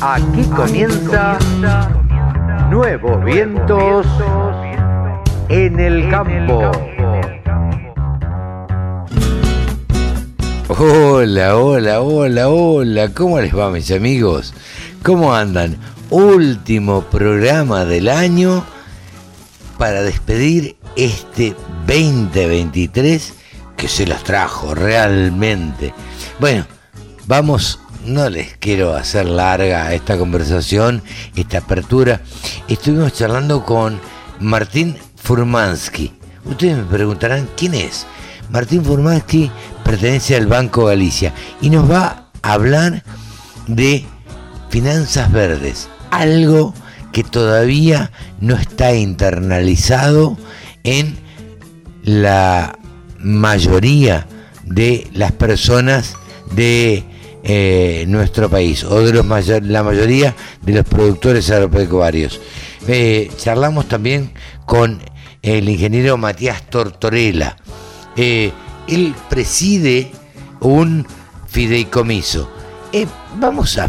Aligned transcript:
Aquí 0.00 0.42
comienza 0.56 1.38
Nuevos 2.70 3.24
Vientos 3.24 4.06
en 5.48 5.78
el 5.78 6.10
Campo. 6.10 6.70
Hola, 10.68 11.56
hola, 11.56 12.00
hola, 12.00 12.48
hola, 12.48 13.08
¿cómo 13.14 13.40
les 13.40 13.56
va 13.56 13.70
mis 13.70 13.90
amigos? 13.92 14.54
¿Cómo 15.04 15.34
andan? 15.34 15.76
Último 16.10 17.02
programa 17.02 17.84
del 17.84 18.08
año 18.08 18.64
para 19.78 20.02
despedir 20.02 20.76
este 20.96 21.56
2023 21.86 23.34
que 23.76 23.88
se 23.88 24.06
los 24.06 24.22
trajo 24.24 24.74
realmente. 24.74 25.92
Bueno, 26.38 26.66
vamos 27.26 27.78
no 28.04 28.28
les 28.28 28.56
quiero 28.56 28.94
hacer 28.94 29.26
larga 29.26 29.92
esta 29.94 30.18
conversación, 30.18 31.02
esta 31.36 31.58
apertura. 31.58 32.20
Estuvimos 32.68 33.12
charlando 33.12 33.64
con 33.64 34.00
Martín 34.40 34.96
Furmansky. 35.16 36.12
Ustedes 36.44 36.78
me 36.78 36.84
preguntarán 36.84 37.48
quién 37.56 37.74
es. 37.74 38.06
Martín 38.50 38.84
Furmansky 38.84 39.50
pertenece 39.84 40.36
al 40.36 40.46
Banco 40.46 40.86
Galicia 40.86 41.32
y 41.60 41.70
nos 41.70 41.90
va 41.90 42.28
a 42.42 42.52
hablar 42.52 43.04
de 43.68 44.04
finanzas 44.68 45.30
verdes, 45.30 45.88
algo 46.10 46.74
que 47.12 47.22
todavía 47.22 48.10
no 48.40 48.56
está 48.56 48.94
internalizado 48.94 50.36
en 50.84 51.16
la 52.02 52.78
mayoría 53.18 54.26
de 54.64 55.08
las 55.12 55.32
personas 55.32 56.16
de 56.54 57.04
eh, 57.44 58.04
nuestro 58.08 58.48
país 58.48 58.84
o 58.84 59.00
de 59.00 59.12
los 59.12 59.26
la 59.62 59.82
mayoría 59.82 60.34
de 60.62 60.72
los 60.72 60.84
productores 60.84 61.50
agropecuarios. 61.50 62.40
Eh, 62.86 63.30
charlamos 63.36 63.88
también 63.88 64.32
con 64.64 65.00
el 65.42 65.68
ingeniero 65.68 66.16
Matías 66.16 66.62
Tortorella. 66.68 67.56
Eh, 68.16 68.52
él 68.88 69.14
preside 69.28 70.12
un 70.60 71.06
fideicomiso. 71.48 72.50
vamos 73.38 73.78
a 73.78 73.88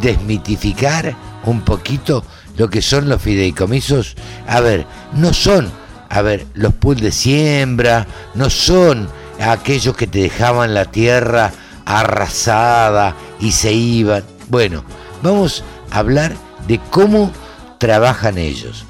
desmitificar 0.00 1.16
un 1.44 1.62
poquito 1.62 2.24
lo 2.60 2.68
que 2.68 2.82
son 2.82 3.08
los 3.08 3.22
fideicomisos. 3.22 4.16
A 4.46 4.60
ver, 4.60 4.84
no 5.14 5.32
son, 5.32 5.72
a 6.10 6.20
ver, 6.20 6.44
los 6.52 6.74
pools 6.74 7.00
de 7.00 7.10
siembra, 7.10 8.06
no 8.34 8.50
son 8.50 9.08
aquellos 9.40 9.96
que 9.96 10.06
te 10.06 10.18
dejaban 10.18 10.74
la 10.74 10.84
tierra 10.84 11.52
arrasada 11.86 13.16
y 13.40 13.52
se 13.52 13.72
iban. 13.72 14.24
Bueno, 14.50 14.84
vamos 15.22 15.64
a 15.90 16.00
hablar 16.00 16.34
de 16.68 16.78
cómo 16.90 17.32
trabajan 17.78 18.36
ellos. 18.36 18.84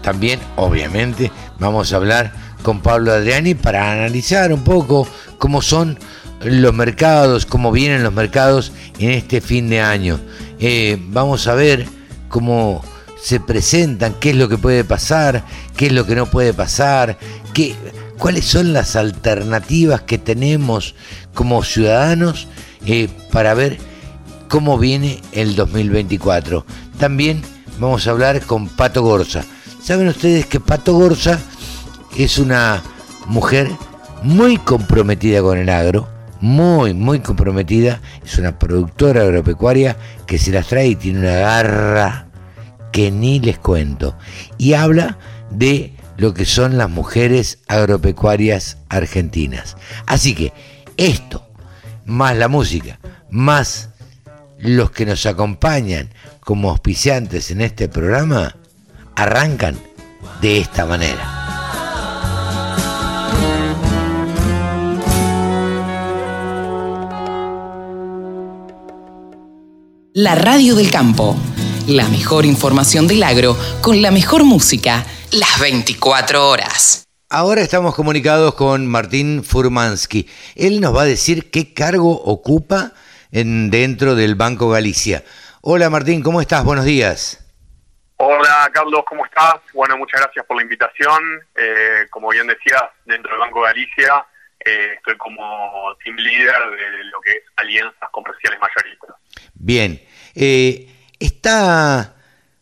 También, 0.00 0.38
obviamente, 0.54 1.32
vamos 1.58 1.92
a 1.92 1.96
hablar 1.96 2.32
con 2.62 2.78
Pablo 2.78 3.10
Adriani 3.10 3.56
para 3.56 3.90
analizar 3.90 4.52
un 4.52 4.62
poco 4.62 5.08
cómo 5.38 5.62
son 5.62 5.98
los 6.44 6.72
mercados, 6.72 7.44
cómo 7.44 7.72
vienen 7.72 8.04
los 8.04 8.12
mercados 8.12 8.70
en 9.00 9.10
este 9.10 9.40
fin 9.40 9.68
de 9.68 9.80
año. 9.80 10.20
Eh, 10.60 10.96
vamos 11.08 11.48
a 11.48 11.54
ver 11.56 11.96
cómo 12.28 12.82
se 13.20 13.40
presentan, 13.40 14.14
qué 14.20 14.30
es 14.30 14.36
lo 14.36 14.48
que 14.48 14.58
puede 14.58 14.84
pasar, 14.84 15.44
qué 15.76 15.86
es 15.86 15.92
lo 15.92 16.06
que 16.06 16.14
no 16.14 16.26
puede 16.26 16.52
pasar, 16.52 17.18
qué, 17.52 17.74
cuáles 18.18 18.44
son 18.44 18.72
las 18.72 18.96
alternativas 18.96 20.02
que 20.02 20.18
tenemos 20.18 20.94
como 21.34 21.62
ciudadanos 21.62 22.46
eh, 22.86 23.08
para 23.32 23.54
ver 23.54 23.78
cómo 24.48 24.78
viene 24.78 25.20
el 25.32 25.56
2024. 25.56 26.64
También 26.98 27.42
vamos 27.78 28.06
a 28.06 28.10
hablar 28.10 28.42
con 28.42 28.68
Pato 28.68 29.02
Gorza. 29.02 29.44
Saben 29.82 30.08
ustedes 30.08 30.46
que 30.46 30.60
Pato 30.60 30.94
Gorza 30.94 31.38
es 32.16 32.38
una 32.38 32.82
mujer 33.26 33.70
muy 34.22 34.56
comprometida 34.58 35.42
con 35.42 35.58
el 35.58 35.68
agro, 35.68 36.08
muy, 36.40 36.94
muy 36.94 37.20
comprometida. 37.20 38.00
Es 38.24 38.38
una 38.38 38.58
productora 38.58 39.22
agropecuaria 39.22 39.96
que 40.26 40.38
se 40.38 40.52
las 40.52 40.66
trae 40.68 40.88
y 40.88 40.96
tiene 40.96 41.20
una 41.20 41.34
garra 41.34 42.28
que 42.92 43.10
ni 43.10 43.40
les 43.40 43.58
cuento. 43.58 44.16
Y 44.58 44.74
habla 44.74 45.18
de 45.50 45.92
lo 46.16 46.34
que 46.34 46.44
son 46.44 46.78
las 46.78 46.90
mujeres 46.90 47.58
agropecuarias 47.68 48.78
argentinas. 48.88 49.76
Así 50.06 50.34
que 50.34 50.52
esto, 50.96 51.46
más 52.04 52.36
la 52.36 52.48
música, 52.48 52.98
más 53.30 53.90
los 54.58 54.90
que 54.90 55.06
nos 55.06 55.26
acompañan 55.26 56.10
como 56.40 56.70
auspiciantes 56.70 57.50
en 57.50 57.60
este 57.60 57.88
programa, 57.88 58.56
arrancan 59.14 59.76
de 60.40 60.58
esta 60.60 60.86
manera. 60.86 61.55
La 70.18 70.34
radio 70.34 70.74
del 70.74 70.90
campo. 70.90 71.36
La 71.86 72.08
mejor 72.08 72.46
información 72.46 73.06
del 73.06 73.22
agro 73.22 73.54
con 73.82 74.00
la 74.00 74.10
mejor 74.10 74.44
música 74.44 75.04
las 75.30 75.60
24 75.60 76.48
horas. 76.48 77.04
Ahora 77.28 77.60
estamos 77.60 77.94
comunicados 77.94 78.54
con 78.54 78.86
Martín 78.86 79.44
Furmansky. 79.44 80.26
Él 80.54 80.80
nos 80.80 80.96
va 80.96 81.02
a 81.02 81.04
decir 81.04 81.50
qué 81.50 81.74
cargo 81.74 82.12
ocupa 82.12 82.92
en, 83.30 83.70
dentro 83.70 84.14
del 84.14 84.36
Banco 84.36 84.70
Galicia. 84.70 85.22
Hola 85.60 85.90
Martín, 85.90 86.22
¿cómo 86.22 86.40
estás? 86.40 86.64
Buenos 86.64 86.86
días. 86.86 87.44
Hola 88.16 88.70
Carlos, 88.72 89.02
¿cómo 89.06 89.26
estás? 89.26 89.56
Bueno, 89.74 89.98
muchas 89.98 90.22
gracias 90.22 90.46
por 90.46 90.56
la 90.56 90.62
invitación. 90.62 91.20
Eh, 91.54 92.06
como 92.08 92.30
bien 92.30 92.46
decías, 92.46 92.84
dentro 93.04 93.32
del 93.32 93.40
Banco 93.40 93.60
Galicia 93.60 94.24
eh, 94.66 94.94
estoy 94.96 95.16
como 95.18 95.94
team 96.02 96.16
leader 96.16 96.70
de 96.70 97.04
lo 97.04 97.20
que 97.20 97.32
es 97.32 97.42
alianzas 97.56 98.08
comerciales 98.10 98.58
mayoristas. 98.58 99.14
Bien, 99.58 100.02
eh, 100.34 100.88
está 101.18 102.14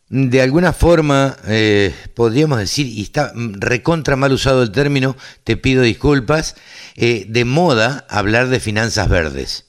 de 0.07 0.41
alguna 0.41 0.71
forma, 0.71 1.35
eh, 1.47 1.93
podríamos 2.13 2.59
decir, 2.59 2.87
y 2.87 3.01
está 3.01 3.33
recontra 3.35 4.15
mal 4.15 4.31
usado 4.31 4.63
el 4.63 4.71
término, 4.71 5.17
te 5.43 5.57
pido 5.57 5.81
disculpas, 5.83 6.55
eh, 6.95 7.25
de 7.27 7.43
moda 7.43 8.05
hablar 8.09 8.47
de 8.47 8.59
finanzas 8.59 9.09
verdes. 9.09 9.65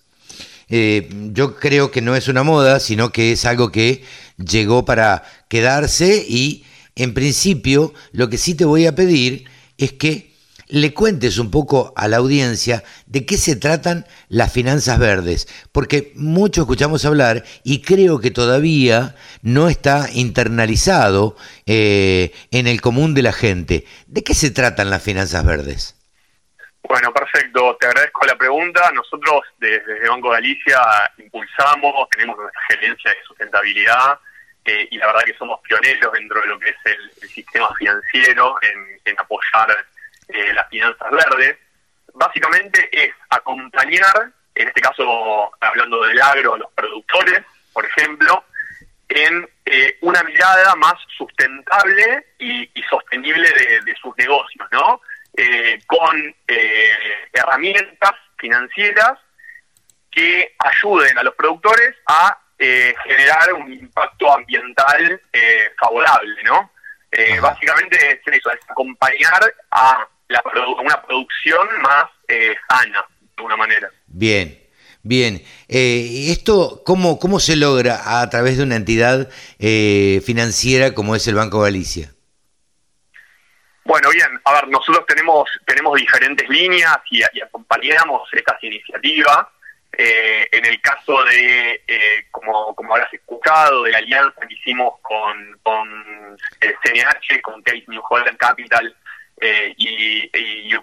Yo 0.69 1.57
creo 1.57 1.93
que 1.93 2.03
no 2.03 2.17
es 2.17 2.27
una 2.27 2.43
moda, 2.43 2.81
sino 2.81 3.13
que 3.13 3.33
es 3.33 3.45
algo 3.45 3.71
que 3.71 4.03
llegó 4.37 4.85
para 4.85 5.23
quedarse 5.49 6.25
y 6.29 6.65
en 6.97 7.15
principio 7.15 7.95
lo 8.11 8.29
que 8.29 8.37
sí 8.37 8.55
te 8.55 8.65
voy 8.65 8.87
a 8.87 8.95
pedir 8.95 9.45
es 9.79 9.93
que 9.93 10.26
le 10.69 10.93
cuentes 10.95 11.39
un 11.39 11.51
poco 11.51 11.93
a 11.97 12.09
la 12.09 12.19
audiencia 12.19 12.83
de 13.07 13.25
qué 13.25 13.37
se 13.37 13.57
tratan 13.57 14.07
las 14.29 14.53
finanzas 14.53 14.99
verdes, 14.99 15.49
porque 15.73 16.13
mucho 16.15 16.63
escuchamos 16.63 17.05
hablar 17.05 17.45
y 17.65 17.83
creo 17.83 18.21
que 18.21 18.31
todavía 18.31 19.15
no 19.43 19.69
está 19.69 20.07
internalizado 20.13 21.37
eh, 21.67 22.33
en 22.51 22.67
el 22.67 22.81
común 22.81 23.15
de 23.15 23.23
la 23.23 23.33
gente. 23.33 23.85
¿De 24.07 24.25
qué 24.25 24.35
se 24.35 24.51
tratan 24.51 24.91
las 24.91 25.03
finanzas 25.03 25.45
verdes? 25.45 25.95
Bueno, 26.89 27.13
perfecto. 27.13 27.77
Te 27.81 27.87
agradezco 27.87 28.27
la 28.27 28.37
pregunta. 28.37 28.91
Nosotros 28.93 29.43
desde 29.59 30.09
Banco 30.09 30.31
Galicia 30.31 30.81
impulsamos, 31.19 32.09
tenemos 32.11 32.37
nuestra 32.39 32.61
gerencia 32.69 33.11
de 33.11 33.17
sustentabilidad 33.27 34.21
eh, 34.65 34.87
y 34.91 34.99
la 34.99 35.07
verdad 35.07 35.25
que 35.25 35.35
somos 35.35 35.61
pioneros 35.63 36.13
dentro 36.13 36.41
de 36.41 36.47
lo 36.47 36.59
que 36.59 36.71
es 36.71 36.77
el, 36.85 37.29
sistema 37.29 37.69
financiero 37.79 38.57
en, 38.63 39.01
en 39.05 39.21
apoyar 39.21 39.77
eh, 40.29 40.53
las 40.55 40.69
finanzas 40.69 41.09
verdes, 41.11 41.57
básicamente 42.15 42.89
es 42.91 43.13
acompañar, 43.31 44.33
en 44.55 44.69
este 44.69 44.81
caso 44.81 45.53
hablando 45.61 46.03
del 46.03 46.21
agro, 46.21 46.55
a 46.55 46.59
los 46.59 46.73
productores, 46.73 47.43
por 47.73 47.85
ejemplo, 47.85 48.45
en 49.09 49.49
eh, 49.67 49.99
una 50.01 50.23
mirada 50.25 50.75
más 50.75 50.95
sustentable 51.17 52.27
y, 52.39 52.69
sostenible 52.91 53.49
de, 53.85 53.95
sus 54.01 54.17
negocios, 54.17 54.67
¿no? 54.73 55.01
Eh, 55.37 55.79
con 55.87 56.35
herramientas 57.33 58.13
financieras 58.39 59.19
que 60.11 60.55
ayuden 60.59 61.19
a 61.19 61.23
los 61.23 61.35
productores 61.35 61.95
a 62.07 62.39
generar 62.59 63.53
un 63.53 63.73
impacto 63.73 64.33
ambiental 64.33 65.21
favorable, 65.79 66.43
¿no? 66.45 66.73
básicamente 67.41 67.97
es 68.13 68.21
eso, 68.27 68.51
es 68.51 68.61
acompañar 68.71 69.55
a 69.71 70.09
una 70.83 71.03
producción 71.03 71.69
más 71.83 72.07
eh, 72.29 72.55
sana, 72.69 73.05
de 73.21 73.33
alguna 73.37 73.57
manera. 73.57 73.91
Bien. 74.07 74.67
Bien, 75.09 75.41
eh, 75.69 76.33
¿esto 76.33 76.83
cómo, 76.85 77.21
cómo 77.21 77.39
se 77.39 77.55
logra 77.55 78.21
a 78.21 78.29
través 78.29 78.57
de 78.57 78.65
una 78.65 78.75
entidad 78.75 79.29
eh, 79.61 80.21
financiera 80.27 80.95
como 80.95 81.15
es 81.15 81.29
el 81.29 81.37
Banco 81.37 81.61
Galicia? 81.61 82.11
Bueno, 83.85 84.11
bien, 84.11 84.27
a 84.43 84.53
ver, 84.55 84.67
nosotros 84.67 85.07
tenemos 85.07 85.49
tenemos 85.65 85.95
diferentes 85.95 86.49
líneas 86.49 86.99
y, 87.09 87.23
acompañamos 87.41 88.29
estas 88.33 88.61
iniciativas. 88.65 89.47
Eh, 89.97 90.49
en 90.51 90.67
el 90.67 90.81
caso 90.81 91.23
de, 91.23 91.85
eh, 91.87 92.27
como, 92.33 92.75
como 92.75 92.93
habrás 92.93 93.15
escuchado, 93.15 93.85
de 93.85 93.93
la 93.93 93.99
alianza 93.99 94.41
que 94.47 94.55
hicimos 94.55 94.95
con, 95.03 95.59
con 95.63 96.37
el 96.61 96.75
CNH, 96.83 97.41
con 97.43 97.63
Case 97.63 97.85
New 97.87 98.03
Holland 98.11 98.37
Capital 98.37 98.95
eh, 99.41 99.75
y, 99.77 100.31
y 100.33 100.75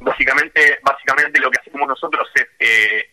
básicamente, 0.00 0.78
básicamente 0.82 1.40
lo 1.40 1.50
que 1.50 1.60
hacemos 1.60 1.86
nosotros 1.86 2.28
es 2.34 2.46
eh, 2.58 3.10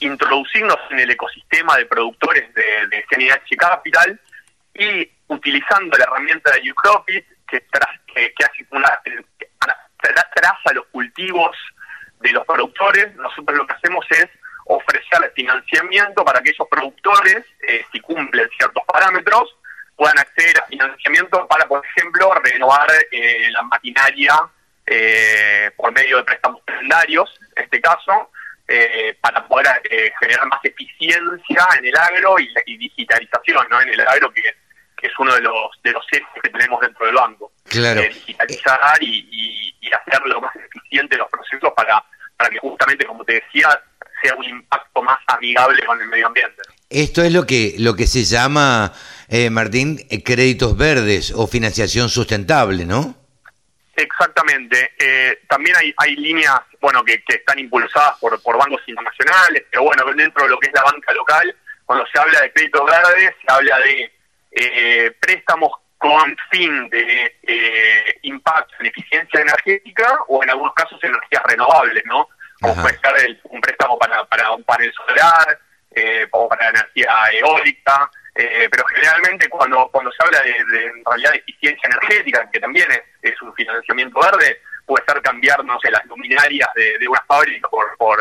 introducirnos 0.00 0.78
en 0.90 1.00
el 1.00 1.10
ecosistema 1.10 1.76
de 1.76 1.86
productores 1.86 2.52
de, 2.54 2.86
de 2.88 3.04
CNH 3.08 3.56
Capital 3.56 4.20
y 4.74 5.10
utilizando 5.28 5.96
la 5.98 6.04
herramienta 6.04 6.52
de 6.52 6.70
Ucropit 6.70 7.26
que, 7.48 7.60
que, 8.14 8.44
hace 8.44 8.66
una, 8.70 8.88
traza 10.34 10.72
los 10.74 10.86
cultivos 10.86 11.56
de 12.20 12.32
los 12.32 12.46
productores, 12.46 13.14
nosotros 13.16 13.56
lo 13.56 13.66
que 13.66 13.74
hacemos 13.74 14.04
es 14.10 14.26
ofrecer 14.66 15.32
financiamiento 15.34 16.24
para 16.24 16.40
que 16.40 16.50
esos 16.50 16.68
productores, 16.68 17.44
eh, 17.68 17.84
si 17.92 18.00
cumplen 18.00 18.48
ciertos 18.56 18.82
parámetros, 18.86 19.56
puedan 19.96 20.18
acceder 20.18 20.58
a 20.58 20.66
financiamiento 20.66 21.46
para, 21.48 21.66
por 21.66 21.84
ejemplo, 21.84 22.32
renovar 22.44 22.88
eh, 23.10 23.50
la 23.50 23.62
maquinaria 23.62 24.34
eh, 24.86 25.70
por 25.76 25.92
medio 25.92 26.18
de 26.18 26.24
préstamos 26.24 26.60
secundarios, 26.66 27.38
en 27.56 27.64
este 27.64 27.80
caso, 27.80 28.30
para 29.20 29.46
poder 29.46 29.80
generar 30.18 30.46
más 30.48 30.58
eficiencia 30.64 31.68
en 31.78 31.86
el 31.86 31.96
agro 31.96 32.36
y, 32.40 32.52
y 32.66 32.76
digitalización 32.76 33.64
¿no? 33.70 33.80
en 33.80 33.90
el 33.90 34.00
agro, 34.00 34.32
que 34.32 34.42
que 34.96 35.06
es 35.06 35.12
uno 35.18 35.34
de 35.34 35.42
los 35.42 35.70
de 35.82 35.92
los 35.92 36.04
ejes 36.10 36.26
que 36.42 36.48
tenemos 36.48 36.80
dentro 36.80 37.06
del 37.06 37.14
banco. 37.14 37.52
Claro. 37.68 38.00
digitalizar 38.00 39.02
y, 39.02 39.28
y, 39.30 39.92
hacer 39.92 40.20
lo 40.26 40.40
más 40.40 40.54
eficiente 40.56 41.16
los 41.16 41.28
procesos 41.30 41.72
para, 41.76 42.04
para 42.36 42.50
que 42.50 42.58
justamente, 42.58 43.06
como 43.06 43.24
te 43.24 43.34
decía, 43.34 43.68
sea 44.20 44.34
un 44.34 44.44
impacto 44.44 45.00
más 45.02 45.18
amigable 45.28 45.84
con 45.84 46.00
el 46.00 46.08
medio 46.08 46.26
ambiente. 46.26 46.60
Esto 46.88 47.22
es 47.22 47.32
lo 47.32 47.46
que, 47.46 47.74
lo 47.78 47.96
que 47.96 48.06
se 48.06 48.24
llama, 48.24 48.92
eh, 49.28 49.50
Martín, 49.50 49.98
eh, 50.08 50.22
créditos 50.22 50.76
verdes 50.76 51.32
o 51.34 51.46
financiación 51.46 52.08
sustentable, 52.08 52.84
¿no? 52.84 53.16
Exactamente. 53.96 54.92
Eh, 54.98 55.40
también 55.48 55.74
hay, 55.76 55.92
hay 55.96 56.16
líneas 56.16 56.60
bueno 56.80 57.02
que, 57.02 57.22
que 57.24 57.36
están 57.36 57.58
impulsadas 57.58 58.18
por, 58.20 58.40
por 58.42 58.56
bancos 58.56 58.80
internacionales, 58.86 59.64
pero 59.70 59.84
bueno, 59.84 60.04
dentro 60.14 60.44
de 60.44 60.50
lo 60.50 60.58
que 60.58 60.68
es 60.68 60.74
la 60.74 60.84
banca 60.84 61.12
local, 61.14 61.56
cuando 61.84 62.06
se 62.12 62.18
habla 62.18 62.40
de 62.40 62.52
créditos 62.52 62.86
verdes, 62.86 63.34
se 63.44 63.52
habla 63.52 63.78
de 63.78 64.12
eh, 64.52 65.12
préstamos 65.18 65.72
con 65.98 66.36
fin 66.50 66.88
de 66.90 67.36
eh, 67.42 68.18
impacto 68.22 68.74
en 68.80 68.86
eficiencia 68.86 69.40
energética 69.40 70.18
o 70.28 70.42
en 70.42 70.50
algunos 70.50 70.74
casos 70.74 71.02
energías 71.02 71.42
renovables, 71.44 72.04
¿no? 72.06 72.28
Como 72.60 72.74
puede 72.80 72.98
ser 72.98 73.40
un 73.44 73.60
préstamo 73.60 73.98
para, 73.98 74.24
para 74.26 74.52
un 74.52 74.62
panel 74.64 74.92
solar 74.94 75.58
eh, 75.96 76.28
o 76.30 76.48
para 76.48 76.68
energía 76.68 77.10
eólica, 77.32 78.10
eh, 78.34 78.68
pero 78.70 78.84
generalmente 78.86 79.48
cuando 79.48 79.88
cuando 79.90 80.12
se 80.12 80.22
habla 80.22 80.42
de, 80.42 80.50
en 80.84 81.02
realidad 81.04 81.32
de 81.32 81.38
eficiencia 81.38 81.88
energética, 81.88 82.50
que 82.50 82.60
también 82.60 82.86
es, 83.22 83.42
un 83.42 83.54
financiamiento 83.54 84.20
verde, 84.20 84.60
puede 84.84 85.04
ser 85.06 85.22
cambiar, 85.22 85.64
no 85.64 85.80
sé, 85.80 85.90
las 85.90 86.04
luminarias 86.04 86.68
de, 86.74 86.98
de 86.98 87.08
una 87.08 87.22
fábrica 87.26 87.68
por 87.68 87.96
por, 87.96 88.20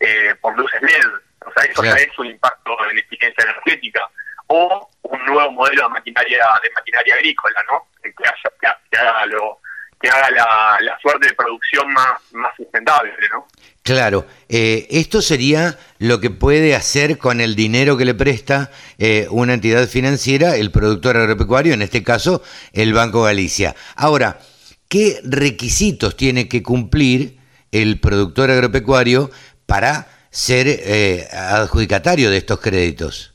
eh, 0.00 0.34
por 0.40 0.56
luces 0.58 0.82
LED. 0.82 1.06
O 1.46 1.52
sea, 1.52 1.64
eso 1.70 1.84
ya 1.84 1.94
es 1.94 2.18
un 2.18 2.26
impacto 2.26 2.76
en 2.90 2.98
eficiencia 2.98 3.44
energética 3.44 4.00
o 4.48 4.90
un 5.02 5.24
nuevo 5.26 5.52
modelo 5.52 5.84
de 5.84 5.88
maquinaria 5.90 6.44
de 6.62 6.70
maquinaria 6.74 7.14
agrícola, 7.14 7.64
¿no? 7.70 7.86
Que, 8.02 8.98
haga, 8.98 9.26
lo, 9.26 9.60
que 10.00 10.08
haga 10.08 10.30
la, 10.30 10.98
suerte 11.00 11.28
de 11.28 11.34
producción 11.34 11.92
más, 11.92 12.20
más 12.32 12.54
sustentable, 12.56 13.12
¿no? 13.32 13.46
Claro, 13.82 14.26
eh, 14.48 14.86
esto 14.90 15.22
sería 15.22 15.78
lo 15.98 16.20
que 16.20 16.30
puede 16.30 16.74
hacer 16.74 17.16
con 17.16 17.40
el 17.40 17.56
dinero 17.56 17.96
que 17.96 18.04
le 18.04 18.14
presta 18.14 18.70
eh, 18.98 19.26
una 19.30 19.54
entidad 19.54 19.88
financiera, 19.88 20.56
el 20.56 20.70
productor 20.70 21.16
agropecuario, 21.16 21.72
en 21.72 21.82
este 21.82 22.02
caso 22.02 22.42
el 22.72 22.92
Banco 22.92 23.22
Galicia. 23.22 23.74
Ahora, 23.96 24.40
¿qué 24.88 25.20
requisitos 25.24 26.16
tiene 26.16 26.48
que 26.48 26.62
cumplir 26.62 27.38
el 27.72 27.98
productor 27.98 28.50
agropecuario 28.50 29.30
para 29.64 30.08
ser 30.30 30.66
eh, 30.68 31.26
adjudicatario 31.32 32.30
de 32.30 32.36
estos 32.36 32.60
créditos? 32.60 33.32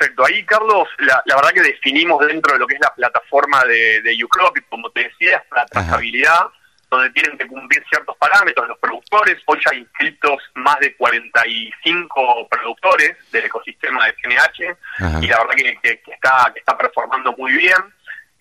Perfecto. 0.00 0.24
Ahí, 0.24 0.42
Carlos, 0.44 0.88
la, 1.00 1.22
verdad 1.26 1.50
que 1.50 1.60
definimos 1.60 2.26
dentro 2.26 2.54
de 2.54 2.58
lo 2.58 2.66
que 2.66 2.74
es 2.74 2.80
la 2.80 2.94
plataforma 2.94 3.62
de, 3.66 4.00
de 4.00 4.24
Ucrop, 4.24 4.56
como 4.70 4.88
te 4.90 5.04
decía, 5.04 5.36
es 5.36 5.42
la 5.54 5.66
trazabilidad, 5.66 6.46
donde 6.88 7.10
tienen 7.10 7.36
que 7.36 7.46
cumplir 7.46 7.84
ciertos 7.90 8.16
parámetros 8.16 8.66
los 8.66 8.78
productores. 8.78 9.36
Hoy 9.44 9.58
ya 9.62 9.72
hay 9.72 9.80
inscritos 9.80 10.38
más 10.54 10.80
de 10.80 10.96
45 10.96 12.48
productores 12.48 13.14
del 13.30 13.44
ecosistema 13.44 14.06
de 14.06 14.14
CNH 14.14 14.76
y 15.20 15.26
la 15.26 15.38
verdad 15.38 15.54
que, 15.82 16.00
está, 16.06 16.50
que 16.54 16.60
está 16.60 16.78
performando 16.78 17.34
muy 17.36 17.52
bien. 17.52 17.76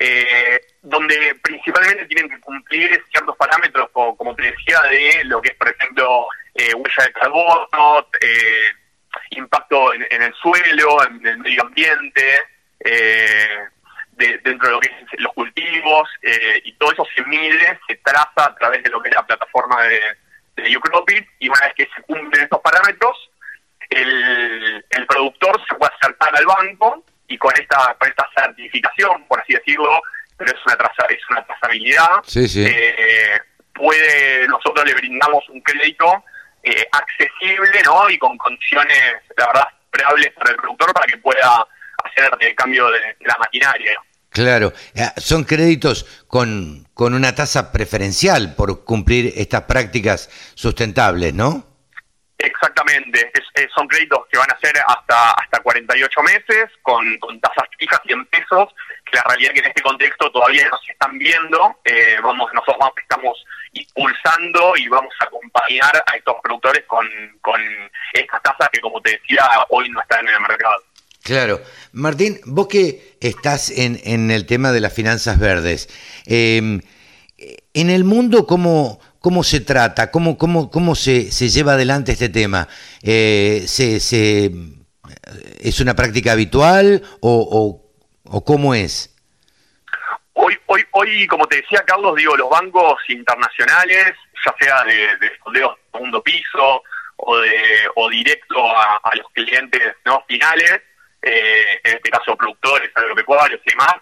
Eh, 0.02 0.62
donde 0.82 1.36
principalmente 1.44 2.06
tienen 2.06 2.30
que 2.30 2.40
cumplir 2.40 3.04
ciertos 3.12 3.36
parámetros, 3.36 3.90
como, 3.92 4.34
te 4.34 4.44
decía, 4.44 4.82
de 4.84 5.26
lo 5.26 5.42
que 5.42 5.50
es, 5.50 5.56
por 5.56 5.68
ejemplo, 5.68 6.26
eh, 6.56 6.74
huella 6.74 7.04
de 7.04 7.12
carbono, 7.12 8.08
eh, 8.22 8.72
impacto 9.32 9.94
en, 9.94 10.22
el 10.22 10.34
suelo, 10.36 11.04
en 11.04 11.26
el 11.26 11.38
medio 11.40 11.64
ambiente, 11.64 12.40
eh, 12.80 13.68
dentro 14.12 14.68
de 14.68 14.72
lo 14.72 14.80
que 14.80 14.90
es 14.90 15.20
los 15.22 15.34
cultivos, 15.34 16.10
eh, 16.22 16.62
y 16.66 16.74
todo 16.74 16.92
eso 16.92 17.08
se 17.16 17.24
mide, 17.26 17.80
se 17.88 17.96
traza 17.98 18.32
a 18.46 18.56
través 18.56 18.84
de 18.84 18.90
lo 18.90 19.02
que 19.02 19.10
es 19.10 19.16
la 19.16 19.26
plataforma 19.26 19.84
de, 19.84 20.02
de 20.58 20.78
Ucropit, 20.78 21.28
y 21.40 21.50
una 21.50 21.62
vez 21.62 21.74
que 21.76 21.90
se 21.96 22.02
cumplen 22.04 22.44
estos 22.44 22.60
parámetros, 22.62 23.30
el, 23.90 24.86
el 24.90 25.08
productor 25.08 25.60
se 25.68 25.76
puede 25.76 25.92
acercar 25.96 26.36
al 26.36 26.46
banco 26.46 27.04
y 27.28 27.38
con 27.38 27.54
esta 27.60 27.96
con 28.00 28.08
esta 28.08 28.28
certificación, 28.36 29.26
por 29.28 29.40
así 29.40 29.54
decirlo, 29.54 30.02
pero 30.38 30.52
es 30.52 30.66
una 30.66 30.78
traza, 30.78 31.06
es 31.10 31.22
una 31.30 31.46
trazabilidad, 31.46 32.24
eh, 32.36 33.40
puede 33.74 34.48
nosotros 34.48 34.86
le 34.86 34.94
brindamos 34.94 35.48
un 35.50 35.62
crédito 35.62 36.24
eh, 36.64 36.88
accesible 36.92 37.82
¿no? 37.86 38.10
y 38.10 38.18
con 38.18 38.38
condiciones, 38.38 38.98
la 39.38 39.48
verdad, 39.48 39.68
esperables 39.84 40.32
para 40.34 40.52
el 40.52 40.58
productor 40.58 40.94
para 40.94 41.06
que 41.08 41.18
pueda 41.18 41.68
hacer 42.04 42.30
el 42.40 42.56
cambio 42.56 42.90
de, 42.92 43.00
la 43.22 43.38
maquinaria. 43.38 44.00
Claro, 44.30 44.72
eh, 44.94 45.08
son 45.18 45.44
créditos 45.44 46.24
con, 46.28 46.88
con 46.94 47.14
una 47.14 47.34
tasa 47.34 47.72
preferencial 47.72 48.56
por 48.56 48.84
cumplir 48.84 49.34
estas 49.36 49.64
prácticas 49.64 50.30
sustentables, 50.54 51.34
¿no? 51.34 51.66
Exactamente, 52.38 53.32
son 53.76 53.86
créditos 53.88 54.20
que 54.32 54.38
van 54.38 54.50
a 54.50 54.58
ser 54.60 54.74
hasta 54.88 55.32
hasta 55.32 55.60
48 55.60 56.22
meses 56.22 56.70
con, 56.82 57.18
con 57.20 57.38
tasas 57.42 57.66
fijas 57.78 58.00
y 58.06 58.14
en 58.14 58.26
pesos, 58.28 58.74
que 59.06 59.18
la 59.18 59.24
realidad 59.24 59.52
que 59.52 59.60
en 59.60 59.66
este 59.66 59.82
contexto 59.82 60.32
todavía 60.32 60.70
no 60.70 60.78
se 60.86 60.94
están 60.94 61.18
viendo, 61.18 61.80
eh, 61.84 62.18
vamos 62.24 62.50
nosotros 62.54 62.92
estamos 62.98 63.44
impulsando 63.74 64.76
y 64.78 64.88
vamos 64.88 65.14
a 65.20 65.26
acompañar 65.26 66.04
a 66.06 66.16
estos 66.16 66.36
productores 66.44 66.86
con, 66.86 67.08
con 67.42 67.60
estas 68.14 68.42
tasas 68.42 68.70
que 68.72 68.80
como 68.82 69.02
te 69.02 69.12
decía 69.12 69.44
hoy 69.70 69.90
no 69.90 70.02
están 70.02 70.28
en 70.28 70.34
el 70.34 70.42
mercado. 70.42 70.84
Claro. 71.24 71.62
Martín, 71.92 72.40
vos 72.46 72.68
que 72.68 73.18
estás 73.20 73.70
en, 73.70 74.00
en 74.04 74.32
el 74.32 74.46
tema 74.46 74.72
de 74.72 74.80
las 74.80 74.94
finanzas 74.94 75.38
verdes, 75.38 75.90
eh, 76.26 76.80
en 77.74 77.90
el 77.90 78.04
mundo, 78.04 78.46
¿cómo, 78.46 79.00
cómo 79.20 79.44
se 79.44 79.60
trata? 79.60 80.12
¿Cómo, 80.12 80.38
cómo, 80.38 80.70
cómo 80.70 80.96
se, 80.96 81.32
se 81.32 81.50
lleva 81.50 81.74
adelante 81.74 82.12
este 82.14 82.30
tema? 82.30 82.68
Eh, 83.02 83.66
¿Es 85.60 85.80
una 85.80 85.96
práctica 85.96 86.32
habitual 86.34 87.04
o, 87.22 87.82
o, 88.24 88.44
cómo 88.44 88.74
es? 88.76 89.09
Hoy, 90.42 90.58
hoy, 90.68 90.86
hoy, 90.92 91.28
como 91.28 91.46
te 91.48 91.58
decía 91.58 91.84
Carlos, 91.86 92.16
digo, 92.16 92.34
los 92.38 92.50
bancos 92.50 92.98
internacionales, 93.10 94.14
ya 94.46 94.56
sea 94.58 94.84
de, 94.86 95.18
de 95.18 95.32
fondeos 95.44 95.76
de 95.76 95.92
segundo 95.92 96.24
piso 96.24 96.82
o, 97.18 97.38
de, 97.40 97.90
o 97.96 98.10
directo 98.10 98.66
a, 98.66 99.12
los 99.18 99.28
clientes 99.34 99.96
no 100.06 100.24
finales, 100.30 100.82
eh, 101.22 101.82
en 101.84 101.96
este 101.98 102.10
caso 102.10 102.38
productores, 102.38 102.90
agropecuarios 102.96 103.60
y 103.66 103.70
demás, 103.70 103.96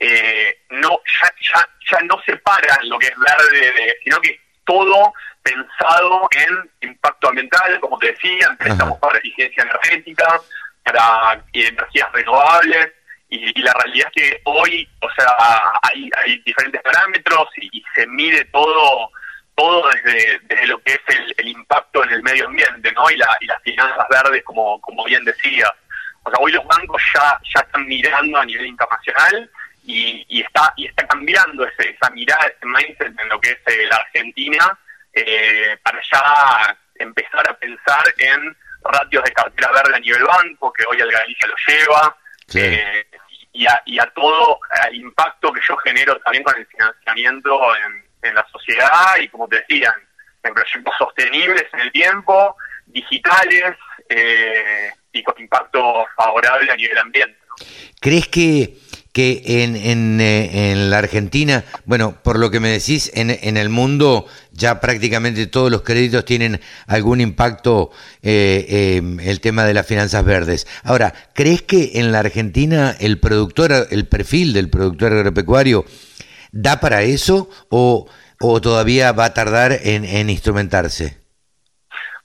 eh, 0.00 0.58
no 0.70 0.98
ya, 1.20 1.32
ya, 1.54 1.68
ya 1.88 2.00
no 2.06 2.20
separan 2.26 2.88
lo 2.88 2.98
que 2.98 3.06
es 3.06 3.14
verde, 3.16 3.96
sino 4.02 4.20
que 4.20 4.40
todo 4.64 5.12
pensado 5.44 6.28
en 6.32 6.88
impacto 6.90 7.28
ambiental, 7.28 7.78
como 7.78 7.98
te 7.98 8.08
decía, 8.08 8.56
estamos 8.58 8.98
para 8.98 9.18
eficiencia 9.18 9.62
energética, 9.62 10.40
para 10.82 11.40
energías 11.52 12.10
renovables, 12.10 12.92
y, 13.34 13.62
la 13.62 13.72
realidad 13.72 14.10
es 14.14 14.22
que 14.22 14.40
hoy, 14.44 14.88
o 15.00 15.10
sea, 15.12 15.36
hay, 15.82 16.10
hay 16.16 16.38
diferentes 16.38 16.80
parámetros 16.82 17.48
y, 17.56 17.82
se 17.94 18.06
mide 18.06 18.44
todo 18.46 19.10
todo 19.56 19.88
desde, 19.90 20.40
desde 20.40 20.66
lo 20.66 20.82
que 20.82 20.94
es 20.94 21.00
el, 21.36 21.46
impacto 21.46 22.02
en 22.02 22.10
el 22.10 22.22
medio 22.24 22.46
ambiente, 22.46 22.90
¿no? 22.90 23.08
Y, 23.08 23.16
la, 23.16 23.36
y 23.40 23.46
las 23.46 23.62
finanzas 23.62 24.04
verdes, 24.10 24.42
como, 24.42 24.80
como 24.80 25.04
bien 25.04 25.24
decía. 25.24 25.72
O 26.24 26.30
sea, 26.30 26.40
hoy 26.40 26.50
los 26.50 26.66
bancos 26.66 27.00
ya, 27.14 27.38
ya 27.54 27.60
están 27.60 27.86
mirando 27.86 28.38
a 28.38 28.44
nivel 28.44 28.66
internacional 28.66 29.48
y, 29.84 30.26
y, 30.28 30.40
está 30.40 30.72
y 30.76 30.86
está 30.86 31.06
cambiando 31.06 31.64
ese, 31.66 31.90
esa 31.90 32.10
mirada, 32.10 32.46
ese 32.46 32.66
mindset 32.66 33.20
en 33.20 33.28
lo 33.28 33.40
que 33.40 33.50
es 33.50 33.58
eh, 33.66 33.86
la 33.88 33.96
Argentina 33.96 34.78
eh, 35.12 35.76
para 35.82 36.00
ya 36.10 36.76
empezar 36.96 37.48
a 37.48 37.56
pensar 37.56 38.02
en 38.18 38.56
ratios 38.82 39.24
de 39.24 39.32
cartera 39.32 39.70
verde 39.72 39.96
a 39.96 40.00
nivel 40.00 40.24
banco, 40.24 40.72
que 40.72 40.84
hoy 40.88 41.00
el 41.00 41.10
Galicia 41.10 41.46
lo 41.46 41.54
lleva, 41.66 42.16
eh, 42.54 43.06
y, 43.54 43.66
a, 43.66 43.82
y, 43.86 43.98
a, 43.98 44.06
todo 44.14 44.58
el 44.90 44.96
impacto 44.96 45.52
que 45.52 45.60
yo 45.66 45.76
genero 45.78 46.18
también 46.18 46.44
con 46.44 46.56
el 46.56 46.66
financiamiento 46.66 47.58
en, 47.76 48.04
en 48.28 48.34
la 48.34 48.46
sociedad 48.52 49.16
y 49.20 49.28
como 49.28 49.48
te 49.48 49.60
decían, 49.60 49.94
en 50.42 50.54
proyectos 50.54 50.94
sostenibles 50.98 51.64
en 51.72 51.80
el 51.80 51.92
tiempo, 51.92 52.56
digitales 52.86 53.76
eh, 54.08 54.90
y 55.12 55.22
con 55.22 55.34
impacto 55.40 56.06
favorable 56.16 56.70
a 56.70 56.76
nivel 56.76 56.98
ambiente. 56.98 57.38
¿Crees 58.00 58.28
que 58.28 58.76
que 59.14 59.42
en, 59.46 59.76
en, 59.76 60.20
eh, 60.20 60.72
en, 60.72 60.90
la 60.90 60.98
Argentina, 60.98 61.64
bueno, 61.84 62.18
por 62.24 62.36
lo 62.36 62.50
que 62.50 62.58
me 62.58 62.68
decís, 62.68 63.12
en, 63.14 63.30
en, 63.30 63.56
el 63.56 63.68
mundo 63.68 64.26
ya 64.50 64.80
prácticamente 64.80 65.46
todos 65.46 65.70
los 65.70 65.82
créditos 65.82 66.24
tienen 66.24 66.60
algún 66.88 67.20
impacto 67.20 67.92
eh, 68.22 68.66
eh, 68.68 69.16
el 69.22 69.40
tema 69.40 69.64
de 69.66 69.72
las 69.72 69.86
finanzas 69.86 70.24
verdes. 70.24 70.66
Ahora, 70.82 71.14
¿crees 71.32 71.62
que 71.62 71.92
en 71.94 72.10
la 72.10 72.18
Argentina 72.18 72.96
el 72.98 73.20
productor, 73.20 73.86
el 73.88 74.08
perfil 74.08 74.52
del 74.52 74.68
productor 74.68 75.12
agropecuario 75.12 75.84
da 76.50 76.80
para 76.80 77.02
eso 77.04 77.48
o, 77.68 78.08
o 78.40 78.60
todavía 78.60 79.12
va 79.12 79.26
a 79.26 79.34
tardar 79.34 79.78
en, 79.84 80.04
en 80.04 80.28
instrumentarse? 80.28 81.23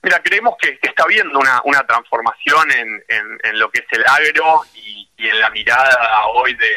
Mira, 0.02 0.22
creemos 0.22 0.56
que, 0.58 0.78
que 0.78 0.88
está 0.88 1.04
habiendo 1.04 1.38
una, 1.38 1.60
una 1.64 1.86
transformación 1.86 2.70
en, 2.72 3.04
en, 3.08 3.58
lo 3.58 3.70
que 3.70 3.80
es 3.80 3.86
el 3.90 4.06
agro 4.06 4.62
y 4.74 5.28
en 5.28 5.40
la 5.40 5.50
mirada 5.50 6.26
hoy 6.28 6.54
de, 6.54 6.72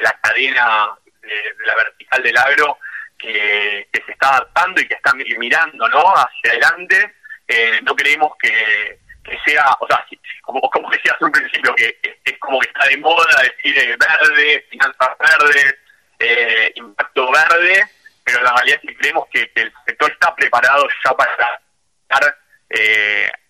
la 0.00 0.12
cadena 0.20 0.90
de, 1.20 1.66
la 1.66 1.74
vertical 1.74 2.22
del 2.22 2.38
agro 2.38 2.78
que, 3.18 3.88
se 3.92 4.12
está 4.12 4.28
adaptando 4.30 4.80
y 4.80 4.86
que 4.86 4.94
está 4.94 5.12
mirando 5.14 5.88
¿no? 5.88 6.14
hacia 6.14 6.52
adelante, 6.52 7.14
eh, 7.48 7.80
no 7.82 7.94
creemos 7.96 8.32
que, 8.40 9.00
sea, 9.44 9.76
o 9.80 9.86
sea, 9.86 10.06
como, 10.42 10.60
como 10.70 10.90
decía 10.90 11.12
hace 11.14 11.24
un 11.24 11.32
principio, 11.32 11.74
que, 11.74 11.98
es 12.24 12.38
como 12.38 12.60
que 12.60 12.68
está 12.68 12.86
de 12.86 12.96
moda 12.98 13.42
decir 13.42 13.78
eh, 13.78 13.96
verde, 13.96 14.66
finanzas 14.70 15.10
verdes, 15.18 15.76
eh, 16.20 16.72
impacto 16.76 17.30
verde, 17.30 17.84
pero 18.24 18.42
la 18.42 18.52
realidad 18.54 18.80
es 18.82 18.88
que 18.88 18.96
creemos 18.96 19.26
que, 19.30 19.50
el 19.54 19.72
sector 19.86 20.12
está 20.12 20.34
preparado 20.34 20.88
ya 21.04 21.12
para 21.14 21.60
dar 22.08 22.36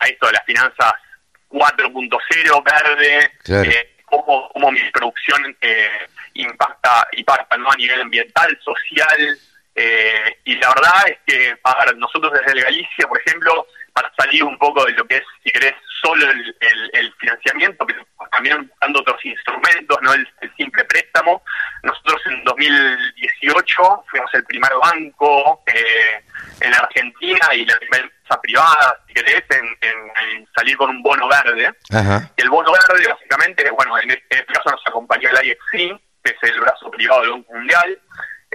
a 0.01 0.07
esto 0.07 0.27
de 0.27 0.33
las 0.33 0.45
finanzas 0.45 0.93
4.0 1.51 2.65
verde, 2.65 3.31
cómo, 4.05 4.49
cómo 4.53 4.71
mi 4.71 4.81
producción 4.91 5.57
eh, 5.61 6.07
impacta, 6.35 7.07
impacta 7.13 7.57
¿no? 7.57 7.71
a 7.71 7.77
nivel 7.77 8.01
ambiental, 8.01 8.59
social, 8.63 9.39
eh, 9.75 10.39
y 10.45 10.57
la 10.57 10.69
verdad 10.75 11.09
es 11.09 11.19
que 11.27 11.57
para 11.63 11.93
nosotros 11.93 12.33
desde 12.33 12.53
el 12.53 12.65
Galicia, 12.65 13.07
por 13.07 13.21
ejemplo, 13.21 13.67
para 13.93 14.13
salir 14.17 14.45
un 14.45 14.59
poco 14.59 14.85
de 14.85 14.93
lo 14.93 15.05
que 15.07 15.17
es, 15.17 15.23
si 15.45 15.51
querés, 15.51 15.75
solo 16.03 16.31
el, 16.31 16.55
el, 16.93 17.13
financiamiento, 17.15 17.85
pero 17.87 18.07
también 18.31 18.69
buscando 18.69 19.01
otros 19.01 19.25
instrumentos, 19.25 19.99
no 20.03 20.13
el, 20.15 20.29
simple 20.57 20.85
préstamo. 20.85 21.43
Nosotros 21.83 22.21
en 22.27 22.45
2018 22.45 24.05
fuimos 24.11 24.35
el 24.35 24.45
primer 24.45 24.73
banco 24.81 25.63
eh, 25.67 26.23
en 26.61 26.75
Argentina 26.75 27.55
y 27.55 27.65
la 27.65 27.77
primera 27.79 28.11
empresa 28.29 28.41
privada, 28.41 29.01
si 29.07 29.15
querés, 29.15 29.45
en, 29.51 30.49
salir 30.55 30.77
con 30.77 30.91
un 30.91 31.03
bono 31.03 31.29
verde. 31.29 31.73
Y 32.37 32.43
el 32.43 32.51
bono 32.51 32.73
verde, 32.73 33.09
básicamente, 33.09 33.71
bueno, 33.71 33.99
en 33.99 34.11
este, 34.11 34.45
caso 34.47 34.71
nos 34.71 34.87
acompañó 34.87 35.29
el 35.31 35.47
IFC, 35.47 36.01
que 36.23 36.31
es 36.31 36.43
el 36.43 36.61
brazo 36.61 36.91
privado 36.91 37.23
del 37.23 37.31
Banco 37.31 37.53
Mundial, 37.55 37.99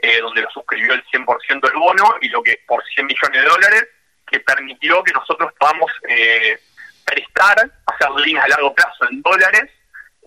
eh, 0.01 0.19
donde 0.21 0.41
lo 0.41 0.49
suscribió 0.51 0.93
el 0.93 1.03
100% 1.05 1.61
del 1.61 1.79
bono 1.79 2.15
y 2.21 2.29
lo 2.29 2.41
que 2.43 2.59
por 2.67 2.83
100 2.83 3.05
millones 3.05 3.41
de 3.41 3.47
dólares 3.47 3.87
que 4.27 4.39
permitió 4.39 5.03
que 5.03 5.13
nosotros 5.13 5.51
podamos 5.59 5.91
eh, 6.09 6.59
prestar, 7.05 7.69
hacer 7.85 8.11
líneas 8.25 8.45
a 8.45 8.49
largo 8.49 8.73
plazo 8.73 9.05
en 9.09 9.21
dólares 9.21 9.69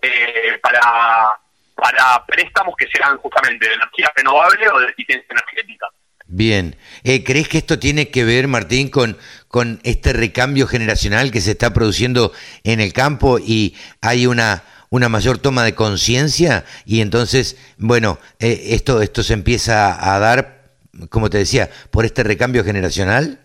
eh, 0.01 0.57
para, 0.61 1.37
para 1.75 2.25
préstamos 2.25 2.75
que 2.77 2.87
sean 2.87 3.17
justamente 3.17 3.67
de 3.67 3.75
energía 3.75 4.11
renovable 4.15 4.69
o 4.69 4.79
de 4.79 4.87
eficiencia 4.87 5.27
energética. 5.29 5.87
Bien, 6.29 6.75
eh, 7.03 7.23
¿crees 7.23 7.47
que 7.47 7.57
esto 7.57 7.79
tiene 7.79 8.09
que 8.09 8.25
ver, 8.25 8.49
Martín, 8.49 8.89
con, 8.89 9.17
con 9.47 9.79
este 9.83 10.11
recambio 10.11 10.67
generacional 10.67 11.31
que 11.31 11.39
se 11.39 11.51
está 11.51 11.71
produciendo 11.73 12.33
en 12.65 12.81
el 12.81 12.91
campo 12.91 13.39
y 13.39 13.77
hay 14.01 14.27
una, 14.27 14.63
una 14.89 15.07
mayor 15.07 15.37
toma 15.37 15.63
de 15.63 15.73
conciencia 15.73 16.65
y 16.85 16.99
entonces, 16.99 17.57
bueno, 17.77 18.19
esto, 18.39 19.01
esto 19.01 19.23
se 19.23 19.33
empieza 19.33 20.13
a 20.13 20.19
dar, 20.19 20.73
como 21.09 21.29
te 21.29 21.37
decía, 21.37 21.69
por 21.91 22.03
este 22.03 22.23
recambio 22.23 22.65
generacional? 22.65 23.39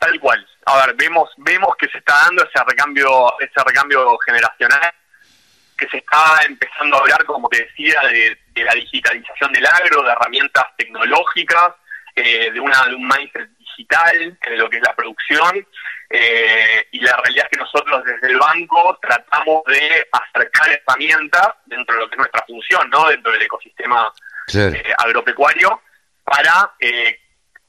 Tal 0.00 0.18
cual. 0.18 0.44
A 0.66 0.84
ver, 0.84 0.96
vemos 0.96 1.30
vemos 1.36 1.70
que 1.78 1.86
se 1.88 1.98
está 1.98 2.14
dando 2.24 2.42
ese 2.42 2.64
recambio 2.66 3.32
ese 3.38 3.62
recambio 3.64 4.18
generacional, 4.26 4.92
que 5.78 5.88
se 5.88 5.98
está 5.98 6.40
empezando 6.48 6.96
a 6.96 7.00
hablar, 7.00 7.24
como 7.24 7.48
te 7.48 7.62
decía, 7.62 8.00
de, 8.10 8.36
la 8.64 8.74
digitalización 8.74 9.52
del 9.52 9.66
agro, 9.66 10.02
de 10.02 10.10
herramientas 10.10 10.64
tecnológicas, 10.76 11.74
eh, 12.14 12.50
de, 12.50 12.60
una, 12.60 12.86
de 12.86 12.94
un 12.94 13.06
mindset 13.06 13.48
digital 13.58 14.38
en 14.40 14.58
lo 14.58 14.70
que 14.70 14.76
es 14.76 14.82
la 14.82 14.94
producción. 14.94 15.66
Eh, 16.08 16.86
y 16.92 17.00
la 17.00 17.16
realidad 17.16 17.46
es 17.46 17.58
que 17.58 17.64
nosotros 17.64 18.04
desde 18.04 18.28
el 18.28 18.38
banco 18.38 18.98
tratamos 19.02 19.62
de 19.66 20.06
acercar 20.12 20.70
herramientas 20.70 21.48
dentro 21.66 21.96
de 21.96 22.00
lo 22.02 22.08
que 22.08 22.14
es 22.14 22.18
nuestra 22.18 22.44
función, 22.46 22.88
¿no? 22.90 23.08
dentro 23.08 23.32
del 23.32 23.42
ecosistema 23.42 24.12
eh, 24.54 24.94
agropecuario, 24.98 25.82
para 26.22 26.74
eh, 26.78 27.18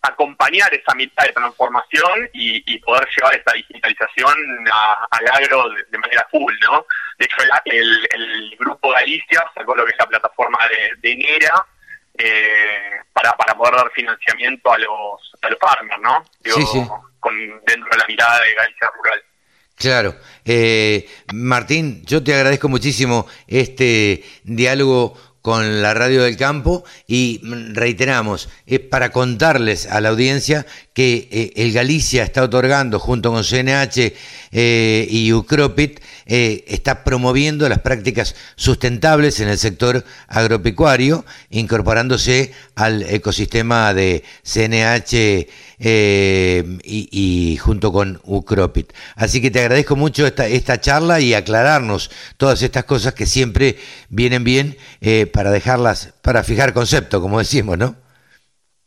acompañar 0.01 0.71
esa 0.73 0.93
mitad 0.95 1.25
de 1.25 1.33
transformación 1.33 2.29
y, 2.33 2.77
poder 2.79 3.07
llevar 3.15 3.35
esta 3.35 3.53
digitalización 3.53 4.33
al 4.71 5.27
agro 5.33 5.69
de, 5.69 5.97
manera 5.97 6.25
full, 6.31 6.53
¿no? 6.61 6.85
De 7.17 7.25
hecho, 7.25 7.37
el, 7.65 8.07
el, 8.11 8.55
Grupo 8.59 8.91
Galicia 8.91 9.43
sacó 9.55 9.75
lo 9.75 9.85
que 9.85 9.91
es 9.91 9.97
la 9.99 10.05
plataforma 10.05 10.59
de, 11.01 11.15
NERA 11.15 11.65
eh, 12.17 13.01
para, 13.13 13.35
para 13.35 13.55
poder 13.55 13.75
dar 13.75 13.91
financiamiento 13.91 14.71
a 14.71 14.77
los, 14.77 15.33
a 15.41 15.49
los 15.49 15.59
farmers, 15.59 16.01
¿no? 16.01 16.23
sí, 16.43 16.65
sí. 16.71 16.83
Con, 17.19 17.35
dentro 17.65 17.89
de 17.91 17.97
la 17.97 18.05
mirada 18.07 18.41
de 18.41 18.53
Galicia 18.53 18.91
Rural. 18.95 19.23
Claro. 19.75 20.15
Eh, 20.43 21.07
Martín, 21.33 22.03
yo 22.05 22.23
te 22.23 22.33
agradezco 22.33 22.67
muchísimo 22.67 23.27
este 23.47 24.23
diálogo 24.43 25.15
con 25.47 25.81
la 25.81 25.93
radio 25.93 26.23
del 26.23 26.35
campo 26.35 26.83
y 27.07 27.39
reiteramos, 27.71 28.49
es 28.65 28.81
para 28.81 29.11
contarles 29.11 29.85
a 29.85 30.01
la 30.01 30.09
audiencia 30.09 30.65
que 30.93 31.29
eh, 31.31 31.53
el 31.55 31.71
Galicia 31.71 32.23
está 32.23 32.43
otorgando 32.43 32.99
junto 32.99 33.31
con 33.31 33.45
CNH 33.45 34.13
eh, 34.51 35.07
y 35.09 35.31
Ucropit, 35.31 36.01
eh, 36.27 36.63
está 36.67 37.03
promoviendo 37.03 37.67
las 37.67 37.79
prácticas 37.79 38.35
sustentables 38.55 39.39
en 39.39 39.49
el 39.49 39.57
sector 39.57 40.03
agropecuario, 40.27 41.25
incorporándose 41.49 42.53
al 42.75 43.03
ecosistema 43.03 43.93
de 43.93 44.23
CNH 44.43 45.47
y, 46.83 47.57
junto 47.57 47.91
con 47.91 48.19
Ucropit. 48.23 48.93
Así 49.15 49.41
que 49.41 49.51
te 49.51 49.61
agradezco 49.61 49.95
mucho 49.95 50.27
esta, 50.27 50.47
esta 50.47 50.79
charla 50.79 51.19
y 51.19 51.33
aclararnos 51.33 52.11
todas 52.37 52.61
estas 52.61 52.83
cosas 52.83 53.13
que 53.13 53.25
siempre 53.25 53.77
vienen 54.09 54.43
bien 54.43 54.77
para 55.31 55.51
dejarlas, 55.51 56.13
para 56.21 56.43
fijar 56.43 56.73
concepto, 56.73 57.21
como 57.21 57.39
decimos, 57.39 57.77
¿no? 57.77 57.95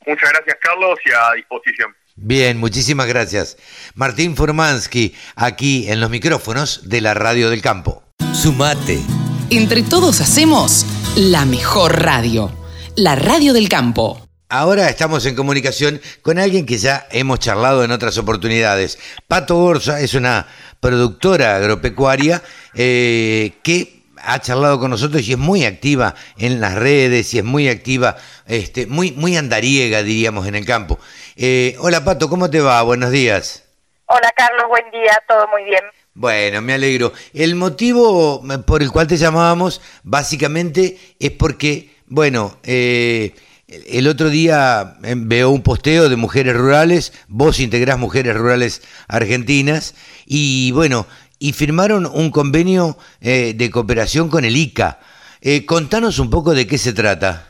Muchas 0.06 0.30
gracias, 0.30 0.56
Carlos, 0.60 0.98
y 1.04 1.12
a 1.12 1.34
disposición. 1.36 1.94
Bien, 2.22 2.58
muchísimas 2.58 3.06
gracias. 3.06 3.56
Martín 3.94 4.36
Formansky, 4.36 5.14
aquí 5.36 5.86
en 5.88 6.00
los 6.00 6.10
micrófonos 6.10 6.82
de 6.84 7.00
la 7.00 7.14
Radio 7.14 7.48
del 7.48 7.62
Campo. 7.62 8.02
Sumate. 8.34 9.00
Entre 9.48 9.82
todos 9.82 10.20
hacemos 10.20 10.84
la 11.16 11.46
mejor 11.46 12.02
radio, 12.02 12.52
la 12.94 13.16
Radio 13.16 13.54
del 13.54 13.70
Campo. 13.70 14.28
Ahora 14.50 14.90
estamos 14.90 15.24
en 15.24 15.34
comunicación 15.34 15.98
con 16.20 16.38
alguien 16.38 16.66
que 16.66 16.76
ya 16.76 17.06
hemos 17.10 17.38
charlado 17.38 17.84
en 17.84 17.90
otras 17.90 18.18
oportunidades. 18.18 18.98
Pato 19.26 19.56
Borsa 19.56 20.00
es 20.00 20.12
una 20.12 20.46
productora 20.78 21.56
agropecuaria 21.56 22.42
eh, 22.74 23.52
que 23.62 23.99
ha 24.22 24.38
charlado 24.40 24.78
con 24.78 24.90
nosotros 24.90 25.26
y 25.26 25.32
es 25.32 25.38
muy 25.38 25.64
activa 25.64 26.14
en 26.38 26.60
las 26.60 26.74
redes 26.74 27.32
y 27.34 27.38
es 27.38 27.44
muy 27.44 27.68
activa, 27.68 28.16
este, 28.46 28.86
muy, 28.86 29.12
muy 29.12 29.36
andariega, 29.36 30.02
diríamos, 30.02 30.46
en 30.46 30.54
el 30.54 30.66
campo. 30.66 30.98
Eh, 31.36 31.76
hola 31.80 32.04
Pato, 32.04 32.28
¿cómo 32.28 32.50
te 32.50 32.60
va? 32.60 32.82
Buenos 32.82 33.10
días. 33.10 33.64
Hola 34.06 34.30
Carlos, 34.36 34.64
buen 34.68 34.90
día, 34.90 35.22
todo 35.28 35.46
muy 35.48 35.64
bien. 35.64 35.82
Bueno, 36.14 36.60
me 36.60 36.74
alegro. 36.74 37.12
El 37.32 37.54
motivo 37.54 38.42
por 38.66 38.82
el 38.82 38.90
cual 38.90 39.06
te 39.06 39.16
llamábamos 39.16 39.80
básicamente 40.02 40.98
es 41.18 41.30
porque, 41.30 41.94
bueno, 42.06 42.58
eh, 42.64 43.32
el 43.68 44.08
otro 44.08 44.28
día 44.28 44.96
eh, 45.04 45.14
veo 45.16 45.50
un 45.50 45.62
posteo 45.62 46.08
de 46.08 46.16
mujeres 46.16 46.56
rurales, 46.56 47.12
vos 47.28 47.60
integrás 47.60 47.98
mujeres 47.98 48.36
rurales 48.36 48.82
argentinas 49.06 49.94
y 50.26 50.72
bueno, 50.72 51.06
y 51.40 51.52
firmaron 51.54 52.06
un 52.06 52.30
convenio 52.30 52.96
de 53.20 53.70
cooperación 53.72 54.28
con 54.30 54.44
el 54.44 54.56
ICA. 54.56 54.98
Eh, 55.40 55.64
contanos 55.66 56.18
un 56.18 56.30
poco 56.30 56.52
de 56.54 56.66
qué 56.68 56.76
se 56.78 56.92
trata. 56.92 57.48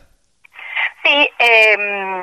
Sí, 1.03 1.29
em, 1.39 2.23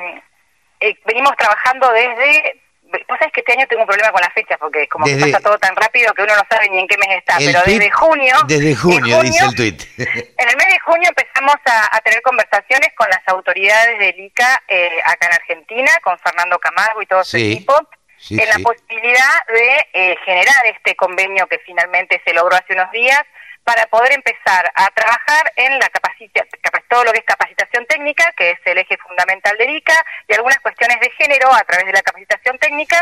eh, 0.80 0.94
venimos 1.06 1.32
trabajando 1.36 1.92
desde... 1.92 2.62
Vos 3.06 3.18
sabés 3.18 3.34
que 3.34 3.40
este 3.40 3.52
año 3.52 3.66
tengo 3.68 3.82
un 3.82 3.86
problema 3.86 4.10
con 4.12 4.22
las 4.22 4.32
fechas 4.32 4.56
porque 4.58 4.88
como 4.88 5.04
que 5.04 5.14
pasa 5.16 5.40
todo 5.40 5.58
tan 5.58 5.76
rápido 5.76 6.14
que 6.14 6.22
uno 6.22 6.34
no 6.34 6.42
sabe 6.48 6.70
ni 6.70 6.78
en 6.78 6.88
qué 6.88 6.96
mes 6.96 7.18
está, 7.18 7.36
pero 7.36 7.60
tuit- 7.60 7.64
desde 7.76 7.90
junio... 7.90 8.34
Desde 8.46 8.70
en 8.70 8.76
junio, 8.76 9.22
dice 9.22 9.44
el 9.44 9.54
tuit. 9.54 9.82
En 9.98 10.48
el 10.48 10.56
mes 10.56 10.68
de 10.72 10.78
junio 10.86 11.10
empezamos 11.10 11.56
a, 11.66 11.94
a 11.94 12.00
tener 12.00 12.22
conversaciones 12.22 12.88
con 12.96 13.06
las 13.10 13.20
autoridades 13.26 13.98
del 13.98 14.18
ICA 14.18 14.62
eh, 14.68 14.88
acá 15.04 15.26
en 15.26 15.34
Argentina, 15.34 15.90
con 16.02 16.18
Fernando 16.20 16.58
Camargo 16.58 17.02
y 17.02 17.06
todo 17.06 17.22
su 17.24 17.36
Sí, 17.36 17.52
equipo, 17.52 17.74
sí, 18.18 18.38
en 18.40 18.48
la 18.48 18.58
posibilidad 18.58 19.46
de 19.48 19.86
eh, 19.92 20.16
generar 20.24 20.66
este 20.66 20.94
convenio 20.96 21.46
que 21.46 21.58
finalmente 21.60 22.20
se 22.24 22.32
logró 22.34 22.56
hace 22.56 22.74
unos 22.74 22.90
días 22.90 23.22
para 23.64 23.84
poder 23.86 24.12
empezar 24.12 24.70
a 24.74 24.86
trabajar 24.90 25.52
en 25.56 25.78
la 25.78 25.88
capacita, 25.90 26.42
capa- 26.62 26.82
todo 26.88 27.04
lo 27.04 27.12
que 27.12 27.18
es 27.18 27.24
capacitación 27.26 27.84
técnica, 27.84 28.32
que 28.34 28.52
es 28.52 28.58
el 28.64 28.78
eje 28.78 28.96
fundamental 28.96 29.58
del 29.58 29.68
ICA, 29.76 29.92
y 30.26 30.34
algunas 30.34 30.58
cuestiones 30.60 30.98
de 31.00 31.10
género 31.10 31.52
a 31.52 31.62
través 31.64 31.84
de 31.84 31.92
la 31.92 32.00
capacitación 32.00 32.58
técnica 32.58 32.96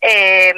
eh, 0.00 0.50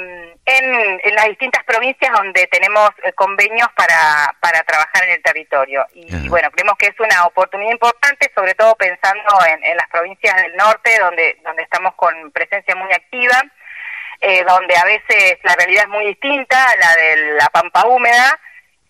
en, 0.45 0.99
en 1.03 1.15
las 1.15 1.25
distintas 1.25 1.63
provincias 1.63 2.11
donde 2.13 2.45
tenemos 2.47 2.91
eh, 3.03 3.13
convenios 3.13 3.67
para, 3.75 4.35
para 4.39 4.61
trabajar 4.63 5.03
en 5.05 5.11
el 5.11 5.23
territorio. 5.23 5.83
Y, 5.95 6.05
bueno, 6.29 6.51
creemos 6.51 6.77
que 6.77 6.87
es 6.87 6.99
una 6.99 7.25
oportunidad 7.25 7.71
importante, 7.71 8.31
sobre 8.35 8.53
todo 8.53 8.75
pensando 8.75 9.29
en, 9.49 9.63
en 9.63 9.77
las 9.77 9.87
provincias 9.89 10.35
del 10.43 10.55
norte, 10.55 10.95
donde, 10.99 11.39
donde 11.43 11.63
estamos 11.63 11.95
con 11.95 12.31
presencia 12.31 12.75
muy 12.75 12.91
activa, 12.93 13.41
eh, 14.21 14.43
donde 14.47 14.75
a 14.75 14.85
veces 14.85 15.37
la 15.43 15.55
realidad 15.55 15.83
es 15.83 15.89
muy 15.89 16.05
distinta 16.07 16.57
a 16.69 16.75
la 16.77 16.95
de 16.95 17.15
la 17.33 17.49
pampa 17.49 17.85
húmeda 17.87 18.39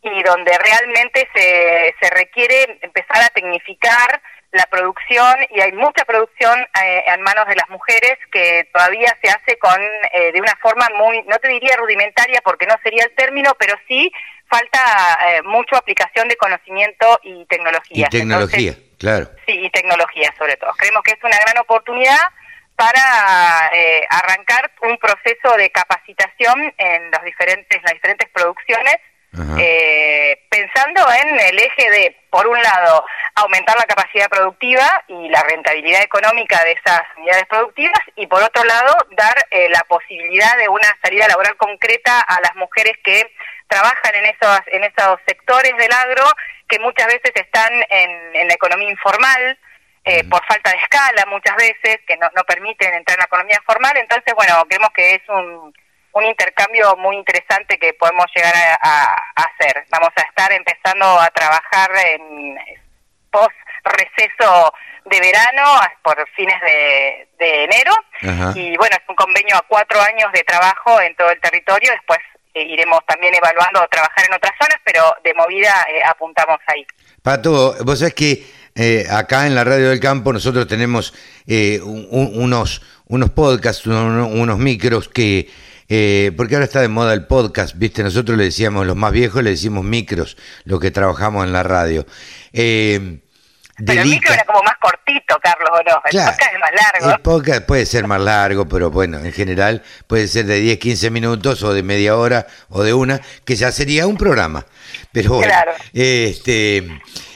y 0.01 0.23
donde 0.23 0.57
realmente 0.57 1.27
se, 1.33 1.95
se 1.99 2.09
requiere 2.11 2.79
empezar 2.81 3.23
a 3.23 3.29
tecnificar 3.29 4.21
la 4.51 4.65
producción 4.67 5.35
y 5.49 5.59
hay 5.59 5.73
mucha 5.73 6.05
producción 6.05 6.57
eh, 6.81 7.03
en 7.07 7.21
manos 7.21 7.45
de 7.47 7.55
las 7.55 7.69
mujeres 7.69 8.17
que 8.31 8.69
todavía 8.71 9.15
se 9.21 9.29
hace 9.29 9.57
con 9.57 9.77
eh, 10.13 10.31
de 10.31 10.39
una 10.39 10.55
forma 10.61 10.87
muy, 10.95 11.21
no 11.23 11.37
te 11.39 11.49
diría 11.49 11.75
rudimentaria 11.75 12.39
porque 12.43 12.65
no 12.65 12.75
sería 12.81 13.03
el 13.03 13.13
término, 13.15 13.53
pero 13.59 13.75
sí 13.87 14.11
falta 14.47 14.79
eh, 15.27 15.41
mucho 15.43 15.75
aplicación 15.75 16.27
de 16.29 16.37
conocimiento 16.37 17.19
y 17.23 17.41
Y 17.41 17.45
tecnología. 17.45 18.07
tecnología, 18.09 18.73
claro. 18.97 19.29
Sí, 19.45 19.59
y 19.59 19.69
tecnología 19.71 20.33
sobre 20.37 20.55
todo. 20.55 20.71
Creemos 20.77 21.03
que 21.03 21.11
es 21.11 21.23
una 21.23 21.37
gran 21.39 21.57
oportunidad 21.57 22.19
para 22.75 23.69
eh, 23.73 24.05
arrancar 24.09 24.71
un 24.81 24.97
proceso 24.97 25.55
de 25.57 25.69
capacitación 25.69 26.73
en 26.77 27.11
los 27.11 27.23
diferentes, 27.23 27.81
las 27.83 27.93
diferentes 27.93 28.29
producciones, 28.29 28.97
eh, 29.57 30.45
pensando 30.49 31.01
en 31.11 31.39
el 31.39 31.59
eje 31.59 31.91
de, 31.91 32.17
por 32.29 32.47
un 32.47 32.61
lado, 32.61 33.05
aumentar 33.35 33.77
la 33.77 33.83
capacidad 33.83 34.29
productiva 34.29 35.03
y 35.09 35.27
la 35.27 35.43
rentabilidad 35.43 36.03
económica 36.03 36.63
de 36.63 36.71
esas 36.71 37.01
unidades 37.17 37.45
productivas, 37.47 37.99
y 38.15 38.27
por 38.27 38.41
otro 38.41 38.63
lado, 38.63 38.95
dar 39.17 39.35
eh, 39.51 39.67
la 39.69 39.81
posibilidad 39.89 40.57
de 40.57 40.69
una 40.69 40.87
salida 41.01 41.27
laboral 41.27 41.57
concreta 41.57 42.21
a 42.21 42.39
las 42.41 42.55
mujeres 42.55 42.93
que 43.03 43.29
trabajan 43.67 44.15
en 44.15 44.25
esos, 44.25 44.59
en 44.67 44.83
esos 44.85 45.19
sectores 45.27 45.75
del 45.77 45.91
agro 45.91 46.23
que 46.69 46.79
muchas 46.79 47.07
veces 47.07 47.31
están 47.35 47.73
en, 47.89 48.35
en 48.35 48.47
la 48.47 48.53
economía 48.53 48.89
informal, 48.89 49.57
eh, 50.05 50.23
por 50.29 50.45
falta 50.45 50.71
de 50.71 50.77
escala 50.77 51.25
muchas 51.27 51.55
veces, 51.55 51.99
que 52.07 52.15
no, 52.17 52.29
no 52.35 52.43
permiten 52.43 52.93
entrar 52.93 53.17
en 53.17 53.21
la 53.21 53.25
economía 53.25 53.59
formal. 53.65 53.97
Entonces, 53.97 54.33
bueno, 54.35 54.63
creemos 54.67 54.89
que 54.95 55.15
es 55.15 55.21
un, 55.29 55.73
un 56.13 56.23
intercambio 56.25 56.95
muy 56.97 57.17
interesante 57.17 57.77
que 57.79 57.93
podemos 57.95 58.25
llegar 58.35 58.53
a, 58.55 58.75
a- 58.81 59.17
a 59.35 59.41
hacer. 59.43 59.83
Vamos 59.89 60.09
a 60.15 60.21
estar 60.21 60.51
empezando 60.53 61.19
a 61.19 61.29
trabajar 61.31 61.89
en 62.13 62.57
post 63.31 63.51
receso 63.83 64.73
de 65.05 65.19
verano 65.19 65.63
por 66.03 66.17
fines 66.35 66.59
de, 66.61 67.27
de 67.37 67.63
enero 67.65 67.91
Ajá. 68.23 68.53
y 68.55 68.75
bueno, 68.77 68.95
es 68.95 69.03
un 69.07 69.15
convenio 69.15 69.55
a 69.57 69.61
cuatro 69.67 70.01
años 70.01 70.31
de 70.33 70.43
trabajo 70.43 70.99
en 71.01 71.15
todo 71.15 71.29
el 71.29 71.39
territorio. 71.39 71.91
Después 71.91 72.19
eh, 72.55 72.63
iremos 72.63 73.05
también 73.05 73.35
evaluando 73.35 73.85
trabajar 73.89 74.25
en 74.27 74.33
otras 74.33 74.53
zonas, 74.59 74.79
pero 74.83 75.15
de 75.23 75.33
movida 75.35 75.85
eh, 75.89 76.01
apuntamos 76.05 76.57
ahí. 76.67 76.87
Pato, 77.21 77.75
vos 77.83 77.99
sabés 77.99 78.15
que 78.15 78.43
eh, 78.75 79.07
acá 79.09 79.47
en 79.47 79.55
la 79.55 79.63
Radio 79.63 79.89
del 79.89 79.99
Campo 79.99 80.31
nosotros 80.33 80.67
tenemos 80.67 81.13
eh, 81.47 81.79
un- 81.83 82.07
un- 82.11 82.31
unos, 82.43 82.81
unos 83.07 83.29
podcasts, 83.31 83.85
uno- 83.87 84.27
unos 84.27 84.57
micros 84.59 85.07
que... 85.09 85.49
eh, 85.87 86.31
porque 86.35 86.55
ahora 86.55 86.65
está 86.65 86.81
de 86.81 86.87
moda 86.87 87.13
el 87.13 87.25
podcast, 87.27 87.75
¿viste? 87.77 88.03
Nosotros 88.03 88.37
le 88.37 88.45
decíamos, 88.45 88.85
los 88.87 88.95
más 88.95 89.11
viejos 89.11 89.43
le 89.43 89.51
decimos 89.51 89.83
micros, 89.85 90.35
los 90.63 90.79
que 90.79 90.91
trabajamos 90.91 91.45
en 91.45 91.53
la 91.53 91.61
radio. 91.63 92.05
Eh, 92.53 93.19
Pero 93.85 94.01
el 94.01 94.09
micro 94.09 94.33
era 94.33 94.43
como 94.45 94.63
más 94.63 94.75
cortito, 94.81 95.35
Carlos, 95.43 95.69
¿o 95.71 95.83
no? 95.83 96.01
El 96.05 96.11
Claro. 96.11 96.31
podcast 96.31 96.53
es 96.53 96.59
más 96.59 96.71
largo. 96.71 97.15
El 97.15 97.21
podcast 97.21 97.65
puede 97.67 97.85
ser 97.85 98.07
más 98.07 98.21
largo, 98.21 98.67
pero 98.67 98.89
bueno, 98.89 99.19
en 99.19 99.31
general 99.33 99.83
puede 100.07 100.27
ser 100.27 100.45
de 100.47 100.59
10, 100.61 100.79
15 100.79 101.11
minutos 101.11 101.61
o 101.63 101.73
de 101.73 101.83
media 101.83 102.15
hora 102.17 102.47
o 102.69 102.83
de 102.83 102.93
una, 102.93 103.21
que 103.43 103.55
ya 103.55 103.71
sería 103.71 104.07
un 104.07 104.17
programa. 104.17 104.65
Pero 105.11 105.33
bueno, 105.35 105.47
Claro. 105.47 105.71
este, 105.93 106.87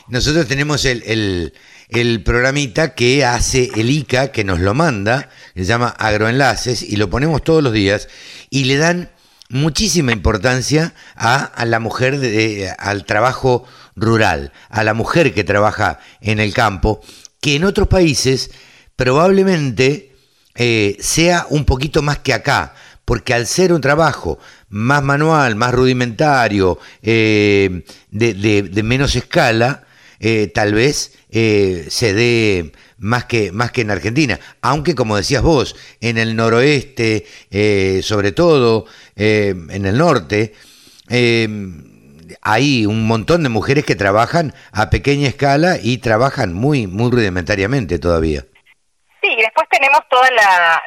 nosotros 0.09 0.47
tenemos 0.47 0.85
el, 0.85 1.53
el, 1.89 2.23
programita 2.23 2.95
que 2.95 3.23
hace 3.25 3.71
el 3.75 3.89
ICA, 3.89 4.31
que 4.31 4.43
nos 4.43 4.59
lo 4.59 4.73
manda, 4.73 5.29
se 5.55 5.65
llama 5.65 5.89
Agroenlaces, 5.97 6.81
y 6.83 6.95
lo 6.97 7.09
ponemos 7.09 7.43
todos 7.43 7.63
los 7.63 7.73
días, 7.73 8.07
y 8.49 8.65
le 8.65 8.77
dan 8.77 9.09
muchísima 9.49 10.11
importancia 10.11 10.93
a, 11.15 11.65
la 11.65 11.79
mujer, 11.79 12.19
de- 12.19 12.71
al 12.77 13.05
trabajo 13.05 13.65
rural, 13.95 14.51
a 14.69 14.83
la 14.83 14.93
mujer 14.93 15.33
que 15.33 15.43
trabaja 15.43 15.99
en 16.21 16.39
el 16.39 16.53
campo, 16.53 17.01
que 17.41 17.55
en 17.55 17.63
otros 17.63 17.87
países 17.87 18.51
probablemente 18.95 20.11
eh, 20.55 20.97
sea 20.99 21.45
un 21.49 21.65
poquito 21.65 22.01
más 22.01 22.19
que 22.19 22.33
acá, 22.33 22.73
porque 23.05 23.33
al 23.33 23.47
ser 23.47 23.73
un 23.73 23.81
trabajo 23.81 24.37
más 24.69 25.01
manual, 25.01 25.55
más 25.55 25.73
rudimentario, 25.73 26.77
eh, 27.01 27.83
de, 28.11 28.33
de- 28.35 28.61
de 28.63 28.83
menos 28.83 29.15
escala, 29.15 29.85
eh, 30.19 30.47
tal 30.47 30.73
vez 30.73 31.17
eh, 31.31 31.85
se 31.89 32.13
dé 32.13 32.71
más 32.97 33.25
que, 33.25 33.51
más 33.51 33.71
que 33.71 33.81
en 33.81 33.91
Argentina. 33.91 34.39
Aunque, 34.61 34.95
como 34.95 35.17
decías 35.17 35.41
vos, 35.41 35.75
en 36.01 36.17
el 36.17 36.35
noroeste, 36.35 37.25
eh, 37.51 38.01
sobre 38.03 38.31
todo 38.31 38.85
eh, 39.15 39.55
en 39.69 39.85
el 39.85 39.97
norte, 39.97 40.53
eh, 41.09 41.47
hay 42.41 42.85
un 42.85 43.07
montón 43.07 43.43
de 43.43 43.49
mujeres 43.49 43.85
que 43.85 43.95
trabajan 43.95 44.53
a 44.71 44.89
pequeña 44.89 45.27
escala 45.27 45.77
y 45.81 45.97
trabajan 45.97 46.53
muy, 46.53 46.87
muy 46.87 47.11
rudimentariamente 47.11 47.99
todavía. 47.99 48.45
Sí, 49.21 49.27
y 49.37 49.41
después 49.41 49.67
tenemos 49.69 50.01
todos 50.09 50.27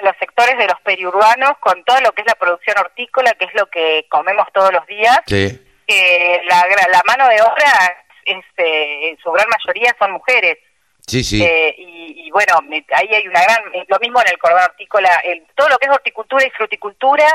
los 0.03 0.15
sectores 0.19 0.57
de 0.57 0.67
los 0.67 0.81
periurbanos 0.85 1.53
con 1.61 1.83
todo 1.85 2.01
lo 2.01 2.13
que 2.13 2.23
es 2.23 2.27
la 2.27 2.35
producción 2.35 2.79
hortícola, 2.79 3.33
que 3.39 3.45
es 3.47 3.55
lo 3.55 3.69
que 3.69 4.07
comemos 4.09 4.47
todos 4.55 4.73
los 4.73 4.87
días. 4.87 5.19
Sí, 5.27 5.61
que 5.87 6.41
la, 6.49 6.65
la 6.91 7.03
mano 7.05 7.29
de 7.29 7.43
obra, 7.43 8.02
es, 8.25 8.45
eh, 8.57 9.09
en 9.11 9.19
su 9.19 9.31
gran 9.33 9.47
mayoría, 9.49 9.95
son 9.99 10.13
mujeres. 10.13 10.59
sí, 11.07 11.23
sí. 11.25 11.43
Eh, 11.43 11.75
y, 11.79 12.27
y 12.27 12.31
bueno, 12.31 12.55
ahí 12.95 13.09
hay 13.13 13.27
una 13.29 13.43
gran, 13.43 13.63
lo 13.89 13.99
mismo 13.99 14.21
en 14.21 14.29
el 14.29 14.39
cordón 14.39 14.63
hortícola, 14.63 15.21
el- 15.25 15.45
todo 15.57 15.69
lo 15.69 15.79
que 15.79 15.87
es 15.87 15.93
horticultura 15.93 16.47
y 16.47 16.51
fruticultura, 16.51 17.27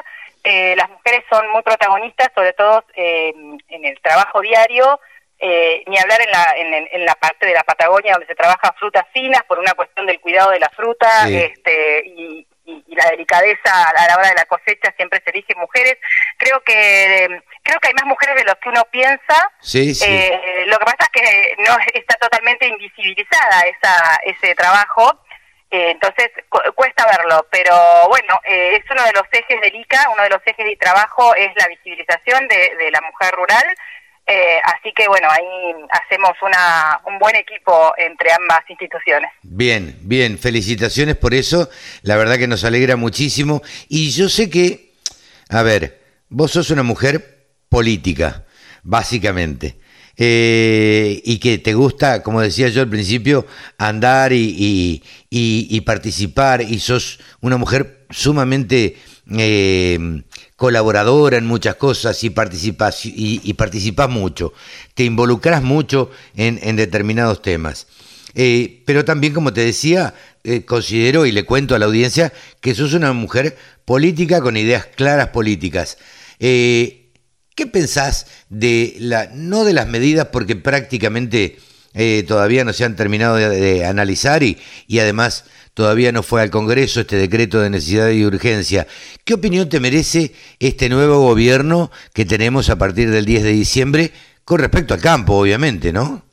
eh, 0.43 0.75
las 0.77 0.89
mujeres 0.89 1.23
son 1.29 1.49
muy 1.51 1.61
protagonistas, 1.63 2.29
sobre 2.33 2.53
todo 2.53 2.83
eh, 2.95 3.33
en 3.67 3.85
el 3.85 3.99
trabajo 4.01 4.39
diario, 4.41 4.99
eh, 5.39 5.83
ni 5.87 5.97
hablar 5.99 6.21
en 6.21 6.31
la, 6.31 6.45
en, 6.57 6.73
en- 6.73 6.89
en 6.91 7.05
la 7.05 7.15
parte 7.15 7.45
de 7.45 7.53
la 7.53 7.63
Patagonia 7.63 8.13
donde 8.13 8.27
se 8.27 8.35
trabaja 8.35 8.73
frutas 8.79 9.05
finas 9.13 9.43
por 9.47 9.59
una 9.59 9.73
cuestión 9.73 10.05
del 10.07 10.19
cuidado 10.21 10.51
de 10.51 10.59
la 10.59 10.69
fruta 10.69 11.25
Sí. 11.27 11.35
este, 11.35 12.03
y, 12.07 12.47
y- 12.67 12.83
y 12.87 12.95
la 12.95 13.09
delicadeza 13.09 13.89
a 13.89 14.07
la 14.07 14.15
hora 14.17 14.27
de 14.29 14.35
la 14.35 14.45
cosecha 14.45 14.93
siempre 14.95 15.21
se 15.23 15.31
eligen 15.31 15.57
mujeres. 15.59 15.97
Creo 16.37 16.61
que 16.61 17.25
eh, 17.25 17.41
creo 17.63 17.79
que 17.79 17.87
hay 17.87 17.93
más 17.95 18.05
mujeres 18.05 18.35
de 18.35 18.43
los 18.43 18.55
que 18.55 18.69
uno 18.69 18.83
piensa. 18.91 19.51
Sí, 19.59 19.95
sí. 19.95 20.05
Eh, 20.07 20.63
lo 20.67 20.77
que 20.77 20.85
pasa 20.85 20.97
es 21.01 21.09
que 21.09 21.55
no 21.65 21.77
está 21.93 22.15
totalmente 22.15 22.67
invisibilizada 22.67 23.61
esa, 23.61 24.19
ese 24.23 24.53
trabajo, 24.55 25.23
eh, 25.71 25.91
entonces 25.91 26.29
cu- 26.49 26.61
cuesta 26.75 27.05
verlo, 27.07 27.45
pero 27.51 27.73
bueno, 28.09 28.39
eh, 28.45 28.75
es 28.77 28.89
uno 28.91 29.03
de 29.03 29.11
los 29.13 29.23
ejes 29.31 29.59
del 29.61 29.75
ICA, 29.75 30.09
uno 30.13 30.23
de 30.23 30.29
los 30.29 30.41
ejes 30.45 30.65
de 30.65 30.75
trabajo 30.77 31.35
es 31.35 31.49
la 31.55 31.67
visibilización 31.67 32.47
de, 32.47 32.75
de 32.77 32.91
la 32.91 33.01
mujer 33.01 33.33
rural, 33.33 33.65
eh, 34.27 34.59
así 34.65 34.91
que 34.95 35.07
bueno, 35.07 35.27
ahí 35.31 35.73
hacemos 35.89 36.31
una, 36.41 36.99
un 37.05 37.17
buen 37.17 37.35
equipo 37.35 37.93
entre 37.97 38.31
ambas 38.33 38.59
instituciones. 38.69 39.31
Bien, 39.43 39.95
bien, 40.01 40.37
felicitaciones 40.37 41.15
por 41.15 41.33
eso, 41.33 41.69
la 42.01 42.17
verdad 42.17 42.37
que 42.37 42.47
nos 42.47 42.63
alegra 42.63 42.95
muchísimo. 42.97 43.61
Y 43.87 44.09
yo 44.11 44.27
sé 44.29 44.49
que, 44.49 44.91
a 45.49 45.61
ver, 45.63 46.01
vos 46.29 46.51
sos 46.51 46.69
una 46.71 46.83
mujer 46.83 47.47
política, 47.69 48.43
básicamente, 48.83 49.77
eh, 50.17 51.21
y 51.23 51.39
que 51.39 51.57
te 51.59 51.73
gusta, 51.73 52.23
como 52.23 52.41
decía 52.41 52.67
yo 52.69 52.81
al 52.81 52.89
principio, 52.89 53.45
andar 53.77 54.33
y, 54.33 54.43
y- 54.57 55.03
y- 55.29 55.67
y 55.69 55.81
participar 55.81 56.61
y 56.61 56.79
sos 56.79 57.19
una 57.39 57.57
mujer 57.57 58.05
sumamente 58.09 58.97
eh, 59.37 59.99
colaboradora 60.57 61.37
en 61.37 61.45
muchas 61.45 61.75
cosas 61.75 62.21
y 62.23 62.31
participas, 62.31 63.05
y, 63.05 63.53
participas 63.53 64.09
mucho, 64.09 64.53
te 64.95 65.05
involucras 65.05 65.61
mucho 65.63 66.09
en, 66.35 66.75
determinados 66.75 67.41
temas. 67.41 67.87
Eh, 68.33 68.81
pero 68.85 69.05
también, 69.05 69.33
como 69.33 69.53
te 69.53 69.61
decía, 69.61 70.15
eh, 70.43 70.65
considero 70.65 71.25
y 71.25 71.31
le 71.31 71.45
cuento 71.45 71.75
a 71.75 71.79
la 71.79 71.85
audiencia 71.85 72.33
que 72.59 72.75
sos 72.75 72.93
una 72.93 73.13
mujer 73.13 73.55
política 73.85 74.41
con 74.41 74.57
ideas 74.57 74.87
claras 74.87 75.29
políticas. 75.29 75.99
Eh, 76.39 77.11
¿Qué 77.55 77.67
pensás 77.67 78.25
de 78.49 78.95
la, 78.99 79.29
no 79.33 79.63
de 79.63 79.73
las 79.73 79.87
medidas, 79.87 80.29
porque 80.31 80.55
prácticamente 80.55 81.59
todavía 82.27 82.63
no 82.63 82.73
se 82.73 82.85
han 82.85 82.95
terminado 82.95 83.37
de, 83.37 83.83
analizar 83.83 84.43
y, 84.43 84.59
y 84.85 84.99
además 84.99 85.45
todavía 85.77 86.11
no 86.11 86.23
fue 86.23 86.41
al 86.41 86.49
Congreso 86.49 87.01
este 87.01 87.17
decreto 87.17 87.61
de 87.61 87.69
necesidad 87.69 88.09
y 88.09 88.25
urgencia. 88.25 88.87
¿Qué 89.23 89.35
opinión 89.35 89.69
te 89.69 89.79
merece 89.79 90.31
este 90.59 90.89
nuevo 90.89 91.19
gobierno 91.19 91.91
que 92.15 92.25
tenemos 92.25 92.71
a 92.71 92.79
partir 92.79 93.11
del 93.11 93.25
10 93.25 93.43
de 93.43 93.51
diciembre 93.51 94.11
con 94.43 94.57
respecto 94.57 94.95
al 94.95 95.01
campo, 95.01 95.37
obviamente, 95.37 95.93
no? 95.93 96.23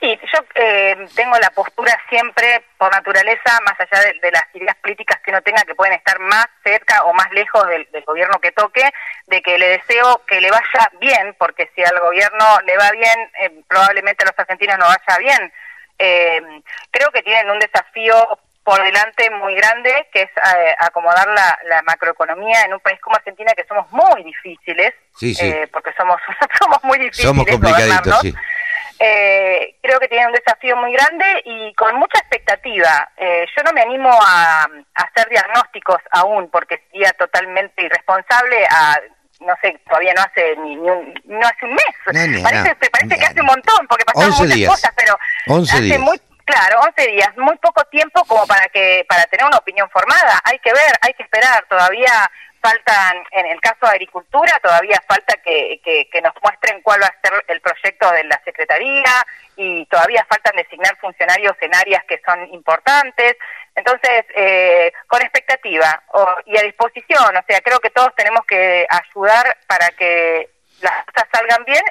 Sí, 0.00 0.18
yo 0.32 0.38
eh, 0.54 1.06
tengo 1.14 1.36
la 1.38 1.50
postura 1.50 1.92
siempre, 2.08 2.64
por 2.78 2.90
naturaleza, 2.90 3.60
más 3.66 3.78
allá 3.78 4.10
de, 4.22 4.30
las 4.30 4.44
ideas 4.54 4.76
políticas 4.76 5.20
que 5.20 5.32
uno 5.32 5.42
tenga, 5.42 5.60
que 5.64 5.74
pueden 5.74 5.92
estar 5.92 6.18
más 6.20 6.46
cerca 6.64 7.04
o 7.04 7.12
más 7.12 7.30
lejos 7.32 7.62
del, 7.68 7.86
gobierno 8.06 8.40
que 8.40 8.52
toque, 8.52 8.88
de 9.26 9.42
que 9.42 9.58
le 9.58 9.68
deseo 9.68 10.22
que 10.26 10.40
le 10.40 10.50
vaya 10.50 10.90
bien, 10.98 11.36
porque 11.38 11.70
si 11.76 11.82
al 11.82 12.00
gobierno 12.00 12.46
le 12.64 12.78
va 12.78 12.90
bien, 12.92 13.18
eh, 13.42 13.62
probablemente 13.68 14.24
a 14.24 14.28
los 14.28 14.38
argentinos 14.38 14.78
no 14.78 14.86
vaya 14.86 15.18
bien 15.18 15.52
eh, 16.00 16.40
creo 16.90 17.10
que 17.10 17.22
tienen 17.22 17.50
un 17.50 17.58
desafío 17.58 18.14
por 18.64 18.82
delante 18.82 19.30
muy 19.30 19.54
grande, 19.54 20.08
que 20.12 20.22
es 20.22 20.30
eh, 20.30 20.74
acomodar 20.78 21.26
la, 21.28 21.82
macroeconomía 21.82 22.62
en 22.62 22.74
un 22.74 22.80
país 22.80 23.00
como 23.00 23.16
Argentina, 23.16 23.52
que 23.54 23.64
somos 23.64 23.90
muy 23.90 24.22
difíciles, 24.22 24.94
Eh, 25.22 25.68
porque 25.72 25.92
somos, 25.96 26.20
somos 26.58 26.82
muy 26.84 26.98
difíciles. 26.98 27.28
Somos 27.28 27.46
complicaditos, 27.46 28.20
sí. 28.20 28.34
Eh, 29.02 29.76
creo 29.82 29.98
que 29.98 30.08
tienen 30.08 30.26
un 30.26 30.34
desafío 30.34 30.76
muy 30.76 30.92
grande 30.92 31.24
y 31.46 31.72
con 31.74 31.96
mucha 31.96 32.18
expectativa. 32.18 33.10
Eh, 33.16 33.46
yo 33.56 33.62
no 33.64 33.72
me 33.72 33.80
animo 33.80 34.10
a, 34.12 34.64
a, 34.64 35.02
hacer 35.02 35.26
diagnósticos 35.30 35.98
aún 36.10 36.50
porque 36.50 36.82
sería 36.90 37.10
totalmente 37.12 37.82
irresponsable 37.82 38.66
a 38.70 39.00
no 39.40 39.54
sé, 39.62 39.78
todavía 39.88 40.12
no 40.14 40.22
hace 40.22 40.56
ni, 40.56 40.76
un, 40.76 41.14
no 41.24 41.46
hace 41.46 41.64
un 41.64 41.74
mes. 41.74 42.42
parece 42.42 42.90
parece 42.90 43.18
que 43.18 43.26
hace 43.26 43.40
un 43.40 43.46
montón, 43.46 43.86
porque 43.88 44.04
pasaron 44.04 44.30
muchas 44.30 44.54
días. 44.54 44.70
cosas, 44.70 44.92
pero 44.96 45.18
hace 45.62 45.98
muy 45.98 46.20
claro, 46.44 46.80
11 46.80 47.10
días, 47.12 47.36
muy 47.36 47.56
poco 47.58 47.82
tiempo 47.84 48.24
como 48.24 48.46
para 48.46 48.66
que 48.68 49.04
para 49.08 49.24
tener 49.26 49.46
una 49.46 49.58
opinión 49.58 49.88
formada. 49.90 50.40
Hay 50.44 50.58
que 50.58 50.72
ver, 50.72 50.92
hay 51.00 51.14
que 51.14 51.22
esperar, 51.22 51.64
todavía 51.68 52.30
faltan, 52.60 53.24
en 53.32 53.46
el 53.46 53.60
caso 53.60 53.78
de 53.82 53.92
agricultura, 53.92 54.58
todavía 54.62 55.02
falta 55.06 55.34
que, 55.42 55.80
que, 55.82 56.20
nos 56.22 56.34
muestren 56.42 56.82
cuál 56.82 57.02
va 57.02 57.06
a 57.06 57.20
ser 57.22 57.44
el 57.48 57.60
proyecto 57.60 58.10
de 58.12 58.24
la 58.24 58.40
Secretaría 58.44 59.26
y 59.56 59.86
todavía 59.86 60.26
faltan 60.28 60.56
designar 60.56 60.96
funcionarios 60.98 61.56
en 61.60 61.74
áreas 61.74 62.04
que 62.04 62.20
son 62.24 62.52
importantes. 62.52 63.36
Entonces, 63.74 64.24
eh, 64.34 64.92
con 65.06 65.22
expectativa 65.22 66.02
y 66.46 66.58
a 66.58 66.62
disposición, 66.62 67.36
o 67.36 67.44
sea, 67.46 67.60
creo 67.60 67.78
que 67.80 67.90
todos 67.90 68.14
tenemos 68.14 68.44
que 68.46 68.86
ayudar 68.88 69.56
para 69.66 69.88
que 69.90 70.50
las 70.82 71.04
cosas 71.06 71.28
salgan 71.32 71.64
bien 71.64 71.82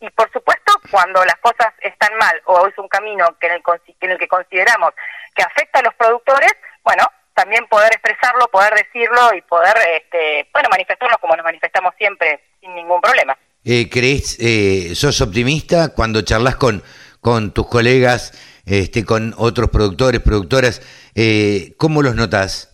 y, 0.00 0.10
por 0.10 0.30
supuesto, 0.32 0.72
cuando 0.90 1.24
las 1.24 1.36
cosas 1.36 1.72
están 1.80 2.14
mal 2.16 2.40
o 2.46 2.66
es 2.66 2.76
un 2.78 2.88
camino 2.88 3.36
que 3.38 3.46
en, 3.46 3.54
el, 3.54 3.62
en 4.00 4.10
el 4.10 4.18
que 4.18 4.28
consideramos 4.28 4.92
que 5.34 5.42
afecta 5.42 5.78
a 5.78 5.82
los 5.82 5.94
productores, 5.94 6.52
bueno, 6.82 7.04
también 7.34 7.66
poder 7.66 7.92
expresarlo, 7.92 8.46
poder 8.48 8.74
decirlo 8.74 9.34
y 9.36 9.42
poder, 9.42 9.74
este, 9.94 10.48
bueno, 10.52 10.68
manifestarlo 10.70 11.16
como 11.18 11.36
nos 11.36 11.44
manifestamos 11.44 11.94
siempre, 11.96 12.40
sin 12.60 12.74
ningún 12.74 13.00
problema. 13.00 13.36
Eh, 13.64 13.88
¿Crees, 13.90 14.38
eh, 14.40 14.94
sos 14.94 15.20
optimista 15.20 15.92
cuando 15.94 16.22
charlas 16.22 16.56
con, 16.56 16.82
con 17.20 17.52
tus 17.52 17.68
colegas, 17.68 18.32
este, 18.64 19.04
con 19.04 19.34
otros 19.36 19.70
productores, 19.70 20.20
productoras? 20.20 20.80
Eh, 21.14 21.74
¿Cómo 21.76 22.02
los 22.02 22.14
notas? 22.14 22.70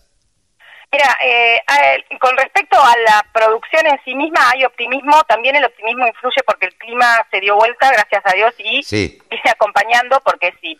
Mira, 0.89 1.17
eh, 1.21 1.59
con 2.19 2.37
respecto 2.37 2.77
a 2.81 2.95
la 3.05 3.25
producción 3.33 3.85
en 3.87 3.99
sí 4.05 4.15
misma 4.15 4.51
hay 4.51 4.63
optimismo, 4.63 5.21
también 5.25 5.57
el 5.57 5.65
optimismo 5.65 6.07
influye 6.07 6.41
porque 6.45 6.67
el 6.67 6.75
clima 6.75 7.27
se 7.29 7.41
dio 7.41 7.57
vuelta, 7.57 7.91
gracias 7.91 8.21
a 8.25 8.33
Dios, 8.33 8.53
y 8.59 8.81
sí. 8.83 9.21
viene 9.29 9.49
acompañando 9.51 10.21
porque 10.21 10.53
si 10.61 10.79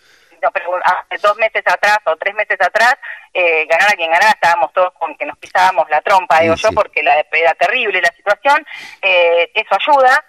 hace 0.83 1.17
dos 1.21 1.37
meses 1.37 1.63
atrás 1.65 1.99
o 2.05 2.15
tres 2.17 2.35
meses 2.35 2.57
atrás, 2.59 2.95
eh, 3.33 3.65
ganara 3.65 3.93
quien 3.93 4.11
ganara, 4.11 4.31
estábamos 4.31 4.71
todos 4.73 4.93
con 4.93 5.15
que 5.15 5.25
nos 5.25 5.37
pisábamos 5.37 5.89
la 5.89 6.01
trompa, 6.01 6.39
digo 6.39 6.55
yo, 6.55 6.71
porque 6.71 7.03
la, 7.03 7.23
era 7.31 7.53
terrible 7.55 8.01
la 8.01 8.13
situación, 8.15 8.65
eh, 9.01 9.51
eso 9.53 9.75
ayuda 9.75 10.23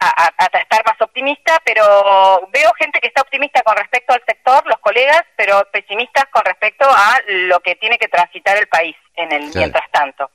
a, 0.00 0.58
estar 0.58 0.84
más 0.84 1.00
optimista, 1.00 1.60
pero 1.64 2.48
veo 2.52 2.72
gente 2.78 3.00
que 3.00 3.08
está 3.08 3.22
optimista 3.22 3.62
con 3.62 3.76
respecto 3.76 4.12
al 4.12 4.22
sector, 4.26 4.66
los 4.66 4.78
colegas, 4.78 5.22
pero 5.36 5.62
pesimistas 5.72 6.26
con 6.30 6.44
respecto 6.44 6.84
a 6.88 7.20
lo 7.26 7.60
que 7.60 7.76
tiene 7.76 7.98
que 7.98 8.08
transitar 8.08 8.56
el 8.56 8.66
país 8.66 8.96
en 9.14 9.32
el 9.32 9.50
mientras 9.54 9.90
tanto. 9.90 10.30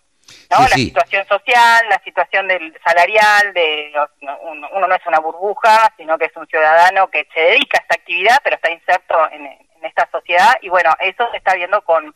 ¿No? 0.49 0.62
la 0.62 0.67
situación 0.67 1.25
social, 1.27 1.86
la 1.89 2.01
situación 2.03 2.47
del 2.47 2.75
salarial, 2.83 3.53
de 3.53 3.93
uno, 4.41 4.88
no 4.88 4.95
es 4.95 5.05
una 5.05 5.19
burbuja, 5.19 5.93
sino 5.97 6.17
que 6.17 6.25
es 6.25 6.36
un 6.36 6.47
ciudadano 6.47 7.07
que 7.10 7.27
se 7.33 7.39
dedica 7.39 7.77
a 7.77 7.81
esta 7.81 7.95
actividad, 7.95 8.38
pero 8.43 8.55
está 8.55 8.71
inserto 8.71 9.31
en, 9.31 9.67
esta 9.83 10.10
sociedad 10.12 10.55
y 10.62 10.69
bueno, 10.69 10.91
eso 10.99 11.29
se 11.31 11.38
está 11.38 11.53
viendo 11.53 11.81
con, 11.83 12.13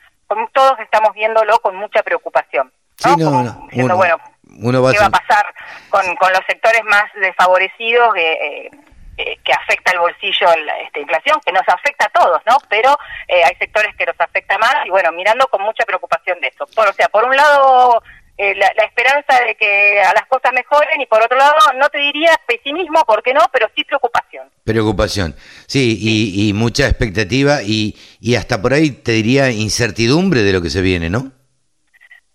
todos 0.52 0.80
estamos 0.80 1.14
viéndolo 1.14 1.60
con 1.60 1.76
mucha 1.76 2.02
preocupación. 2.02 2.74
¿no? 3.06 3.16
no, 3.18 3.96
bueno, 3.96 4.92
qué 4.92 5.00
va 5.00 5.06
a 5.06 5.10
pasar 5.10 5.54
con, 5.90 6.16
con 6.16 6.34
los 6.34 6.42
sectores 6.48 6.84
más 6.84 7.06
desfavorecidos 7.22 8.14
que, 8.14 8.70
eh, 9.18 9.38
que 9.44 9.54
afecta 9.54 9.92
el 9.92 10.00
bolsillo 10.00 10.48
esta 10.84 11.00
inflación, 11.00 11.40
que 11.46 11.52
nos 11.52 11.68
afecta 11.68 12.06
a 12.06 12.10
todos, 12.10 12.42
¿no? 12.46 12.58
Pero 12.70 12.98
eh, 13.28 13.44
hay 13.44 13.56
sectores 13.56 13.96
que 13.96 14.06
nos 14.06 14.20
afecta 14.20 14.58
más 14.58 14.86
y 14.86 14.90
bueno, 14.90 15.12
mirando 15.12 15.48
con 15.48 15.62
mucha 15.62 15.86
preocupación 15.86 16.40
de 16.40 16.48
eso. 16.48 16.66
Por, 16.76 16.88
o 16.88 16.94
sea, 16.94 17.10
por 17.10 17.26
un 17.26 17.36
lado 17.36 18.02
eh, 18.38 18.56
la, 18.56 18.68
esperanza 18.86 19.44
de 19.46 19.56
que 19.56 20.02
a 20.02 20.14
las 20.14 20.26
cosas 20.28 20.52
mejoren. 20.54 21.02
Y 21.02 21.06
por 21.06 21.22
otro 21.22 21.38
lado 21.38 21.56
no 21.76 21.90
te 21.90 22.00
diría 22.00 22.40
pesimismo, 22.48 23.04
porque 23.06 23.34
no, 23.34 23.42
pero 23.52 23.70
sí 23.76 23.84
preocupación. 23.84 24.50
Preocupación, 24.64 25.36
sí, 25.68 25.98
Y, 26.00 26.50
y, 26.50 26.54
mucha 26.54 26.88
expectativa 26.88 27.62
y, 27.64 27.96
y 28.20 28.36
hasta 28.36 28.62
por 28.62 28.74
ahí 28.74 28.92
te 28.92 29.12
diría 29.12 29.50
incertidumbre 29.50 30.42
de 30.42 30.54
lo 30.54 30.62
que 30.62 30.70
se 30.70 30.82
viene, 30.82 31.10
¿no? 31.10 31.32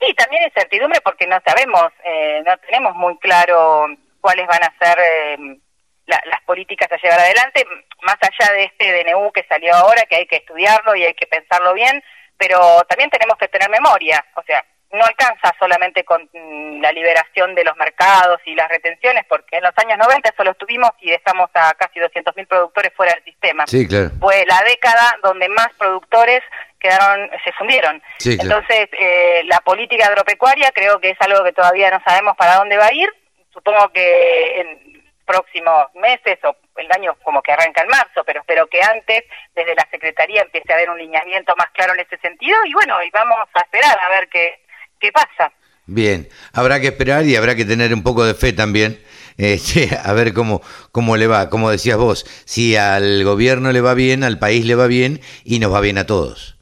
Sí, 0.01 0.13
también 0.15 0.43
incertidumbre 0.45 1.01
porque 1.01 1.27
no 1.27 1.41
sabemos, 1.45 1.91
eh, 2.05 2.43
no 2.47 2.57
tenemos 2.59 2.95
muy 2.95 3.17
claro 3.19 3.87
cuáles 4.21 4.47
van 4.47 4.63
a 4.63 4.75
ser 4.79 4.99
eh, 4.99 5.59
las 6.07 6.41
políticas 6.45 6.91
a 6.93 6.97
llevar 6.97 7.21
adelante, 7.21 7.65
más 8.03 8.17
allá 8.21 8.53
de 8.53 8.65
este 8.65 9.05
DNU 9.05 9.33
que 9.33 9.45
salió 9.49 9.75
ahora, 9.75 10.03
que 10.09 10.17
hay 10.17 10.27
que 10.27 10.37
estudiarlo 10.37 10.95
y 10.95 11.05
hay 11.05 11.15
que 11.15 11.27
pensarlo 11.27 11.75
bien, 11.75 12.03
pero 12.37 12.59
también 12.89 13.11
tenemos 13.11 13.37
que 13.39 13.49
tener 13.49 13.69
memoria, 13.71 14.25
o 14.37 14.43
sea, 14.43 14.65
no 14.93 15.05
alcanza 15.05 15.55
solamente 15.59 16.05
con 16.05 16.29
mm, 16.33 16.81
la 16.81 16.93
liberación 16.93 17.55
de 17.55 17.65
los 17.65 17.77
mercados 17.77 18.41
y 18.45 18.55
las 18.55 18.69
retenciones, 18.69 19.25
porque 19.29 19.57
en 19.57 19.65
los 19.65 19.73
años 19.77 19.99
90 19.99 20.35
solo 20.37 20.53
estuvimos 20.53 20.91
y 21.01 21.11
dejamos 21.11 21.51
a 21.55 21.75
casi 21.75 22.01
200.000 22.01 22.47
productores 22.47 22.93
fuera 22.95 23.15
del 23.15 23.25
sistema. 23.25 23.67
Sí, 23.67 23.87
claro. 23.87 24.11
Fue 24.21 24.45
la 24.47 24.63
década 24.63 25.17
donde 25.23 25.49
más 25.49 25.69
productores 25.79 26.43
quedaron, 26.79 27.31
se 27.45 27.53
fundieron. 27.53 28.03
Entonces, 28.25 28.89
eh, 28.93 29.43
la 29.45 29.61
política 29.61 30.07
agropecuaria 30.07 30.71
creo 30.73 31.01
que 31.01 31.11
es 31.11 31.21
algo 31.21 31.43
que 31.45 31.53
todavía 31.53 31.91
no 31.91 32.01
sabemos 32.07 32.37
para 32.37 32.57
dónde 32.57 32.77
va 32.77 32.87
a 32.87 32.95
ir. 32.95 33.09
Supongo 33.53 33.89
que 33.89 34.61
en 34.61 34.87
próximos 35.25 35.93
meses 35.95 36.39
o 36.45 36.57
el 36.77 36.93
año 36.93 37.17
como 37.25 37.43
que 37.43 37.53
arranca 37.53 37.83
en 37.83 37.89
marzo, 37.89 38.23
pero 38.25 38.41
espero 38.41 38.69
que 38.69 38.81
antes 38.81 39.25
desde 39.55 39.75
la 39.75 39.87
Secretaría 39.91 40.43
empiece 40.43 40.73
a 40.73 40.77
haber 40.77 40.91
un 40.91 40.99
lineamiento 40.99 41.55
más 41.57 41.69
claro 41.71 41.95
en 41.95 42.01
ese 42.01 42.17
sentido 42.19 42.57
y 42.65 42.73
bueno, 42.75 43.03
y 43.03 43.11
vamos 43.11 43.39
a 43.53 43.61
esperar 43.61 43.99
a 43.99 44.09
ver 44.11 44.29
qué, 44.29 44.61
qué 45.01 45.13
pasa. 45.13 45.53
Bien, 45.87 46.29
habrá 46.53 46.81
que 46.81 46.89
esperar 46.89 47.25
y 47.25 47.37
habrá 47.37 47.55
que 47.55 47.65
tener 47.65 47.95
un 47.95 48.03
poco 48.03 48.25
de 48.25 48.35
fe 48.35 48.53
también, 48.53 49.01
este, 49.39 49.91
a 50.03 50.13
ver 50.13 50.35
cómo, 50.35 50.61
cómo 50.91 51.17
le 51.17 51.27
va, 51.27 51.49
como 51.49 51.71
decías 51.71 51.97
vos, 51.97 52.25
si 52.45 52.77
al 52.77 53.23
gobierno 53.25 53.71
le 53.73 53.81
va 53.81 53.95
bien, 53.95 54.25
al 54.25 54.39
país 54.39 54.65
le 54.65 54.75
va 54.75 54.89
bien 54.89 55.21
y 55.45 55.61
nos 55.61 55.73
va 55.73 55.81
bien 55.81 55.99
a 55.99 56.07
todos. 56.07 56.57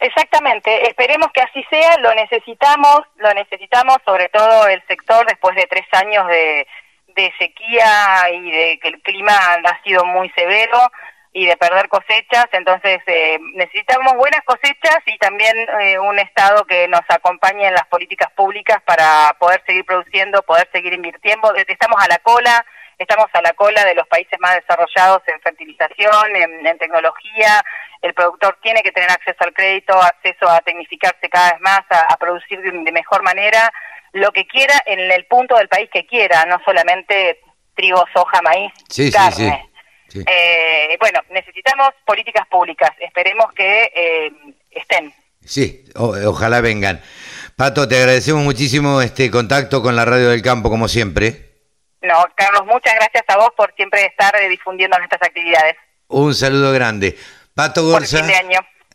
Exactamente, 0.00 0.88
esperemos 0.88 1.28
que 1.32 1.42
así 1.42 1.62
sea, 1.68 1.98
lo 1.98 2.14
necesitamos, 2.14 3.02
lo 3.16 3.34
necesitamos 3.34 3.98
sobre 4.04 4.30
todo 4.30 4.66
el 4.66 4.82
sector 4.88 5.26
después 5.26 5.54
de 5.54 5.66
tres 5.66 5.86
años 5.92 6.26
de, 6.26 6.66
sequía 7.38 8.30
y 8.32 8.50
de 8.50 8.78
que 8.80 8.88
el 8.88 9.02
clima 9.02 9.32
ha 9.32 9.82
sido 9.82 10.06
muy 10.06 10.30
severo 10.30 10.78
y 11.32 11.46
de 11.46 11.56
perder 11.56 11.88
cosechas, 11.88 12.46
entonces 12.52 13.00
eh, 13.06 13.38
necesitamos 13.54 14.14
buenas 14.14 14.40
cosechas 14.44 14.98
y 15.06 15.16
también 15.18 15.54
eh, 15.80 15.98
un 15.98 16.18
Estado 16.18 16.64
que 16.64 16.88
nos 16.88 17.02
acompañe 17.08 17.68
en 17.68 17.74
las 17.74 17.86
políticas 17.86 18.32
públicas 18.32 18.82
para 18.84 19.36
poder 19.38 19.62
seguir 19.64 19.84
produciendo, 19.84 20.42
poder 20.42 20.68
seguir 20.72 20.92
invirtiendo. 20.92 21.54
Estamos 21.54 22.02
a 22.02 22.08
la 22.08 22.18
cola, 22.18 22.66
estamos 22.98 23.26
a 23.32 23.42
la 23.42 23.52
cola 23.52 23.84
de 23.84 23.94
los 23.94 24.08
países 24.08 24.40
más 24.40 24.56
desarrollados 24.56 25.22
en 25.28 25.40
fertilización, 25.40 26.34
en, 26.34 26.78
tecnología, 26.78 27.62
el 28.02 28.12
productor 28.14 28.58
tiene 28.62 28.82
que 28.82 28.90
tener 28.90 29.10
acceso 29.10 29.44
al 29.44 29.52
crédito, 29.52 29.94
acceso 30.02 30.48
a 30.48 30.60
tecnificarse 30.62 31.28
cada 31.28 31.52
vez 31.52 31.60
más, 31.60 31.82
a, 31.90 32.16
producir 32.16 32.60
de, 32.60 32.92
mejor 32.92 33.22
manera 33.22 33.72
lo 34.12 34.32
que 34.32 34.46
quiera 34.46 34.74
en 34.86 34.98
el 34.98 35.26
punto 35.26 35.54
del 35.56 35.68
país 35.68 35.88
que 35.92 36.06
quiera, 36.06 36.44
no 36.46 36.58
solamente 36.64 37.40
trigo, 37.76 38.04
soja, 38.12 38.42
maíz, 38.42 38.72
carne. 39.12 39.69
Eh, 40.14 40.96
bueno, 40.98 41.20
necesitamos 41.30 41.90
políticas 42.04 42.46
públicas, 42.48 42.90
esperemos 43.00 43.52
que 43.52 43.90
eh, 43.94 44.32
estén. 44.70 45.12
Sí, 45.44 45.84
ojalá 45.94 46.60
vengan. 46.60 47.00
Pato, 47.56 47.88
te 47.88 47.96
agradecemos 47.96 48.42
muchísimo 48.42 49.00
este 49.02 49.30
contacto 49.30 49.82
con 49.82 49.96
la 49.96 50.04
Radio 50.04 50.30
del 50.30 50.42
Campo, 50.42 50.70
como 50.70 50.88
siempre. 50.88 51.50
No, 52.02 52.14
Carlos, 52.34 52.64
muchas 52.66 52.94
gracias 52.94 53.24
a 53.28 53.36
vos 53.36 53.50
por 53.56 53.74
siempre 53.74 54.04
estar 54.06 54.34
eh, 54.36 54.48
difundiendo 54.48 54.96
nuestras 54.98 55.22
actividades. 55.22 55.76
Un 56.08 56.34
saludo 56.34 56.72
grande. 56.72 57.16
Pato 57.54 57.84
Gorza. 57.84 58.26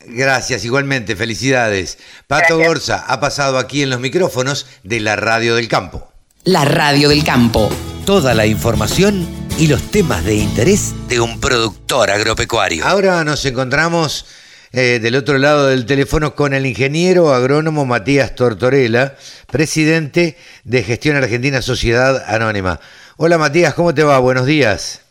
Gracias, 0.08 0.66
igualmente, 0.66 1.16
felicidades. 1.16 2.00
Pato 2.28 2.58
Gorza 2.58 3.06
ha 3.08 3.20
pasado 3.20 3.58
aquí 3.58 3.84
en 3.84 3.90
los 3.90 4.00
micrófonos 4.00 4.80
de 4.84 5.00
la 5.00 5.16
Radio 5.16 5.56
del 5.56 5.68
Campo. 5.68 6.12
La 6.44 6.66
Radio 6.66 7.10
del 7.10 7.24
Campo. 7.24 7.70
Toda 8.06 8.34
la 8.34 8.46
información 8.46 9.45
y 9.58 9.68
los 9.68 9.90
temas 9.90 10.26
de 10.26 10.36
interés 10.36 10.94
de 11.08 11.22
un 11.22 11.40
productor 11.40 12.12
agropecuario. 12.12 12.86
Ahora 12.86 13.24
nos 13.24 13.46
encontramos 13.46 14.26
eh, 14.74 15.00
del 15.02 15.16
otro 15.16 15.38
lado 15.38 15.68
del 15.68 15.86
teléfono 15.86 16.36
con 16.36 16.54
el 16.54 16.66
ingeniero 16.66 17.34
agrónomo 17.34 17.86
Matías 17.86 18.36
Tortorella, 18.36 19.16
presidente 19.50 20.38
de 20.66 20.84
Gestión 20.84 21.16
Argentina 21.16 21.62
Sociedad 21.62 22.26
Anónima. 22.28 22.82
Hola 23.16 23.38
Matías, 23.38 23.74
¿cómo 23.76 23.94
te 23.94 24.04
va? 24.04 24.20
Buenos 24.20 24.46
días. 24.46 25.06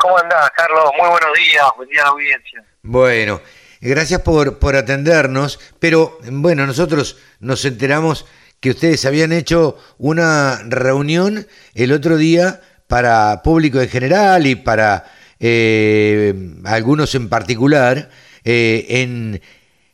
¿Cómo 0.00 0.16
andás, 0.16 0.48
Carlos? 0.56 0.84
Muy 0.96 1.08
buenos 1.08 1.30
días, 1.36 1.64
buen 1.76 1.88
día 1.88 2.02
a 2.02 2.04
la 2.04 2.10
audiencia. 2.10 2.64
Bueno, 2.82 3.40
gracias 3.80 4.20
por, 4.20 4.60
por 4.60 4.76
atendernos, 4.76 5.58
pero 5.80 6.20
bueno, 6.30 6.66
nosotros 6.66 7.18
nos 7.40 7.64
enteramos 7.64 8.26
que 8.60 8.70
ustedes 8.70 9.04
habían 9.04 9.32
hecho 9.32 9.76
una 9.98 10.60
reunión 10.68 11.48
el 11.74 11.92
otro 11.92 12.16
día 12.16 12.60
para 12.86 13.42
público 13.42 13.80
en 13.80 13.88
general 13.88 14.46
y 14.46 14.54
para 14.54 15.04
eh, 15.38 16.34
algunos 16.64 17.14
en 17.14 17.28
particular, 17.28 18.10
eh, 18.44 18.86
en, 18.88 19.42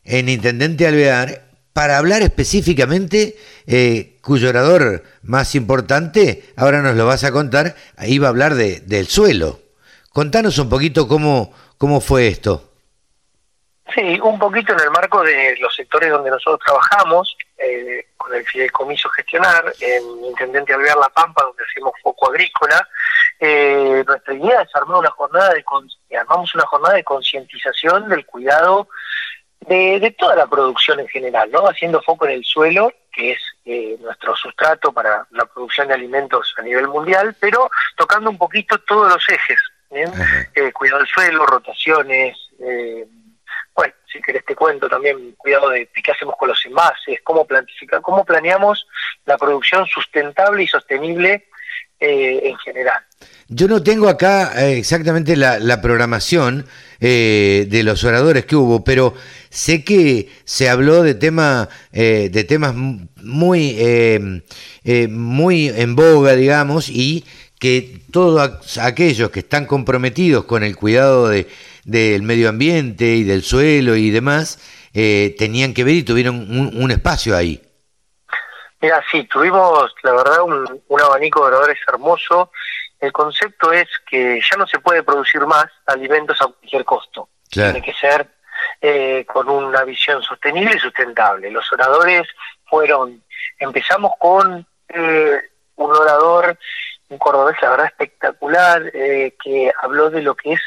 en, 0.03 0.29
Intendente 0.29 0.87
Alvear 0.87 1.43
para 1.73 1.97
hablar 1.97 2.21
específicamente, 2.21 3.35
eh, 3.65 4.17
cuyo 4.21 4.49
orador 4.49 5.03
más 5.23 5.55
importante, 5.55 6.43
ahora 6.55 6.81
nos 6.81 6.95
lo 6.95 7.05
vas 7.05 7.23
a 7.23 7.31
contar, 7.31 7.75
iba 8.05 8.27
a 8.27 8.29
hablar 8.29 8.53
de, 8.53 8.79
del 8.81 9.07
suelo. 9.07 9.59
Contanos 10.11 10.59
un 10.59 10.69
poquito 10.69 11.07
cómo, 11.07 11.51
cómo 11.77 11.99
fue 11.99 12.27
esto. 12.27 12.69
Sí, 13.93 14.19
un 14.21 14.39
poquito 14.39 14.73
en 14.73 14.79
el 14.79 14.91
marco 14.91 15.23
de 15.23 15.55
los 15.59 15.75
sectores 15.75 16.11
donde 16.11 16.29
nosotros 16.29 16.59
trabajamos, 16.65 17.35
eh, 17.57 18.07
con 18.17 18.33
el 18.33 18.45
Fideicomiso 18.45 19.09
Gestionar, 19.09 19.73
en 19.79 20.25
Intendente 20.25 20.73
Alvear 20.73 20.97
La 20.97 21.09
Pampa, 21.09 21.43
donde 21.43 21.63
hacemos 21.63 21.93
foco 22.01 22.29
agrícola, 22.29 22.87
eh, 23.39 24.03
nuestra 24.05 24.33
idea 24.33 24.61
es 24.61 24.75
armar 24.75 24.97
una 24.97 25.11
jornada 25.11 25.53
de 25.53 25.63
armamos 26.17 26.53
una 26.55 26.65
jornada 26.65 26.95
de 26.95 27.03
concientización 27.03 28.07
del 28.09 28.25
cuidado 28.25 28.87
de, 29.67 30.15
toda 30.17 30.35
la 30.35 30.47
producción 30.47 30.99
en 30.99 31.07
general, 31.07 31.49
¿no? 31.51 31.65
Haciendo 31.67 32.01
foco 32.01 32.25
en 32.25 32.33
el 32.33 32.43
suelo, 32.43 32.91
que 33.11 33.31
es 33.31 33.39
eh, 33.65 33.97
nuestro 34.01 34.35
sustrato 34.35 34.91
para 34.91 35.25
la 35.31 35.45
producción 35.45 35.87
de 35.87 35.93
alimentos 35.93 36.53
a 36.57 36.61
nivel 36.61 36.87
mundial, 36.87 37.35
pero 37.39 37.69
tocando 37.95 38.29
un 38.29 38.37
poquito 38.37 38.77
todos 38.79 39.11
los 39.11 39.29
ejes, 39.29 39.59
eh, 39.91 40.71
cuidado 40.73 40.99
del 40.99 41.07
suelo, 41.07 41.45
rotaciones, 41.45 42.37
eh, 42.59 43.05
si 44.13 44.21
querés 44.21 44.45
te 44.45 44.55
cuento 44.55 44.87
también 44.87 45.33
cuidado 45.37 45.71
de 45.71 45.89
qué 46.03 46.11
hacemos 46.11 46.35
con 46.37 46.49
los 46.49 46.65
envases, 46.65 47.19
cómo 47.23 47.45
cómo 48.01 48.23
planeamos 48.23 48.87
la 49.25 49.37
producción 49.37 49.85
sustentable 49.87 50.63
y 50.63 50.67
sostenible 50.67 51.47
en 51.99 52.57
general. 52.57 53.01
Yo 53.47 53.67
no 53.67 53.83
tengo 53.83 54.09
acá 54.09 54.53
eh, 54.57 54.77
exactamente 54.77 55.35
la, 55.35 55.81
programación 55.81 56.65
eh, 56.99 57.65
de 57.69 57.83
los 57.83 58.03
oradores 58.03 58.45
que 58.45 58.55
hubo, 58.55 58.83
pero 58.83 59.13
sé 59.49 59.83
que 59.83 60.29
se 60.43 60.69
habló 60.69 61.03
de 61.03 61.15
tema, 61.15 61.69
eh, 61.91 62.29
de 62.31 62.43
temas 62.43 62.73
muy, 62.75 64.43
muy 65.09 65.69
en 65.69 65.95
boga, 65.95 66.35
digamos, 66.35 66.89
y 66.89 67.25
que 67.59 68.01
todos 68.11 68.77
aquellos 68.77 69.29
que 69.29 69.39
están 69.39 69.65
comprometidos 69.65 70.45
con 70.45 70.63
el 70.63 70.75
cuidado 70.75 71.29
de, 71.29 71.47
del 71.85 72.23
medio 72.23 72.49
ambiente 72.49 73.05
y 73.05 73.23
del 73.23 73.43
suelo 73.43 73.95
y 73.95 74.09
demás, 74.09 74.59
tenían 74.93 75.73
que 75.73 75.83
ver 75.83 75.95
y 75.95 76.03
tuvieron 76.03 76.35
un, 76.75 76.91
espacio 76.91 77.35
ahí. 77.35 77.61
Mira, 78.79 79.03
sí, 79.11 79.23
tuvimos, 79.23 79.93
la 80.03 80.11
verdad, 80.11 80.43
un, 80.43 80.81
un 80.87 81.01
abanico 81.01 81.41
de 81.41 81.47
oradores 81.47 81.79
hermoso 81.87 82.51
el 83.03 83.11
concepto 83.11 83.73
es 83.73 83.89
que 84.09 84.39
ya 84.39 84.55
no 84.55 84.65
se 84.65 84.79
puede 84.79 85.03
producir 85.03 85.45
más 85.45 85.65
alimentos 85.87 86.41
a 86.41 86.45
cualquier 86.45 86.85
costo. 86.85 87.27
Tiene 87.49 87.81
que 87.81 87.91
ser 87.91 88.25
eh, 88.79 89.25
con 89.25 89.49
una 89.49 89.83
visión 89.83 90.23
sostenible 90.23 90.77
y 90.77 90.79
sustentable. 90.79 91.51
Los 91.51 91.69
oradores 91.73 92.25
fueron, 92.63 93.21
empezamos 93.59 94.13
con 94.17 94.65
eh, 94.87 95.37
un 95.75 95.91
orador, 95.91 96.57
un 97.09 97.17
cordobés, 97.17 97.61
la 97.61 97.71
verdad, 97.71 97.87
espectacular, 97.87 98.89
eh, 98.93 99.35
que 99.43 99.69
habló 99.81 100.09
de 100.09 100.21
lo 100.21 100.33
que 100.35 100.53
es 100.53 100.61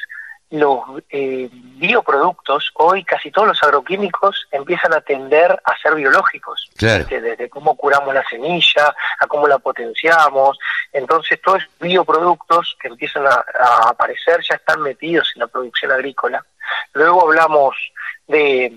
los 0.51 0.81
eh, 1.11 1.49
bioproductos, 1.51 2.71
hoy 2.75 3.03
casi 3.05 3.31
todos 3.33 3.49
los 3.49 3.63
agroquímicos 3.63 4.47
empiezan 4.53 4.95
a 4.95 5.01
tender 5.01 5.51
a 5.65 5.77
ser 5.79 5.95
biológicos, 5.97 6.71
desde, 6.79 7.49
cómo 7.49 7.77
curamos 7.77 8.15
la 8.15 8.27
semilla, 8.29 8.95
a 9.19 9.27
cómo 9.27 9.49
la 9.49 9.59
potenciamos, 9.59 10.59
entonces 10.93 11.41
todos 11.43 11.63
los 11.63 11.79
bioproductos 11.81 12.77
que 12.81 12.89
empiezan 12.89 13.27
a, 13.27 13.45
aparecer 13.89 14.41
ya 14.49 14.55
están 14.55 14.83
metidos 14.83 15.33
en 15.35 15.41
la 15.41 15.47
producción 15.49 15.91
agrícola. 15.91 16.45
Luego 16.93 17.23
hablamos 17.23 17.75
de 18.29 18.73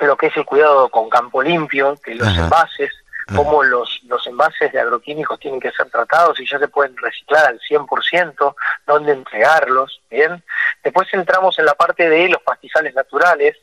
lo 0.00 0.16
que 0.16 0.26
es 0.26 0.36
el 0.36 0.44
cuidado 0.44 0.88
con 0.88 1.08
campo 1.08 1.42
limpio, 1.42 1.96
de 2.04 2.14
los 2.16 2.36
envases, 2.36 2.90
cómo 3.34 3.62
los, 3.62 4.00
los 4.04 4.26
envases 4.26 4.72
de 4.72 4.80
agroquímicos 4.80 5.38
tienen 5.38 5.60
que 5.60 5.70
ser 5.72 5.90
tratados 5.90 6.38
y 6.40 6.46
ya 6.46 6.58
se 6.58 6.68
pueden 6.68 6.96
reciclar 6.96 7.46
al 7.46 7.60
100%, 7.60 8.54
dónde 8.86 9.12
entregarlos, 9.12 10.00
¿bien? 10.10 10.42
Después 10.82 11.08
entramos 11.12 11.58
en 11.58 11.66
la 11.66 11.74
parte 11.74 12.08
de 12.08 12.28
los 12.28 12.42
pastizales 12.42 12.94
naturales, 12.94 13.56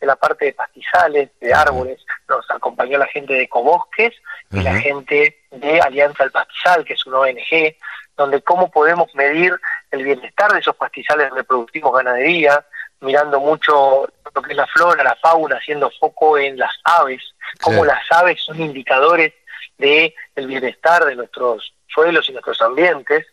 de 0.00 0.06
la 0.06 0.16
parte 0.16 0.46
de 0.46 0.52
pastizales, 0.52 1.30
de 1.40 1.52
árboles, 1.54 2.04
nos 2.28 2.48
acompañó 2.50 2.98
la 2.98 3.06
gente 3.06 3.34
de 3.34 3.42
Ecobosques 3.42 4.14
y 4.50 4.60
la 4.60 4.74
gente 4.74 5.38
de 5.50 5.80
Alianza 5.80 6.24
al 6.24 6.30
Pastizal, 6.30 6.84
que 6.84 6.94
es 6.94 7.06
una 7.06 7.20
ONG, 7.20 7.76
donde 8.16 8.42
cómo 8.42 8.70
podemos 8.70 9.12
medir 9.14 9.58
el 9.90 10.04
bienestar 10.04 10.52
de 10.52 10.60
esos 10.60 10.76
pastizales 10.76 11.30
reproductivos 11.32 11.94
ganadería, 11.96 12.64
mirando 13.04 13.40
mucho 13.40 14.08
lo 14.34 14.42
que 14.42 14.52
es 14.52 14.56
la 14.56 14.66
flora, 14.66 15.04
la 15.04 15.16
fauna, 15.16 15.56
haciendo 15.56 15.90
foco 16.00 16.38
en 16.38 16.58
las 16.58 16.72
aves, 16.82 17.22
cómo 17.60 17.84
las 17.84 18.02
aves 18.10 18.40
son 18.42 18.60
indicadores 18.60 19.32
de 19.78 20.14
el 20.34 20.46
bienestar 20.46 21.04
de 21.04 21.16
nuestros 21.16 21.72
suelos 21.86 22.28
y 22.28 22.32
nuestros 22.32 22.60
ambientes. 22.60 23.26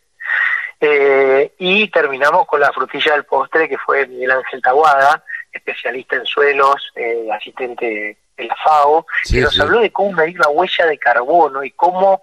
Eh, 0.80 1.52
y 1.58 1.88
terminamos 1.88 2.46
con 2.46 2.60
la 2.60 2.72
frutilla 2.72 3.12
del 3.12 3.24
postre, 3.24 3.68
que 3.68 3.78
fue 3.78 4.06
Miguel 4.06 4.32
Ángel 4.32 4.60
Taguada, 4.62 5.24
especialista 5.52 6.16
en 6.16 6.26
suelos, 6.26 6.90
eh, 6.96 7.28
asistente 7.32 8.18
de 8.36 8.44
la 8.44 8.56
FAO, 8.56 9.06
que 9.30 9.40
nos 9.40 9.58
habló 9.60 9.80
de 9.80 9.92
cómo 9.92 10.12
medir 10.12 10.38
la 10.38 10.48
huella 10.48 10.86
de 10.86 10.98
carbono 10.98 11.62
y 11.62 11.70
cómo, 11.72 12.22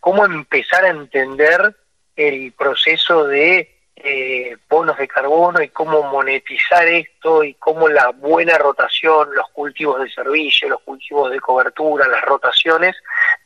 cómo 0.00 0.24
empezar 0.24 0.84
a 0.84 0.90
entender 0.90 1.74
el 2.16 2.52
proceso 2.52 3.26
de 3.26 3.73
eh, 4.06 4.58
bonos 4.68 4.98
de 4.98 5.08
carbono 5.08 5.62
y 5.62 5.70
cómo 5.70 6.02
monetizar 6.02 6.86
esto 6.86 7.42
y 7.42 7.54
cómo 7.54 7.88
la 7.88 8.10
buena 8.10 8.58
rotación, 8.58 9.34
los 9.34 9.48
cultivos 9.48 9.98
de 10.02 10.10
servicio, 10.10 10.68
los 10.68 10.82
cultivos 10.82 11.30
de 11.30 11.40
cobertura, 11.40 12.06
las 12.06 12.20
rotaciones, 12.20 12.94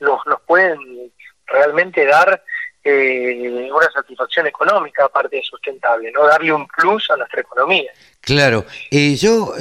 nos, 0.00 0.26
nos 0.26 0.40
pueden 0.40 1.12
realmente 1.46 2.04
dar 2.04 2.42
eh, 2.82 3.70
una 3.72 3.88
satisfacción 3.94 4.48
económica 4.48 5.04
aparte 5.04 5.36
de 5.36 5.42
sustentable, 5.44 6.10
¿no? 6.10 6.26
Darle 6.26 6.52
un 6.52 6.66
plus 6.66 7.08
a 7.10 7.16
nuestra 7.16 7.40
economía. 7.40 7.92
Claro, 8.20 8.64
eh, 8.90 9.14
yo, 9.14 9.54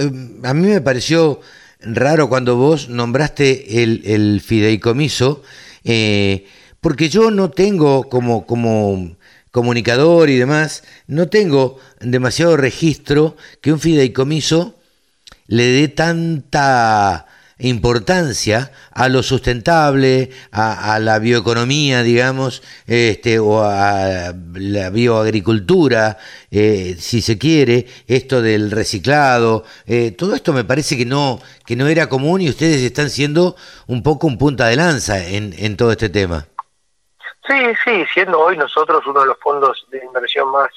a 0.43 0.53
mí 0.55 0.67
me 0.67 0.81
pareció 0.81 1.41
raro 1.79 2.27
cuando 2.27 2.55
vos 2.55 2.89
nombraste 2.89 3.83
el, 3.83 4.01
el 4.03 4.41
fideicomiso, 4.41 5.43
porque 6.81 7.09
yo 7.09 7.29
no 7.29 7.51
tengo 7.51 8.09
como, 8.09 8.47
como 8.47 9.16
comunicador 9.57 10.29
y 10.29 10.37
demás, 10.37 10.83
no 11.07 11.29
tengo 11.29 11.79
demasiado 11.99 12.57
registro 12.57 13.35
que 13.59 13.73
un 13.73 13.79
fideicomiso 13.79 14.75
le 15.47 15.65
dé 15.65 15.87
tanta 15.87 17.25
importancia 17.57 18.71
a 18.91 19.09
lo 19.09 19.23
sustentable, 19.23 20.29
a, 20.51 20.99
la 20.99 21.17
bioeconomía, 21.17 22.03
digamos, 22.03 22.61
este, 22.85 23.39
o 23.39 23.63
a 23.63 24.31
la 24.53 24.89
bioagricultura, 24.91 26.19
eh, 26.51 26.95
si 26.99 27.23
se 27.23 27.39
quiere, 27.39 27.87
esto 28.05 28.43
del 28.43 28.69
reciclado, 28.69 29.65
eh, 29.87 30.11
todo 30.11 30.35
esto 30.35 30.53
me 30.53 30.65
parece 30.65 30.97
que 30.97 31.05
no, 31.05 31.41
que 31.65 31.75
no 31.75 31.87
era 31.87 32.09
común 32.09 32.41
y 32.41 32.49
ustedes 32.49 32.83
están 32.83 33.09
siendo 33.09 33.55
un 33.87 34.03
poco 34.03 34.27
un 34.27 34.37
punta 34.37 34.67
de 34.67 34.75
lanza 34.75 35.27
en, 35.27 35.55
en 35.57 35.77
todo 35.77 35.91
este 35.91 36.09
tema. 36.09 36.45
Sí, 37.47 37.73
sí, 37.83 38.05
siendo 38.13 38.39
hoy 38.39 38.57
nosotros 38.57 39.05
uno 39.07 39.21
de 39.21 39.27
los 39.27 39.39
fondos 39.39 39.85
de 39.89 40.03
inversión 40.03 40.51
más 40.51 40.69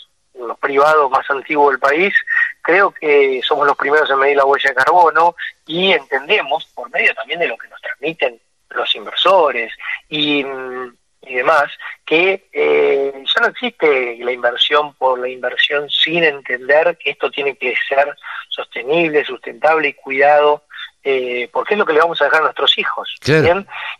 privados 0.60 1.10
más 1.10 1.28
antiguos 1.30 1.72
del 1.72 1.80
país, 1.80 2.14
creo 2.62 2.92
que 2.92 3.40
somos 3.44 3.66
los 3.66 3.76
primeros 3.76 4.08
en 4.10 4.18
medir 4.18 4.36
la 4.36 4.44
huella 4.44 4.70
de 4.70 4.76
carbono 4.76 5.34
y 5.66 5.92
entendemos, 5.92 6.64
por 6.74 6.90
medio 6.90 7.14
también 7.14 7.40
de 7.40 7.48
lo 7.48 7.58
que 7.58 7.68
nos 7.68 7.80
transmiten 7.80 8.40
los 8.70 8.94
inversores 8.94 9.72
y, 10.08 10.44
demás, 11.22 11.70
que 12.06 12.48
eh, 12.52 13.12
ya 13.14 13.40
no 13.40 13.48
existe 13.48 14.16
la 14.20 14.32
inversión 14.32 14.94
por 14.94 15.18
la 15.18 15.28
inversión 15.28 15.88
sin 15.90 16.24
entender 16.24 16.96
que 16.98 17.10
esto 17.10 17.30
tiene 17.30 17.56
que 17.56 17.74
ser 17.88 18.16
sostenible, 18.48 19.24
sustentable 19.24 19.88
y 19.88 19.94
cuidado 19.94 20.64
eh, 21.02 21.48
porque 21.52 21.74
es 21.74 21.78
lo 21.78 21.86
que 21.86 21.94
le 21.94 22.00
vamos 22.00 22.20
a 22.20 22.26
dejar 22.26 22.40
a 22.40 22.44
nuestros 22.44 22.76
hijos. 22.78 23.16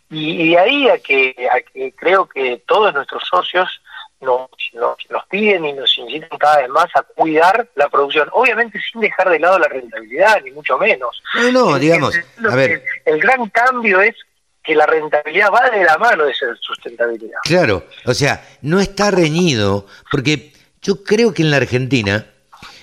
Y, 0.09 0.49
de 0.49 0.57
ahí 0.59 0.89
a 0.89 0.99
que, 0.99 1.35
a 1.51 1.61
que 1.61 1.93
creo 1.93 2.27
que 2.27 2.61
todos 2.67 2.93
nuestros 2.93 3.23
socios 3.27 3.81
nos, 4.21 4.49
nos, 4.73 5.25
piden 5.29 5.65
y 5.65 5.73
nos 5.73 5.97
incitan 5.97 6.37
cada 6.37 6.59
vez 6.59 6.69
más 6.69 6.85
a 6.95 7.01
cuidar 7.01 7.67
la 7.75 7.89
producción, 7.89 8.29
obviamente 8.33 8.79
sin 8.91 9.01
dejar 9.01 9.29
de 9.29 9.39
lado 9.39 9.57
la 9.57 9.67
rentabilidad, 9.67 10.41
ni 10.43 10.51
mucho 10.51 10.77
menos. 10.77 11.21
No, 11.35 11.51
no, 11.51 11.79
digamos, 11.79 12.15
a 12.47 12.55
ver. 12.55 12.83
El, 13.05 13.19
gran 13.19 13.49
cambio 13.49 13.99
es 14.01 14.15
que 14.63 14.75
la 14.75 14.85
rentabilidad 14.85 15.49
va 15.51 15.69
de 15.71 15.83
la 15.83 15.97
mano 15.97 16.25
de 16.25 16.31
esa 16.33 16.45
sustentabilidad. 16.59 17.39
Claro, 17.43 17.83
o 18.05 18.13
sea, 18.13 18.45
no 18.61 18.79
está 18.79 19.09
reñido, 19.09 19.87
porque 20.11 20.53
yo 20.83 21.03
creo 21.03 21.33
que 21.33 21.41
en 21.41 21.49
la 21.49 21.57
Argentina 21.57 22.27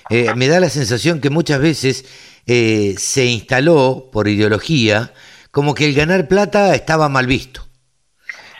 eh, 0.09 0.33
me 0.35 0.49
da 0.49 0.59
la 0.59 0.69
sensación 0.69 1.21
que 1.21 1.29
muchas 1.29 1.61
veces 1.61 2.05
eh, 2.45 2.95
se 2.97 3.25
instaló 3.25 4.09
por 4.11 4.27
ideología 4.27 5.13
como 5.51 5.73
que 5.73 5.85
el 5.85 5.93
ganar 5.93 6.27
plata 6.27 6.75
estaba 6.75 7.09
mal 7.09 7.27
visto. 7.27 7.67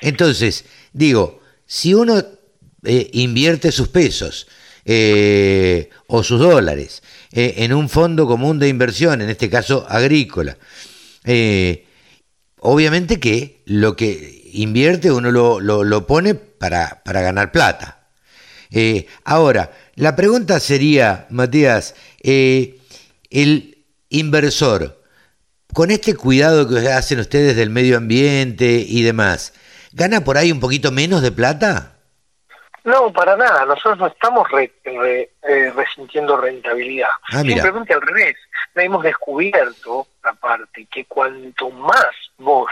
Entonces, 0.01 0.65
digo, 0.93 1.41
si 1.65 1.93
uno 1.93 2.23
eh, 2.83 3.09
invierte 3.13 3.71
sus 3.71 3.89
pesos 3.89 4.47
eh, 4.85 5.89
o 6.07 6.23
sus 6.23 6.39
dólares 6.39 7.03
eh, 7.31 7.55
en 7.57 7.73
un 7.73 7.89
fondo 7.89 8.25
común 8.25 8.57
de 8.57 8.69
inversión, 8.69 9.21
en 9.21 9.29
este 9.29 9.49
caso 9.49 9.85
agrícola, 9.89 10.57
obviamente 12.61 13.19
que 13.19 13.61
lo 13.65 13.95
que 13.95 14.49
invierte 14.53 15.11
uno 15.11 15.31
lo, 15.31 15.59
lo, 15.59 16.07
pone 16.07 16.33
para, 16.33 17.03
para, 17.03 17.21
ganar 17.21 17.51
plata. 17.51 18.07
ahora, 19.25 19.71
la 19.95 20.15
pregunta 20.15 20.59
sería, 20.59 21.27
Matías, 21.29 21.93
el 23.29 23.85
inversor, 24.09 25.01
con 25.73 25.91
este 25.91 26.15
cuidado 26.15 26.67
que 26.67 26.89
hacen 26.89 27.19
ustedes 27.19 27.55
del 27.55 27.69
medio 27.69 27.97
ambiente 27.97 28.65
y 28.65 29.03
demás, 29.03 29.53
¿gana 29.91 30.23
por 30.23 30.37
ahí 30.37 30.51
un 30.51 30.59
poquito 30.59 30.91
menos 30.91 31.21
de 31.21 31.31
plata? 31.31 31.95
No, 32.83 33.11
para 33.11 33.35
nada. 33.35 33.65
Nosotros 33.65 33.99
no 33.99 34.07
estamos 34.07 34.47
eh, 34.53 35.29
resintiendo 35.75 36.37
rentabilidad. 36.37 37.09
Ah, 37.31 37.41
Simplemente 37.41 37.93
al 37.93 38.01
revés. 38.01 38.35
Hemos 38.75 39.03
descubierto, 39.03 40.07
aparte, 40.23 40.87
que 40.89 41.05
cuanto 41.05 41.69
más 41.69 42.09
vos 42.37 42.71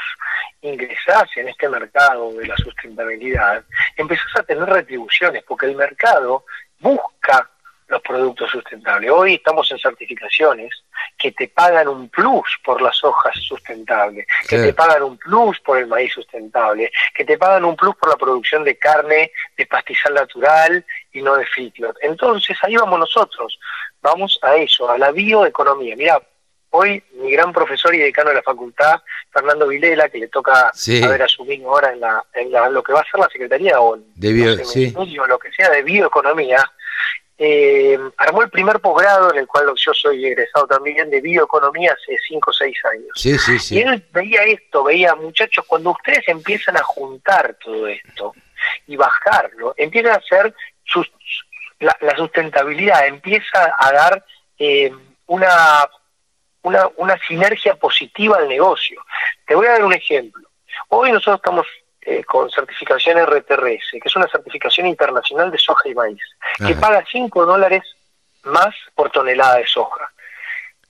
ingresás 0.62 1.26
en 1.36 1.50
este 1.50 1.68
mercado 1.68 2.34
de 2.34 2.48
la 2.48 2.56
sustentabilidad, 2.58 3.64
empezás 3.98 4.36
a 4.38 4.44
tener 4.44 4.68
retribuciones, 4.70 5.44
porque 5.44 5.66
el 5.66 5.76
mercado 5.76 6.46
busca 6.80 7.50
los 7.88 8.02
productos 8.02 8.52
sustentables. 8.52 9.10
Hoy 9.10 9.36
estamos 9.36 9.72
en 9.72 9.80
certificaciones 9.80 10.84
que 11.18 11.32
te 11.32 11.48
pagan 11.48 11.88
un 11.88 12.10
plus 12.10 12.58
por 12.64 12.82
las 12.82 13.02
hojas 13.04 13.34
sustentables, 13.42 14.28
que 14.48 14.58
te 14.58 14.74
pagan 14.74 15.04
un 15.04 15.18
plus 15.18 15.60
por 15.62 15.78
el 15.78 15.88
maíz 15.88 16.14
sustentable, 16.14 16.92
que 17.16 17.24
te 17.24 17.38
pagan 17.38 17.66
un 17.66 17.76
plus 17.76 17.96
por 17.96 18.10
la 18.10 18.18
producción 18.18 18.64
de 18.64 18.78
carne 18.78 19.32
de 19.56 19.66
pastizal 19.66 20.14
natural 20.14 20.86
y 21.14 21.22
no 21.22 21.36
de 21.36 21.46
feedlot. 21.46 21.96
Entonces 22.02 22.58
ahí 22.62 22.76
vamos 22.76 23.00
nosotros, 23.00 23.58
vamos 24.02 24.38
a 24.42 24.56
eso, 24.58 24.90
a 24.90 24.98
la 24.98 25.12
bioeconomía. 25.12 25.96
Mira, 25.96 26.22
hoy 26.72 27.02
mi 27.14 27.32
gran 27.32 27.54
profesor 27.54 27.96
y 27.96 28.00
decano 28.00 28.30
de 28.30 28.36
la 28.36 28.44
facultad, 28.44 29.02
Fernando 29.32 29.68
Vilela, 29.68 30.10
que 30.10 30.20
le 30.20 30.28
toca 30.28 30.72
haber 31.04 31.24
asumido 31.24 31.70
ahora 31.70 31.94
en, 31.94 32.02
la, 32.02 32.24
en 32.34 32.52
la, 32.52 32.70
lo 32.70 32.84
que 32.84 32.94
va 32.94 33.00
a 33.00 33.10
ser 33.10 33.20
la 33.20 33.30
Secretaría 33.30 33.80
o, 33.80 33.98
de 33.98 34.34
lo 35.28 35.40
que 35.40 35.52
sea 35.54 35.70
de 35.70 35.84
bioeconomía, 35.84 36.70
eh, 37.40 38.00
armó 38.18 38.42
el 38.42 38.50
primer 38.50 38.80
posgrado 38.80 39.32
en 39.32 39.40
el 39.40 39.48
cual 39.48 39.68
yo 39.76 39.94
soy 39.94 40.26
egresado 40.26 40.66
también 40.66 41.10
de 41.10 41.22
bioeconomía 41.22 41.94
hace 41.94 42.18
5 42.28 42.50
o 42.50 42.54
6 42.54 42.78
años. 42.86 43.10
Y 43.76 43.82
él 43.82 44.04
veía 44.12 44.44
esto, 44.44 44.84
veía 44.84 45.14
muchachos, 45.16 45.64
cuando 45.68 45.92
ustedes 45.92 46.28
empiezan 46.28 46.78
a 46.78 46.84
juntar 46.84 47.56
todo 47.64 47.88
esto 47.88 48.34
y 48.88 48.96
bajarlo, 48.96 49.76
empieza 49.78 50.14
a 50.14 50.18
hacer 50.18 50.54
la, 51.80 52.16
sustentabilidad, 52.18 53.06
empieza 53.06 53.76
a 53.78 53.92
dar 53.92 54.26
eh, 54.58 54.92
una, 55.28 55.88
una, 56.64 56.90
una 56.96 57.20
sinergia 57.28 57.76
positiva 57.76 58.38
al 58.38 58.48
negocio. 58.48 59.04
Te 59.46 59.54
voy 59.54 59.68
a 59.68 59.74
dar 59.74 59.86
un 59.86 59.94
ejemplo. 59.94 60.50
Hoy 60.90 61.12
nosotros 61.12 61.38
estamos 61.38 61.68
eh, 62.10 62.24
con 62.24 62.50
certificación 62.50 63.18
RTRS, 63.18 63.92
que 63.92 64.02
es 64.06 64.16
una 64.16 64.30
certificación 64.30 64.88
internacional 64.88 65.52
de 65.52 65.58
soja 65.58 65.90
y 65.90 65.94
maíz, 65.94 66.22
que 66.66 66.74
paga 66.74 67.04
5 67.12 67.46
dólares 67.46 67.84
más 68.44 68.74
por 68.96 69.10
tonelada 69.10 69.58
de 69.58 69.68
soja. 69.68 70.10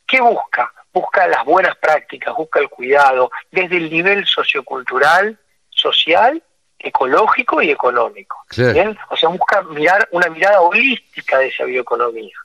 ¿Qué 0.06 0.21
busca? 0.21 0.71
Busca 0.93 1.25
las 1.25 1.43
buenas 1.43 1.75
prácticas, 1.77 2.36
busca 2.36 2.60
el 2.60 2.69
cuidado, 2.69 3.32
desde 3.49 3.77
el 3.77 3.89
nivel 3.89 4.27
sociocultural, 4.27 5.39
social 5.71 6.43
ecológico 6.79 7.61
y 7.61 7.71
económico. 7.71 8.37
O 9.09 9.17
sea, 9.17 9.29
busca 9.29 9.61
mirar 9.63 10.07
una 10.11 10.29
mirada 10.29 10.61
holística 10.61 11.39
de 11.39 11.47
esa 11.47 11.65
bioeconomía. 11.65 12.35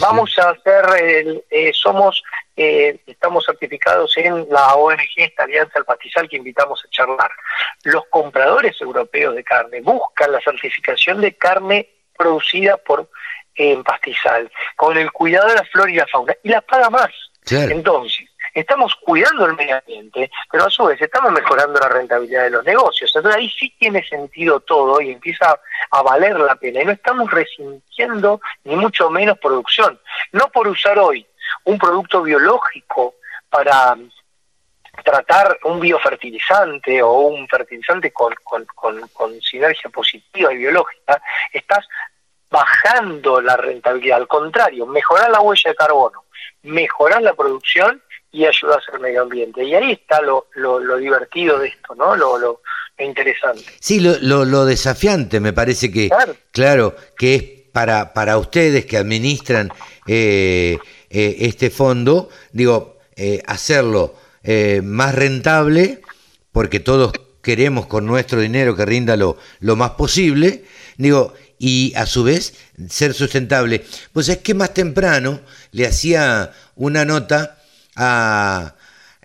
Vamos 0.00 0.38
a 0.38 0.50
hacer, 0.50 1.42
eh, 1.50 1.72
somos, 1.74 2.22
eh, 2.56 3.00
estamos 3.06 3.44
certificados 3.46 4.16
en 4.16 4.46
la 4.50 4.74
ONG, 4.74 5.08
esta 5.16 5.44
Alianza 5.44 5.78
al 5.78 5.84
Pastizal, 5.84 6.28
que 6.28 6.36
invitamos 6.36 6.84
a 6.84 6.90
charlar. 6.90 7.30
Los 7.84 8.04
compradores 8.10 8.80
europeos 8.80 9.34
de 9.34 9.44
carne 9.44 9.80
buscan 9.80 10.32
la 10.32 10.40
certificación 10.40 11.20
de 11.20 11.36
carne 11.36 11.88
producida 12.16 12.76
por 12.76 13.08
en 13.58 13.82
pastizal, 13.82 14.50
con 14.76 14.96
el 14.96 15.10
cuidado 15.10 15.48
de 15.48 15.56
la 15.56 15.64
flora 15.64 15.90
y 15.90 15.96
la 15.96 16.06
fauna, 16.06 16.32
y 16.44 16.48
la 16.48 16.60
paga 16.60 16.90
más. 16.90 17.10
Entonces, 17.50 18.28
estamos 18.54 18.94
cuidando 18.96 19.46
el 19.46 19.54
medio 19.54 19.76
ambiente, 19.76 20.30
pero 20.50 20.64
a 20.64 20.70
su 20.70 20.84
vez 20.84 21.00
estamos 21.00 21.32
mejorando 21.32 21.78
la 21.80 21.88
rentabilidad 21.88 22.44
de 22.44 22.50
los 22.50 22.64
negocios. 22.64 23.10
Entonces 23.14 23.40
ahí 23.40 23.50
sí 23.50 23.74
tiene 23.78 24.04
sentido 24.04 24.60
todo 24.60 25.00
y 25.00 25.12
empieza 25.12 25.58
a 25.90 26.02
valer 26.02 26.38
la 26.38 26.56
pena. 26.56 26.82
Y 26.82 26.84
no 26.84 26.92
estamos 26.92 27.30
resintiendo 27.30 28.40
ni 28.64 28.76
mucho 28.76 29.10
menos 29.10 29.38
producción. 29.38 29.98
No 30.32 30.48
por 30.48 30.68
usar 30.68 30.98
hoy 30.98 31.26
un 31.64 31.78
producto 31.78 32.22
biológico 32.22 33.14
para 33.48 33.96
tratar 35.04 35.58
un 35.64 35.80
biofertilizante 35.80 37.02
o 37.02 37.12
un 37.12 37.46
fertilizante 37.48 38.12
con, 38.12 38.34
con, 38.44 38.66
con 39.12 39.40
sinergia 39.40 39.90
positiva 39.90 40.52
y 40.52 40.58
biológica, 40.58 41.22
estás 41.52 41.86
bajando 42.50 43.40
la 43.40 43.56
rentabilidad. 43.56 44.18
Al 44.18 44.28
contrario, 44.28 44.86
mejorar 44.86 45.30
la 45.30 45.40
huella 45.40 45.70
de 45.70 45.76
carbono, 45.76 46.24
mejorar 46.62 47.22
la 47.22 47.34
producción 47.34 48.02
y 48.30 48.44
ayudas 48.44 48.82
al 48.92 49.00
medio 49.00 49.22
ambiente. 49.22 49.64
Y 49.64 49.74
ahí 49.74 49.92
está 49.92 50.20
lo, 50.20 50.46
lo, 50.54 50.96
divertido 50.96 51.58
de 51.58 51.68
esto, 51.68 51.94
¿no? 51.94 52.16
Lo, 52.16 52.38
lo, 52.38 52.60
interesante. 52.98 53.64
Sí, 53.80 54.00
lo, 54.00 54.44
lo, 54.44 54.64
desafiante 54.64 55.40
me 55.40 55.52
parece 55.52 55.90
que, 55.90 56.10
claro. 56.52 56.96
que 57.16 57.34
es 57.34 57.42
para, 57.72 58.12
para 58.12 58.38
ustedes 58.38 58.86
que 58.86 58.96
administran 58.96 59.70
eh, 60.06 60.78
eh, 61.10 61.36
este 61.40 61.70
fondo, 61.70 62.28
digo, 62.52 62.98
eh, 63.16 63.42
hacerlo 63.46 64.14
más 64.82 65.14
rentable, 65.14 66.00
porque 66.52 66.80
todos 66.80 67.12
queremos 67.42 67.86
con 67.86 68.06
nuestro 68.06 68.40
dinero 68.40 68.74
que 68.74 68.86
rinda 68.86 69.14
lo, 69.14 69.36
lo 69.60 69.76
más 69.76 69.90
posible, 69.90 70.64
digo, 70.96 71.34
y 71.58 71.92
a 71.96 72.06
su 72.06 72.24
vez 72.24 72.54
ser 72.88 73.12
sustentable. 73.12 73.84
Pues 74.12 74.30
es 74.30 74.38
que 74.38 74.54
más 74.54 74.72
temprano 74.72 75.40
le 75.72 75.86
hacía 75.86 76.52
una 76.76 77.04
nota 77.04 77.57
a, 77.98 78.74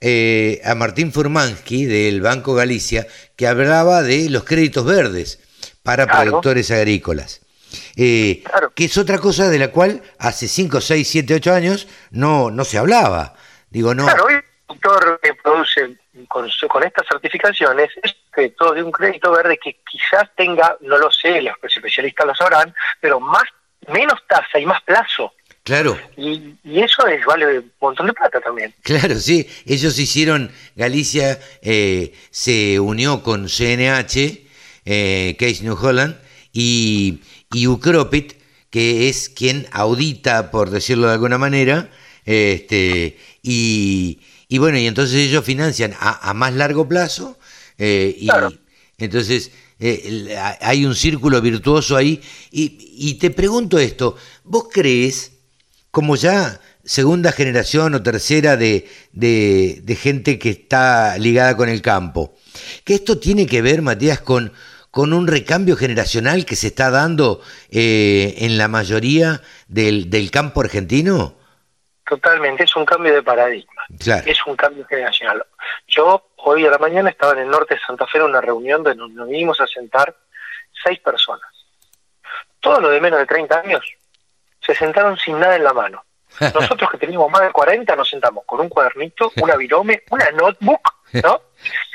eh, 0.01 0.61
a 0.65 0.75
Martín 0.75 1.13
Furmansky 1.13 1.85
del 1.85 2.21
Banco 2.21 2.55
Galicia 2.55 3.07
que 3.37 3.47
hablaba 3.47 4.01
de 4.01 4.29
los 4.29 4.43
créditos 4.43 4.85
verdes 4.85 5.39
para 5.83 6.07
productores 6.07 6.71
agrícolas. 6.71 7.41
Eh, 7.95 8.43
que 8.75 8.85
es 8.85 8.97
otra 8.97 9.17
cosa 9.17 9.49
de 9.49 9.59
la 9.59 9.69
cual 9.69 10.01
hace 10.19 10.47
5, 10.47 10.81
6, 10.81 11.07
7, 11.07 11.35
8 11.35 11.53
años 11.53 11.87
no, 12.11 12.51
no 12.51 12.65
se 12.65 12.77
hablaba. 12.77 13.35
Digo, 13.69 13.93
no. 13.93 14.05
Claro, 14.05 14.25
hoy 14.25 14.33
el 14.33 14.43
productor 14.67 15.19
que 15.21 15.33
produce 15.35 15.97
con, 16.27 16.49
con 16.69 16.83
estas 16.83 17.07
certificaciones 17.07 17.89
es 18.01 18.15
todo 18.55 18.73
de 18.73 18.83
un 18.83 18.91
crédito 18.91 19.31
verde 19.31 19.57
que 19.57 19.79
quizás 19.89 20.29
tenga, 20.35 20.75
no 20.81 20.97
lo 20.97 21.11
sé, 21.11 21.41
los 21.41 21.55
especialistas 21.63 22.25
lo 22.25 22.35
sabrán, 22.35 22.73
pero 22.99 23.19
más 23.19 23.43
menos 23.87 24.19
tasa 24.27 24.59
y 24.59 24.65
más 24.65 24.81
plazo. 24.83 25.33
Claro. 25.63 25.97
Y, 26.17 26.55
eso 26.65 27.07
es, 27.07 27.25
vale 27.25 27.59
un 27.59 27.71
montón 27.79 28.07
de 28.07 28.13
plata 28.13 28.41
también. 28.41 28.73
Claro, 28.81 29.15
sí. 29.19 29.47
Ellos 29.65 29.97
hicieron, 29.97 30.51
Galicia 30.75 31.39
eh, 31.61 32.13
se 32.31 32.79
unió 32.79 33.23
con 33.23 33.47
CNH, 33.47 34.45
eh, 34.85 35.35
Case 35.39 35.63
New 35.63 35.77
Holland, 35.81 36.17
y, 36.51 37.21
y 37.53 37.67
Ucropit, 37.67 38.33
que 38.69 39.07
es 39.07 39.29
quien 39.29 39.67
audita, 39.71 40.51
por 40.51 40.69
decirlo 40.69 41.07
de 41.07 41.13
alguna 41.13 41.37
manera, 41.37 41.89
este, 42.25 43.17
y, 43.41 44.19
y 44.49 44.57
bueno, 44.57 44.77
y 44.77 44.87
entonces 44.87 45.15
ellos 45.15 45.45
financian 45.45 45.93
a, 45.97 46.33
más 46.33 46.53
largo 46.53 46.87
plazo, 46.89 47.37
eh, 47.77 48.15
y 48.19 48.27
entonces 48.97 49.51
eh, 49.79 50.37
hay 50.61 50.85
un 50.85 50.95
círculo 50.95 51.41
virtuoso 51.41 51.95
ahí. 51.95 52.21
Y, 52.51 52.93
y 52.97 53.15
te 53.15 53.31
pregunto 53.31 53.79
esto, 53.79 54.17
¿vos 54.43 54.67
crees 54.71 55.32
como 55.93 56.15
ya 56.15 56.59
segunda 56.83 57.31
generación 57.31 57.93
o 57.93 58.01
tercera 58.01 58.57
de, 58.57 58.89
de, 59.11 59.95
gente 59.95 60.39
que 60.39 60.49
está 60.49 61.19
ligada 61.19 61.55
con 61.55 61.69
el 61.69 61.83
campo. 61.83 62.33
Que 62.83 62.95
esto 62.95 63.19
tiene 63.19 63.45
que 63.45 63.61
ver, 63.61 63.83
Matías, 63.83 64.19
con, 64.19 64.53
con 64.89 65.13
un 65.13 65.27
recambio 65.27 65.75
generacional 65.75 66.47
que 66.47 66.55
se 66.55 66.65
está 66.65 66.89
dando 66.89 67.41
eh, 67.69 68.33
en 68.39 68.57
la 68.57 68.67
mayoría 68.67 69.41
del, 69.67 70.09
del 70.09 70.31
campo 70.31 70.61
argentino. 70.61 71.35
Totalmente, 72.09 72.63
es 72.63 72.75
un 72.75 72.85
cambio 72.85 73.13
de 73.13 73.21
paradigma. 73.21 73.83
Es 74.25 74.39
un 74.47 74.55
cambio 74.55 74.87
generacional. 74.87 75.45
Yo 75.87 76.25
hoy 76.37 76.65
a 76.65 76.71
la 76.71 76.79
mañana 76.79 77.11
estaba 77.11 77.33
en 77.33 77.41
el 77.41 77.49
norte 77.49 77.75
de 77.75 77.81
Santa 77.81 78.07
Fe 78.07 78.17
en 78.17 78.23
una 78.23 78.41
reunión 78.41 78.81
donde 78.81 79.13
nos 79.13 79.29
vinimos 79.29 79.61
a 79.61 79.67
sentar 79.67 80.15
seis 80.83 80.97
personas. 81.01 81.51
Todo 82.59 82.81
lo 82.81 82.89
de 82.89 82.99
menos 82.99 83.19
de 83.19 83.27
30 83.27 83.59
años 83.59 83.83
se 84.65 84.75
sentaron 84.75 85.17
sin 85.17 85.39
nada 85.39 85.55
en 85.55 85.63
la 85.63 85.73
mano. 85.73 86.03
Nosotros 86.53 86.89
que 86.89 86.97
teníamos 86.97 87.29
más 87.31 87.41
de 87.41 87.51
40 87.51 87.95
nos 87.95 88.09
sentamos 88.09 88.43
con 88.45 88.59
un 88.61 88.69
cuadernito, 88.69 89.31
una 89.41 89.55
virome, 89.55 90.03
una 90.09 90.31
notebook, 90.31 90.81
¿no? 91.23 91.41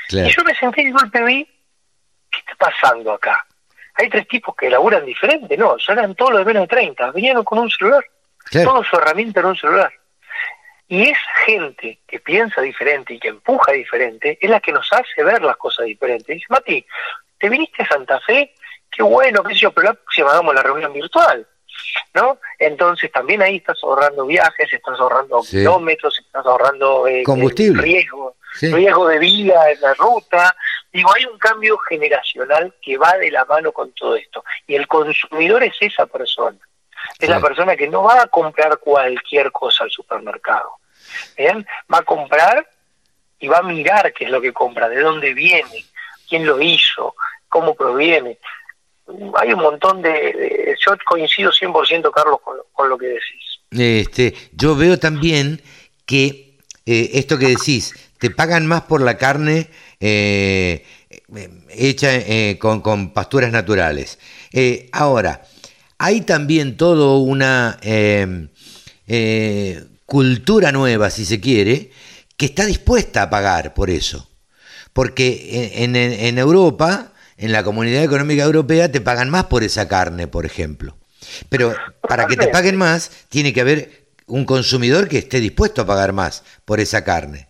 Y 0.09 0.29
yo 0.29 0.43
me 0.43 0.55
senté 0.55 0.81
y 0.81 0.85
de 0.85 0.91
golpe 0.91 1.23
vi, 1.23 1.45
¿qué 2.31 2.39
está 2.39 2.55
pasando 2.55 3.13
acá? 3.13 3.45
Hay 3.95 4.09
tres 4.09 4.27
tipos 4.27 4.55
que 4.55 4.69
laburan 4.69 5.05
diferente, 5.05 5.57
no, 5.57 5.77
son 5.77 5.99
eran 5.99 6.15
todos 6.15 6.31
los 6.31 6.39
de 6.39 6.45
menos 6.45 6.63
de 6.63 6.67
30, 6.67 7.11
vinieron 7.11 7.43
con 7.43 7.59
un 7.59 7.69
celular, 7.69 8.03
toda 8.51 8.83
su 8.83 8.95
herramienta 8.95 9.41
en 9.41 9.45
un 9.47 9.57
celular. 9.57 9.91
Y 10.87 11.03
esa 11.03 11.31
gente 11.45 11.99
que 12.07 12.19
piensa 12.19 12.61
diferente 12.61 13.13
y 13.13 13.19
que 13.19 13.27
empuja 13.27 13.73
diferente 13.73 14.39
es 14.41 14.49
la 14.49 14.59
que 14.59 14.71
nos 14.71 14.91
hace 14.91 15.23
ver 15.23 15.43
las 15.43 15.57
cosas 15.57 15.85
diferentes. 15.85 16.25
Dice, 16.25 16.47
Mati, 16.49 16.83
¿te 17.37 17.47
viniste 17.47 17.83
a 17.83 17.87
Santa 17.87 18.19
Fe? 18.21 18.55
Qué 18.89 19.03
bueno, 19.03 19.43
qué 19.43 19.53
sé 19.53 19.59
yo, 19.59 19.71
pero 19.71 19.93
la 19.93 20.31
hagamos 20.31 20.55
la 20.55 20.63
reunión 20.63 20.91
virtual. 20.91 21.45
¿No? 22.13 22.39
Entonces 22.57 23.11
también 23.11 23.41
ahí 23.41 23.57
estás 23.57 23.77
ahorrando 23.83 24.25
viajes, 24.25 24.71
estás 24.71 24.99
ahorrando 24.99 25.41
kilómetros, 25.41 26.19
estás 26.19 26.45
ahorrando 26.45 27.07
eh, 27.07 27.23
combustible, 27.23 27.81
riesgo, 27.81 28.35
riesgo 28.61 29.07
de 29.07 29.19
vida 29.19 29.71
en 29.71 29.81
la 29.81 29.93
ruta. 29.93 30.55
Digo, 30.91 31.13
hay 31.13 31.25
un 31.25 31.37
cambio 31.37 31.77
generacional 31.77 32.73
que 32.81 32.97
va 32.97 33.17
de 33.17 33.31
la 33.31 33.45
mano 33.45 33.71
con 33.71 33.91
todo 33.93 34.15
esto. 34.15 34.43
Y 34.67 34.75
el 34.75 34.87
consumidor 34.87 35.63
es 35.63 35.75
esa 35.79 36.05
persona. 36.05 36.57
Es 37.17 37.29
la 37.29 37.39
persona 37.39 37.75
que 37.75 37.87
no 37.87 38.03
va 38.03 38.21
a 38.21 38.27
comprar 38.27 38.77
cualquier 38.77 39.51
cosa 39.51 39.83
al 39.83 39.91
supermercado. 39.91 40.71
¿Bien? 41.37 41.65
Va 41.91 41.99
a 41.99 42.03
comprar 42.03 42.67
y 43.39 43.47
va 43.47 43.59
a 43.59 43.63
mirar 43.63 44.11
qué 44.13 44.25
es 44.25 44.31
lo 44.31 44.41
que 44.41 44.51
compra, 44.51 44.89
de 44.89 44.99
dónde 44.99 45.33
viene, 45.33 45.85
quién 46.27 46.45
lo 46.45 46.61
hizo, 46.61 47.15
cómo 47.47 47.73
proviene 47.73 48.37
hay 49.35 49.53
un 49.53 49.61
montón 49.61 50.01
de, 50.01 50.75
yo 50.85 50.93
coincido 51.05 51.51
100% 51.51 52.11
Carlos 52.11 52.39
con, 52.73 52.89
lo 52.89 52.97
que 52.97 53.07
decís. 53.07 53.59
Este, 53.71 54.33
yo 54.53 54.75
veo 54.75 54.97
también 54.97 55.61
que 56.05 56.57
eh, 56.85 57.11
esto 57.13 57.37
que 57.37 57.47
decís, 57.47 57.93
te 58.17 58.29
pagan 58.29 58.67
más 58.67 58.83
por 58.83 59.01
la 59.01 59.17
carne 59.17 59.69
eh, 59.99 60.85
hecha 61.69 62.15
eh, 62.15 62.57
con, 62.59 62.81
con, 62.81 63.13
pasturas 63.13 63.51
naturales. 63.51 64.19
ahora, 64.91 65.43
hay 65.97 66.21
también 66.21 66.77
toda 66.77 67.17
una 67.17 67.77
cultura 70.05 70.71
nueva, 70.71 71.09
si 71.09 71.25
se 71.25 71.39
quiere, 71.39 71.91
que 72.37 72.45
está 72.45 72.65
dispuesta 72.65 73.23
a 73.23 73.29
pagar 73.29 73.73
por 73.73 73.89
eso. 73.89 74.27
Porque 74.93 75.73
en, 75.75 75.95
en 75.95 76.37
Europa 76.37 77.13
en 77.39 77.53
la 77.53 77.63
Comunidad 77.63 78.03
Económica 78.03 78.43
Europea 78.43 78.91
te 78.91 78.99
pagan 78.99 79.29
más 79.29 79.45
por 79.45 79.63
esa 79.63 79.87
carne, 79.87 80.27
por 80.27 80.45
ejemplo. 80.45 80.97
Pero 81.49 81.73
para 82.01 82.27
que 82.27 82.35
te 82.35 82.47
paguen 82.47 82.75
más, 82.75 83.27
tiene 83.29 83.53
que 83.53 83.61
haber 83.61 84.07
un 84.27 84.45
consumidor 84.45 85.07
que 85.07 85.19
esté 85.19 85.39
dispuesto 85.39 85.81
a 85.81 85.85
pagar 85.85 86.11
más 86.11 86.43
por 86.65 86.81
esa 86.81 87.03
carne. 87.03 87.47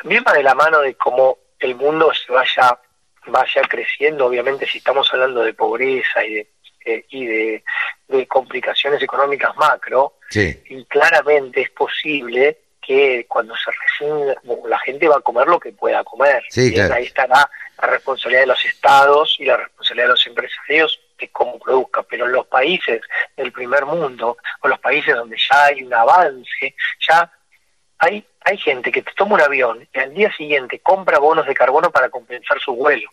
También 0.00 0.24
va 0.26 0.32
de 0.32 0.42
la 0.42 0.54
mano 0.54 0.80
de 0.80 0.94
cómo 0.94 1.38
el 1.58 1.74
mundo 1.74 2.10
se 2.14 2.32
vaya, 2.32 2.78
vaya 3.26 3.62
creciendo, 3.68 4.26
obviamente 4.26 4.66
si 4.66 4.78
estamos 4.78 5.12
hablando 5.12 5.42
de 5.42 5.52
pobreza 5.52 6.24
y 6.24 6.34
de, 6.34 6.50
eh, 6.86 7.04
y 7.10 7.26
de, 7.26 7.64
complicaciones 8.28 9.02
económicas 9.02 9.54
macro, 9.56 10.18
y 10.32 10.84
claramente 10.86 11.62
es 11.62 11.70
posible 11.70 12.63
que 12.86 13.26
cuando 13.28 13.54
se 13.56 13.70
recibe 13.70 14.36
la 14.68 14.78
gente 14.80 15.08
va 15.08 15.16
a 15.16 15.20
comer 15.20 15.46
lo 15.46 15.58
que 15.58 15.72
pueda 15.72 16.04
comer. 16.04 16.42
Sí, 16.50 16.78
Ahí 16.78 17.04
estará 17.04 17.48
la 17.80 17.88
responsabilidad 17.88 18.42
de 18.42 18.46
los 18.48 18.64
estados 18.64 19.36
y 19.38 19.44
la 19.44 19.56
responsabilidad 19.56 20.06
de 20.06 20.12
los 20.12 20.26
empresarios 20.26 21.00
de 21.18 21.28
cómo 21.28 21.58
produzca, 21.58 22.02
pero 22.02 22.26
en 22.26 22.32
los 22.32 22.46
países 22.46 23.00
del 23.36 23.52
primer 23.52 23.86
mundo 23.86 24.36
o 24.60 24.68
los 24.68 24.78
países 24.80 25.14
donde 25.14 25.36
ya 25.36 25.64
hay 25.64 25.82
un 25.82 25.94
avance, 25.94 26.74
ya 27.08 27.30
hay 27.98 28.26
hay 28.44 28.58
gente 28.58 28.92
que 28.92 29.02
te 29.02 29.10
toma 29.16 29.36
un 29.36 29.40
avión 29.40 29.88
y 29.92 29.98
al 29.98 30.12
día 30.12 30.30
siguiente 30.36 30.78
compra 30.80 31.18
bonos 31.18 31.46
de 31.46 31.54
carbono 31.54 31.90
para 31.90 32.10
compensar 32.10 32.60
su 32.60 32.74
vuelo. 32.74 33.10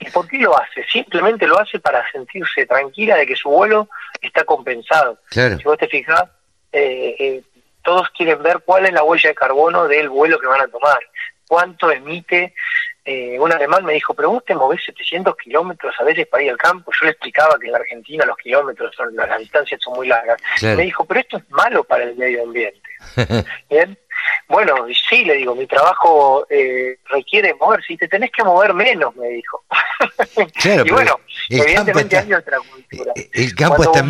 ¿Y 0.00 0.10
por 0.10 0.26
qué 0.26 0.38
lo 0.38 0.58
hace? 0.58 0.84
Simplemente 0.90 1.46
lo 1.46 1.58
hace 1.58 1.78
para 1.78 2.02
sentirse 2.10 2.64
tranquila 2.64 3.16
de 3.16 3.26
que 3.26 3.36
su 3.36 3.50
vuelo 3.50 3.88
está 4.22 4.44
compensado. 4.44 5.18
Si 5.28 5.64
vos 5.64 5.76
te 5.76 5.86
fijas, 5.86 6.24
eh, 6.72 7.14
eh, 7.18 7.42
todos 7.84 8.10
quieren 8.10 8.42
ver 8.42 8.60
cuál 8.64 8.86
es 8.86 8.92
la 8.92 9.04
huella 9.04 9.28
de 9.28 9.34
carbono 9.34 9.86
del 9.86 10.08
vuelo 10.08 10.40
que 10.40 10.46
van 10.46 10.62
a 10.62 10.68
tomar, 10.68 11.00
cuánto 11.46 11.90
emite 11.90 12.54
eh, 13.06 13.38
un 13.38 13.52
alemán 13.52 13.84
me 13.84 13.92
dijo, 13.92 14.14
pero 14.14 14.30
vos 14.30 14.44
te 14.46 14.54
movés 14.54 14.82
700 14.86 15.36
kilómetros 15.36 15.94
a 15.98 16.04
veces 16.04 16.26
para 16.26 16.42
ir 16.42 16.50
al 16.50 16.56
campo. 16.56 16.90
Yo 16.98 17.04
le 17.04 17.10
explicaba 17.10 17.58
que 17.58 17.66
en 17.66 17.72
la 17.72 17.78
Argentina 17.78 18.24
los 18.24 18.36
kilómetros, 18.38 18.94
son, 18.96 19.14
las, 19.14 19.38
distancias 19.38 19.78
son 19.82 19.94
muy 19.94 20.08
largas. 20.08 20.40
Me 20.62 20.84
dijo, 20.84 21.04
pero 21.04 21.20
esto 21.20 21.36
es 21.36 21.50
malo 21.50 21.84
para 21.84 22.04
el 22.04 22.16
medio 22.16 22.44
ambiente. 22.44 22.80
Bien. 23.70 23.98
Bueno, 24.48 24.86
sí, 25.10 25.22
le 25.24 25.34
digo, 25.34 25.54
mi 25.54 25.66
trabajo 25.66 26.46
eh, 26.48 26.96
requiere 27.10 27.52
mover, 27.54 27.84
si 27.84 27.96
te 27.98 28.08
tenés 28.08 28.30
que 28.30 28.42
mover 28.42 28.72
menos, 28.72 29.14
me 29.16 29.28
dijo. 29.28 29.62
y 30.64 30.90
bueno, 30.90 31.20
evidentemente 31.50 32.16
hay 32.16 32.32
otra 32.32 32.58
cultura. 32.58 33.12
El 33.32 33.54
campo 33.54 33.82
está 33.82 33.98
en 33.98 34.06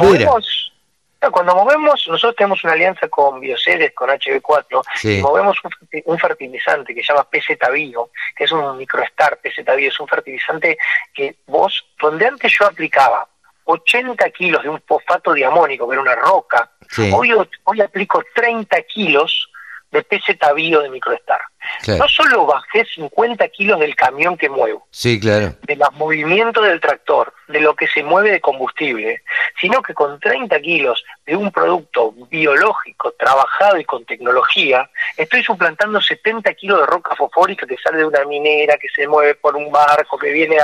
cuando 1.30 1.54
movemos, 1.54 2.06
nosotros 2.08 2.36
tenemos 2.36 2.64
una 2.64 2.72
alianza 2.72 3.08
con 3.08 3.40
Bioceres, 3.40 3.92
con 3.92 4.10
HB4, 4.10 4.82
y 5.04 5.22
movemos 5.22 5.58
un, 6.04 6.18
fertilizante 6.18 6.94
que 6.94 7.02
se 7.02 7.12
llama 7.12 7.28
PZ 7.30 7.58
Bio, 7.72 8.10
que 8.36 8.44
es 8.44 8.52
un 8.52 8.76
microestar 8.76 9.38
PZ 9.38 9.64
Bio, 9.76 9.88
es 9.88 10.00
un 10.00 10.08
fertilizante 10.08 10.78
que 11.12 11.36
vos, 11.46 11.84
donde 12.00 12.26
antes 12.26 12.52
yo 12.58 12.66
aplicaba 12.66 13.26
80 13.64 14.30
kilos 14.30 14.62
de 14.62 14.68
un 14.68 14.82
fosfato 14.86 15.32
diamónico, 15.32 15.88
que 15.88 15.94
era 15.94 16.02
una 16.02 16.14
roca, 16.14 16.70
hoy, 17.12 17.32
hoy 17.64 17.80
aplico 17.80 18.22
30 18.34 18.82
kilos 18.82 19.50
de 19.94 20.02
PZ 20.02 20.54
Bio 20.54 20.80
de 20.80 20.90
Microestar. 20.90 21.40
No 21.86 22.06
solo 22.08 22.46
bajé 22.46 22.84
50 22.84 23.48
kilos 23.48 23.80
del 23.80 23.96
camión 23.96 24.36
que 24.36 24.50
muevo, 24.50 24.86
sí, 24.90 25.18
claro. 25.18 25.54
de 25.62 25.76
los 25.76 25.92
movimientos 25.94 26.62
del 26.66 26.80
tractor, 26.80 27.32
de 27.48 27.60
lo 27.60 27.74
que 27.74 27.86
se 27.86 28.02
mueve 28.02 28.32
de 28.32 28.40
combustible, 28.40 29.22
sino 29.60 29.82
que 29.82 29.94
con 29.94 30.20
30 30.20 30.60
kilos 30.60 31.02
de 31.24 31.36
un 31.36 31.50
producto 31.50 32.12
biológico, 32.28 33.12
trabajado 33.18 33.78
y 33.78 33.84
con 33.84 34.04
tecnología, 34.04 34.90
estoy 35.16 35.42
suplantando 35.42 36.00
70 36.00 36.52
kilos 36.54 36.80
de 36.80 36.86
roca 36.86 37.16
fosfórica 37.16 37.66
que 37.66 37.78
sale 37.78 37.98
de 37.98 38.06
una 38.06 38.24
minera, 38.26 38.76
que 38.76 38.88
se 38.88 39.08
mueve 39.08 39.34
por 39.34 39.56
un 39.56 39.72
barco, 39.72 40.18
que 40.18 40.32
viene 40.32 40.58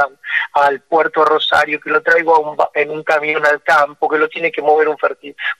al 0.52 0.80
puerto 0.82 1.24
Rosario, 1.24 1.80
que 1.80 1.90
lo 1.90 2.02
traigo 2.02 2.56
en 2.74 2.90
un 2.90 3.02
camión 3.02 3.44
al 3.46 3.62
campo, 3.62 4.08
que 4.08 4.18
lo 4.18 4.28
tiene 4.28 4.52
que 4.52 4.62
mover 4.62 4.88
un, 4.88 4.96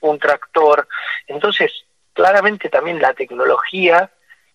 un 0.01 0.19
tractor. 0.19 0.87
Entonces, 1.27 1.85
claramente 2.13 2.69
también 2.69 3.01
la 3.01 3.15
tecnología 3.15 4.11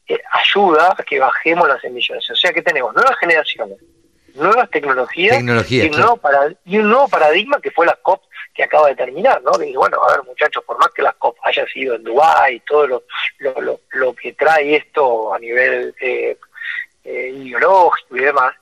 eh, 0.07 0.19
ayuda 0.31 0.95
a 0.97 1.03
que 1.03 1.19
bajemos 1.19 1.67
las 1.67 1.83
emisiones. 1.83 2.29
O 2.29 2.35
sea 2.35 2.53
que 2.53 2.61
tenemos 2.61 2.93
nuevas 2.93 3.17
generaciones 3.19 3.77
nuevas 4.35 4.69
tecnologías 4.69 5.37
y, 5.37 5.39
un 5.39 5.45
nuevo 5.91 6.19
y 6.65 6.77
un 6.77 6.89
nuevo 6.89 7.07
paradigma 7.07 7.59
que 7.61 7.71
fue 7.71 7.85
la 7.85 7.95
COP 8.01 8.21
que 8.53 8.63
acaba 8.63 8.87
de 8.89 8.95
terminar, 8.95 9.41
¿no? 9.41 9.61
Y 9.61 9.75
bueno, 9.75 10.01
a 10.03 10.11
ver 10.11 10.23
muchachos, 10.23 10.63
por 10.65 10.77
más 10.77 10.89
que 10.89 11.01
la 11.01 11.13
COP 11.13 11.37
haya 11.43 11.65
sido 11.67 11.95
en 11.95 12.03
Dubái, 12.03 12.61
todo 12.61 12.87
lo, 12.87 13.03
lo, 13.39 13.79
lo, 13.91 14.13
que 14.13 14.33
trae 14.33 14.75
esto 14.77 15.33
a 15.33 15.39
nivel 15.39 15.93
eh, 15.99 16.37
eh, 17.03 17.33
ideológico 17.35 18.17
y 18.17 18.21
demás, 18.21 18.53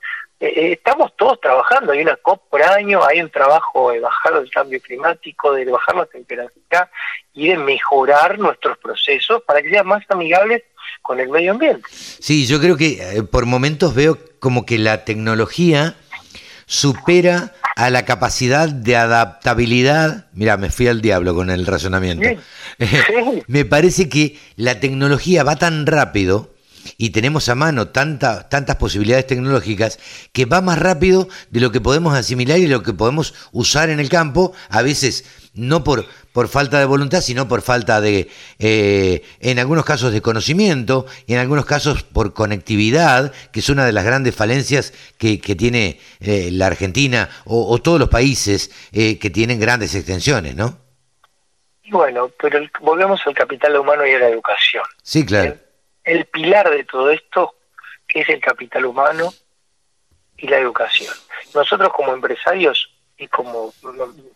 eh, 0.44 0.54
eh, 0.58 0.72
estamos 0.74 1.16
todos 1.16 1.39
trabajando, 1.39 1.94
hay 1.94 2.02
una 2.02 2.18
COP 2.18 2.50
por 2.50 2.62
año, 2.62 3.00
hay 3.06 3.22
un 3.22 3.30
trabajo 3.30 3.91
de 3.91 4.02
bajar 4.02 4.34
el 4.36 4.52
cambio 4.52 4.82
climático, 4.82 5.54
de 5.54 5.64
bajar 5.64 5.96
la 5.96 6.06
temperatura 6.06 6.91
y 7.34 7.48
de 7.48 7.58
mejorar 7.58 8.38
nuestros 8.38 8.78
procesos 8.78 9.41
para 9.44 9.62
que 9.62 9.70
sean 9.70 9.88
más 9.88 10.04
amigables 10.10 10.64
con 11.02 11.22
el 11.22 11.30
medio 11.30 11.52
ambiente. 11.52 11.84
Sí, 11.89 12.46
yo 12.46 12.60
creo 12.60 12.76
que 12.76 13.24
por 13.32 13.46
momentos 13.46 13.96
veo 13.96 14.18
como 14.39 14.66
que 14.66 14.78
la 14.78 15.06
tecnología 15.06 15.96
supera 16.66 17.54
a 17.78 17.89
la 17.89 18.04
capacidad 18.04 18.68
de 18.68 18.98
adaptabilidad. 18.98 20.28
Mira, 20.34 20.58
me 20.58 20.72
fui 20.72 20.88
al 20.88 21.02
diablo 21.02 21.36
con 21.36 21.52
el 21.52 21.66
razonamiento. 21.66 22.28
me 23.48 23.64
parece 23.64 24.10
que 24.10 24.38
la 24.58 24.82
tecnología 24.82 25.44
va 25.44 25.56
tan 25.56 25.86
rápido 25.86 26.53
y 26.98 27.12
tenemos 27.12 27.50
a 27.50 27.56
mano 27.56 27.90
tanta, 27.90 28.50
tantas 28.50 28.76
posibilidades 28.78 29.28
tecnológicas 29.28 30.00
que 30.32 30.46
va 30.46 30.62
más 30.62 30.80
rápido 30.80 31.28
de 31.50 31.60
lo 31.60 31.72
que 31.72 31.82
podemos 31.82 32.16
asimilar 32.16 32.60
y 32.60 32.68
lo 32.68 32.84
que 32.84 32.94
podemos 32.94 33.34
usar 33.52 33.90
en 33.90 34.00
el 34.00 34.10
campo, 34.10 34.54
a 34.70 34.82
veces 34.82 35.26
no 35.54 35.84
por, 35.84 36.06
por 36.32 36.48
falta 36.48 36.80
de 36.80 36.86
voluntad, 36.86 37.22
sino 37.22 37.48
por 37.48 37.62
falta 37.62 38.02
de, 38.02 38.30
eh, 38.60 39.24
en 39.40 39.60
algunos 39.60 39.86
casos 39.86 40.12
de 40.12 40.22
conocimiento 40.22 41.06
y 41.28 41.34
en 41.34 41.40
algunos 41.40 41.66
casos 41.66 42.04
por 42.04 42.34
conectividad, 42.34 43.32
que 43.52 43.60
es 43.60 43.70
una 43.70 43.86
de 43.86 43.92
las 43.92 44.04
grandes 44.04 44.36
falencias 44.36 44.94
que, 45.18 45.40
que 45.40 45.56
tiene 45.56 46.00
eh, 46.20 46.50
la 46.52 46.68
Argentina 46.68 47.30
o, 47.46 47.78
todos 47.80 48.00
los 48.00 48.10
países 48.10 48.72
eh, 48.92 49.20
que 49.20 49.30
tienen 49.30 49.60
grandes 49.60 49.94
extensiones, 49.96 50.56
¿no? 50.56 50.78
Bueno, 51.90 52.32
pero 52.42 52.60
volvemos 52.82 53.22
al 53.28 53.36
capital 53.36 53.76
humano 53.76 54.06
y 54.08 54.14
a 54.14 54.20
la 54.20 54.30
educación. 54.30 54.84
Sí, 55.04 55.26
claro 55.26 55.62
el 56.04 56.26
pilar 56.26 56.70
de 56.70 56.84
todo 56.84 57.12
esto 57.12 57.56
es 58.08 58.28
el 58.30 58.39
capital 58.39 58.86
humano 58.86 59.34
y 60.38 60.47
la 60.47 60.58
educación. 60.58 61.14
Nosotros 61.54 61.91
como 61.93 62.14
empresarios 62.14 62.91
y 63.18 63.28
como 63.28 63.74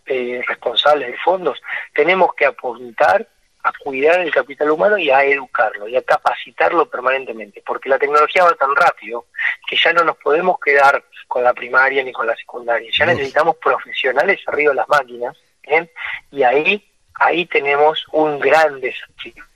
eh, 0.06 0.42
responsables 0.46 1.10
de 1.10 1.18
fondos 1.18 1.60
tenemos 1.94 2.34
que 2.34 2.46
apuntar 2.46 3.28
a 3.64 3.72
cuidar 3.72 4.20
el 4.20 4.32
capital 4.32 4.70
humano 4.70 4.96
y 4.96 5.10
a 5.10 5.24
educarlo 5.24 5.88
y 5.88 5.96
a 5.96 6.02
capacitarlo 6.02 6.88
permanentemente, 6.88 7.62
porque 7.66 7.88
la 7.88 7.98
tecnología 7.98 8.44
va 8.44 8.54
tan 8.54 8.74
rápido 8.74 9.26
que 9.68 9.76
ya 9.76 9.92
no 9.92 10.04
nos 10.04 10.16
podemos 10.16 10.58
quedar 10.60 11.04
con 11.26 11.42
la 11.42 11.52
primaria 11.52 12.02
ni 12.04 12.12
con 12.12 12.26
la 12.26 12.36
secundaria, 12.36 12.88
ya 12.92 13.04
necesitamos 13.04 13.56
profesionales 13.56 14.40
arriba 14.46 14.70
de 14.70 14.76
las 14.76 14.88
máquinas, 14.88 15.36
y 16.30 16.42
ahí 16.44 16.84
ahí 17.14 17.44
tenemos 17.46 18.06
un 18.12 18.38
gran 18.38 18.80
desafío 18.80 19.47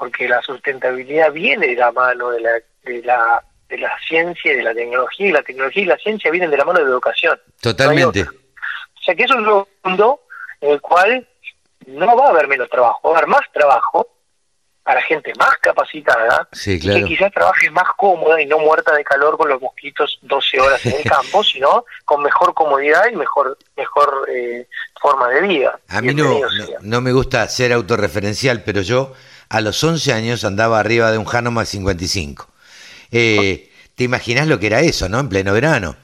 porque 0.00 0.26
la 0.26 0.40
sustentabilidad 0.40 1.30
viene 1.30 1.66
de 1.66 1.76
la 1.76 1.92
mano 1.92 2.30
de 2.30 2.40
la, 2.40 2.52
de 2.84 3.02
la, 3.02 3.44
de 3.68 3.76
la 3.76 3.92
ciencia 4.08 4.50
y 4.50 4.56
de 4.56 4.62
la 4.62 4.72
tecnología, 4.72 5.28
y 5.28 5.32
la 5.32 5.42
tecnología 5.42 5.82
y 5.82 5.86
la 5.86 5.98
ciencia 5.98 6.30
vienen 6.30 6.50
de 6.50 6.56
la 6.56 6.64
mano 6.64 6.78
de 6.78 6.86
la 6.86 6.92
educación. 6.92 7.38
Totalmente. 7.60 8.22
o 8.22 9.02
sea 9.04 9.14
que 9.14 9.24
es 9.24 9.30
un 9.30 9.66
mundo 9.84 10.22
en 10.62 10.70
el 10.70 10.80
cual 10.80 11.28
no 11.86 12.16
va 12.16 12.28
a 12.28 12.30
haber 12.30 12.48
menos 12.48 12.70
trabajo, 12.70 13.10
va 13.10 13.16
a 13.16 13.18
haber 13.18 13.28
más 13.28 13.42
trabajo 13.52 14.08
para 14.82 15.02
gente 15.02 15.34
más 15.38 15.54
capacitada, 15.58 16.48
sí, 16.52 16.80
claro. 16.80 17.00
que 17.00 17.04
quizás 17.04 17.30
trabaje 17.30 17.70
más 17.70 17.88
cómoda 17.98 18.40
y 18.40 18.46
no 18.46 18.58
muerta 18.58 18.94
de 18.94 19.04
calor 19.04 19.36
con 19.36 19.50
los 19.50 19.60
mosquitos 19.60 20.18
12 20.22 20.60
horas 20.60 20.86
en 20.86 20.96
el 20.96 21.04
campo, 21.10 21.44
sino 21.44 21.84
con 22.06 22.22
mejor 22.22 22.54
comodidad 22.54 23.04
y 23.12 23.16
mejor 23.16 23.58
mejor 23.76 24.26
eh, 24.30 24.66
forma 24.98 25.28
de 25.28 25.42
vida. 25.42 25.78
A 25.88 26.00
mí 26.00 26.14
no, 26.14 26.40
no, 26.80 27.00
me 27.02 27.12
gusta 27.12 27.46
ser 27.48 27.74
autorreferencial, 27.74 28.62
pero 28.64 28.80
yo 28.80 29.12
a 29.50 29.60
los 29.60 29.82
11 29.82 30.12
años 30.12 30.44
andaba 30.44 30.80
arriba 30.80 31.10
de 31.12 31.18
un 31.18 31.26
Hanomag 31.30 31.66
55. 31.66 32.48
Eh, 33.10 33.70
¿Te 33.96 34.04
imaginas 34.04 34.46
lo 34.46 34.58
que 34.58 34.68
era 34.68 34.80
eso, 34.80 35.08
no? 35.08 35.18
En 35.20 35.28
pleno 35.28 35.52
verano, 35.52 35.96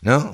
¿no? 0.00 0.32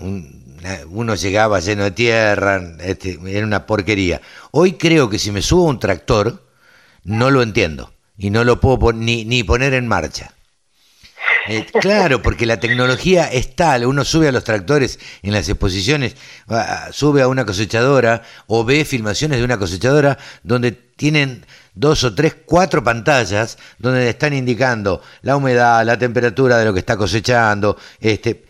uno 0.88 1.14
llegaba 1.14 1.60
lleno 1.60 1.84
de 1.84 1.92
tierra, 1.92 2.60
este, 2.80 3.18
era 3.26 3.46
una 3.46 3.64
porquería. 3.64 4.20
Hoy 4.50 4.72
creo 4.72 5.08
que 5.08 5.18
si 5.18 5.30
me 5.30 5.40
subo 5.40 5.66
a 5.66 5.70
un 5.70 5.78
tractor, 5.78 6.46
no 7.04 7.30
lo 7.30 7.42
entiendo 7.42 7.92
y 8.16 8.30
no 8.30 8.44
lo 8.44 8.60
puedo 8.60 8.92
ni, 8.92 9.24
ni 9.24 9.44
poner 9.44 9.72
en 9.74 9.86
marcha. 9.86 10.34
Eh, 11.48 11.64
claro, 11.80 12.20
porque 12.20 12.44
la 12.44 12.60
tecnología 12.60 13.24
es 13.24 13.56
tal, 13.56 13.86
uno 13.86 14.04
sube 14.04 14.28
a 14.28 14.32
los 14.32 14.44
tractores 14.44 14.98
en 15.22 15.32
las 15.32 15.48
exposiciones, 15.48 16.16
sube 16.92 17.22
a 17.22 17.28
una 17.28 17.46
cosechadora 17.46 18.22
o 18.46 18.64
ve 18.64 18.84
filmaciones 18.84 19.38
de 19.38 19.44
una 19.44 19.58
cosechadora 19.58 20.18
donde 20.42 20.72
tienen 20.72 21.46
dos 21.74 22.04
o 22.04 22.14
tres, 22.14 22.36
cuatro 22.44 22.82
pantallas 22.82 23.58
donde 23.78 24.08
están 24.08 24.32
indicando 24.32 25.02
la 25.22 25.36
humedad, 25.36 25.84
la 25.84 25.98
temperatura 25.98 26.58
de 26.58 26.64
lo 26.64 26.72
que 26.72 26.80
está 26.80 26.96
cosechando, 26.96 27.76
este, 28.00 28.44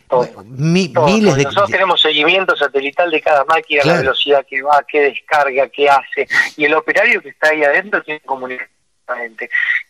miles 0.45 1.37
de... 1.37 1.45
Nosotros 1.45 1.71
tenemos 1.71 2.01
seguimiento 2.01 2.57
satelital 2.57 3.11
de 3.11 3.21
cada 3.21 3.45
máquina, 3.45 3.85
la 3.85 3.99
velocidad 3.99 4.47
que 4.47 4.63
va, 4.63 4.85
qué 4.91 5.01
descarga, 5.01 5.69
qué 5.69 5.89
hace, 5.89 6.27
y 6.57 6.65
el 6.65 6.75
operario 6.75 7.21
que 7.21 7.31
está 7.31 7.51
ahí 7.51 7.63
adentro 7.63 8.03
tiene 8.03 8.21
comunicación. 8.21 8.79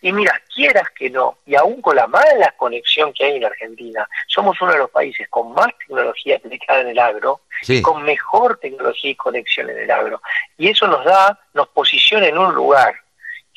Y 0.01 0.13
mira, 0.13 0.41
quieras 0.55 0.89
que 0.97 1.11
no, 1.11 1.39
y 1.45 1.57
aún 1.57 1.83
con 1.83 1.97
la 1.97 2.07
mala 2.07 2.55
conexión 2.57 3.13
que 3.13 3.25
hay 3.25 3.37
en 3.37 3.45
Argentina, 3.45 4.09
somos 4.29 4.61
uno 4.61 4.73
de 4.73 4.79
los 4.79 4.91
países 4.91 5.27
con 5.29 5.53
más 5.53 5.67
tecnología 5.79 6.37
aplicada 6.37 6.83
en 6.83 6.89
el 6.89 6.99
agro, 6.99 7.41
con 7.83 8.05
mejor 8.05 8.59
tecnología 8.59 9.11
y 9.11 9.17
conexión 9.17 9.71
en 9.71 9.79
el 9.79 9.91
agro. 9.91 10.23
Y 10.57 10.69
eso 10.69 10.87
nos 10.87 11.05
da, 11.05 11.39
nos 11.53 11.69
posiciona 11.69 12.29
en 12.29 12.39
un 12.39 12.55
lugar 12.55 12.95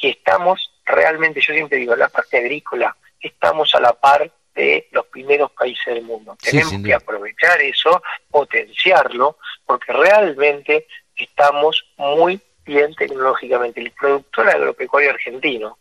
que 0.02 0.10
estamos 0.10 0.72
realmente, 0.86 1.40
yo 1.40 1.54
siempre 1.54 1.78
digo, 1.78 1.96
la 1.96 2.10
parte 2.10 2.38
agrícola, 2.38 2.96
estamos 3.22 3.74
a 3.76 3.80
la 3.80 3.94
par 3.94 4.30
de 4.56 4.88
los 4.92 5.06
primeros 5.06 5.52
países 5.52 5.86
del 5.94 6.04
mundo. 6.04 6.36
Tenemos 6.42 6.74
que 6.84 6.94
aprovechar 6.94 7.62
eso, 7.62 8.02
potenciarlo, 8.30 9.38
porque 9.66 9.94
realmente 9.94 10.88
estamos 11.16 11.86
muy 11.98 12.42
bien 12.66 12.94
tecnológicamente. 12.96 13.80
El 13.80 13.92
productor 13.92 14.50
agropecuario 14.50 15.12
argentino 15.12 15.78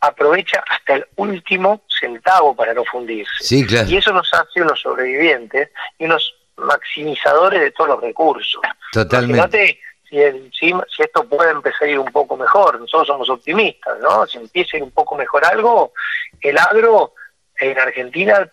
aprovecha 0.00 0.64
hasta 0.68 0.94
el 0.94 1.06
último 1.16 1.82
centavo 2.00 2.56
para 2.56 2.72
no 2.74 2.84
fundirse. 2.84 3.56
Y 3.88 3.96
eso 3.96 4.12
nos 4.12 4.32
hace 4.32 4.62
unos 4.62 4.80
sobrevivientes 4.80 5.70
y 5.98 6.06
unos 6.06 6.34
maximizadores 6.56 7.60
de 7.60 7.70
todos 7.72 7.90
los 7.90 8.00
recursos. 8.00 8.62
Totalmente 8.92 9.80
si, 10.12 10.72
si 10.88 11.02
esto 11.02 11.24
puede 11.24 11.50
empezar 11.50 11.88
a 11.88 11.90
ir 11.90 11.98
un 11.98 12.12
poco 12.12 12.36
mejor. 12.36 12.80
Nosotros 12.80 13.06
somos 13.06 13.30
optimistas, 13.30 13.98
¿no? 14.00 14.26
Si 14.26 14.38
empieza 14.38 14.76
a 14.76 14.78
ir 14.78 14.82
un 14.82 14.90
poco 14.90 15.16
mejor 15.16 15.44
algo, 15.44 15.92
el 16.40 16.58
agro 16.58 17.14
en 17.56 17.78
Argentina 17.78 18.50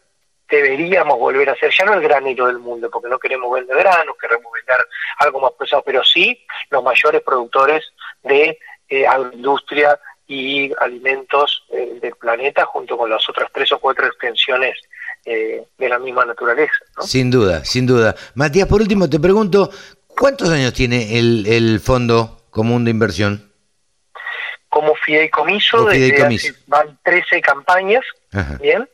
deberíamos 0.50 1.20
volver 1.20 1.50
a 1.50 1.56
ser, 1.56 1.72
ya 1.72 1.86
no 1.86 1.94
el 1.94 2.02
granero 2.02 2.48
del 2.48 2.60
mundo, 2.60 2.90
porque 2.90 3.10
no 3.10 3.20
queremos 3.20 3.52
vender 3.52 3.78
granos, 3.78 4.16
queremos 4.20 4.52
vender 4.52 4.86
algo 5.20 5.42
más 5.42 5.52
pesado, 5.54 5.84
pero 5.86 6.04
sí 6.04 6.44
los 6.70 6.84
mayores 6.84 7.22
productores 7.22 7.86
de 8.24 8.58
eh, 8.88 9.06
agroindustria 9.06 10.00
y 10.28 10.72
alimentos 10.80 11.64
eh, 11.72 12.00
del 12.02 12.16
planeta 12.16 12.66
junto 12.66 12.98
con 12.98 13.10
las 13.10 13.28
otras 13.30 13.50
tres 13.54 13.72
o 13.72 13.80
cuatro 13.80 14.08
extensiones 14.08 14.78
eh, 15.26 15.64
de 15.78 15.90
la 15.90 16.00
misma 16.00 16.26
naturaleza. 16.26 16.74
Sin 17.02 17.30
duda, 17.30 17.66
sin 17.66 17.86
duda. 17.86 18.16
Matías, 18.36 18.68
por 18.68 18.82
último 18.82 19.10
te 19.10 19.20
pregunto, 19.20 19.70
¿Cuántos 20.20 20.50
años 20.50 20.74
tiene 20.74 21.18
el, 21.18 21.46
el 21.48 21.80
Fondo 21.80 22.42
Común 22.50 22.84
de 22.84 22.92
Inversión? 22.92 23.54
Como 24.68 24.94
fideicomiso, 24.96 25.86
van 26.68 27.00
13 27.04 27.40
campañas, 27.40 28.04
¿bien? 28.60 28.88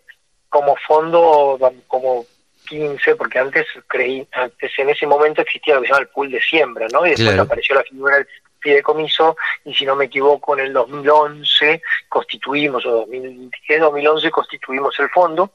Como 0.50 0.76
fondo 0.88 1.58
van 1.60 1.82
como 1.88 2.28
15, 2.68 3.16
porque 3.16 3.40
antes 3.40 3.66
creí, 3.88 4.28
antes 4.34 4.72
en 4.78 4.92
ese 4.92 5.08
momento 5.08 5.42
existía 5.42 5.74
lo 5.74 5.82
que 5.82 5.88
se 5.88 5.94
llama 5.94 6.04
el 6.04 6.10
pool 6.10 6.32
de 6.32 6.42
siembra, 6.42 6.86
¿no? 6.94 7.04
Y 7.08 7.10
después 7.10 7.40
apareció 7.40 7.74
la 7.74 7.84
figura 7.84 8.18
del 8.18 8.28
fideicomiso, 8.60 9.36
y 9.66 9.74
si 9.74 9.84
no 9.84 9.96
me 9.96 10.06
equivoco, 10.06 10.54
en 10.54 10.66
el 10.68 10.74
2011 10.74 11.82
constituimos, 12.08 12.86
o 12.86 12.92
2010, 12.92 13.82
2011 13.82 14.30
constituimos 14.30 15.00
el 15.00 15.10
fondo. 15.10 15.52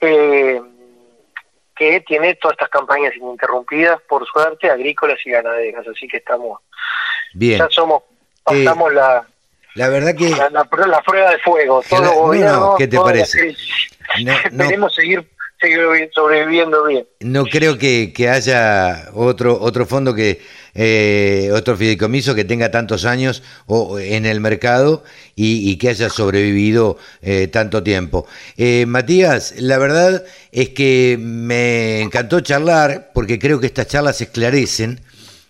Eh, 0.00 0.60
que 1.76 2.00
tiene 2.00 2.34
todas 2.36 2.54
estas 2.54 2.70
campañas 2.70 3.14
ininterrumpidas, 3.16 4.00
por 4.08 4.26
suerte, 4.26 4.70
agrícolas 4.70 5.18
y 5.24 5.30
ganaderas. 5.30 5.86
Así 5.86 6.08
que 6.08 6.18
estamos. 6.18 6.60
Bien. 7.34 7.58
Ya 7.58 7.68
somos. 7.70 8.02
Pasamos 8.42 8.92
eh, 8.92 8.94
la. 8.94 9.26
La 9.74 9.88
verdad 9.88 10.14
que. 10.16 10.30
La, 10.50 10.64
prueba 10.64 11.30
de 11.30 11.38
fuego. 11.38 11.82
Todo 11.88 12.34
no, 12.34 12.76
¿Qué 12.76 12.88
te 12.88 12.98
parece? 12.98 13.54
Esperemos 14.16 14.94
seguir 14.94 15.28
sobreviviendo 16.14 16.84
bien. 16.84 17.06
No 17.20 17.44
creo 17.44 17.78
que, 17.78 18.12
que 18.14 18.28
haya 18.28 19.10
otro 19.14 19.58
otro 19.60 19.86
fondo 19.86 20.14
que 20.14 20.40
eh, 20.78 21.50
otro 21.54 21.76
fideicomiso 21.76 22.34
que 22.34 22.44
tenga 22.44 22.70
tantos 22.70 23.06
años 23.06 23.42
o, 23.66 23.98
en 23.98 24.26
el 24.26 24.40
mercado 24.40 25.04
y, 25.34 25.76
que 25.76 25.88
haya 25.88 26.10
sobrevivido 26.10 26.98
eh, 27.22 27.48
tanto 27.48 27.82
tiempo. 27.82 28.26
Eh, 28.58 28.84
Matías, 28.86 29.54
la 29.58 29.78
verdad 29.78 30.22
es 30.52 30.70
que 30.70 31.16
me 31.18 32.02
encantó 32.02 32.40
charlar 32.40 33.10
porque 33.14 33.38
creo 33.38 33.58
que 33.58 33.66
estas 33.66 33.88
charlas 33.88 34.20
esclarecen 34.20 35.00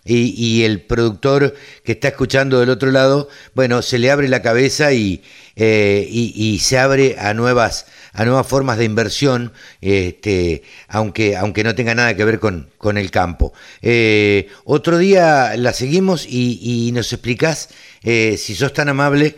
y, 0.07 0.63
el 0.63 0.81
productor 0.81 1.53
que 1.83 1.93
está 1.93 2.09
escuchando 2.09 2.59
del 2.59 2.69
otro 2.69 2.91
lado, 2.91 3.29
bueno, 3.53 3.81
se 3.81 3.99
le 3.99 4.09
abre 4.09 4.27
la 4.27 4.41
cabeza 4.41 4.93
y, 4.93 5.21
eh, 5.55 6.07
y, 6.09 6.59
se 6.59 6.77
abre 6.77 7.17
a 7.19 7.33
nuevas, 7.33 7.87
a 8.13 8.25
nuevas 8.25 8.47
formas 8.47 8.77
de 8.77 8.85
inversión, 8.85 9.51
este, 9.81 10.63
aunque, 10.87 11.35
aunque 11.35 11.63
no 11.63 11.75
tenga 11.75 11.95
nada 11.95 12.15
que 12.15 12.23
ver 12.25 12.39
con, 12.39 12.69
con 12.77 12.97
el 12.97 13.11
campo. 13.11 13.53
Eh, 13.81 14.49
otro 14.65 14.97
día 14.97 15.55
la 15.57 15.73
seguimos 15.73 16.25
y, 16.27 16.91
nos 16.93 17.11
explicás, 17.11 17.69
eh, 18.03 18.37
si 18.37 18.55
sos 18.55 18.73
tan 18.73 18.89
amable, 18.89 19.35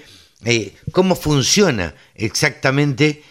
cómo 0.92 1.16
funciona 1.16 1.96
exactamente 2.16 3.24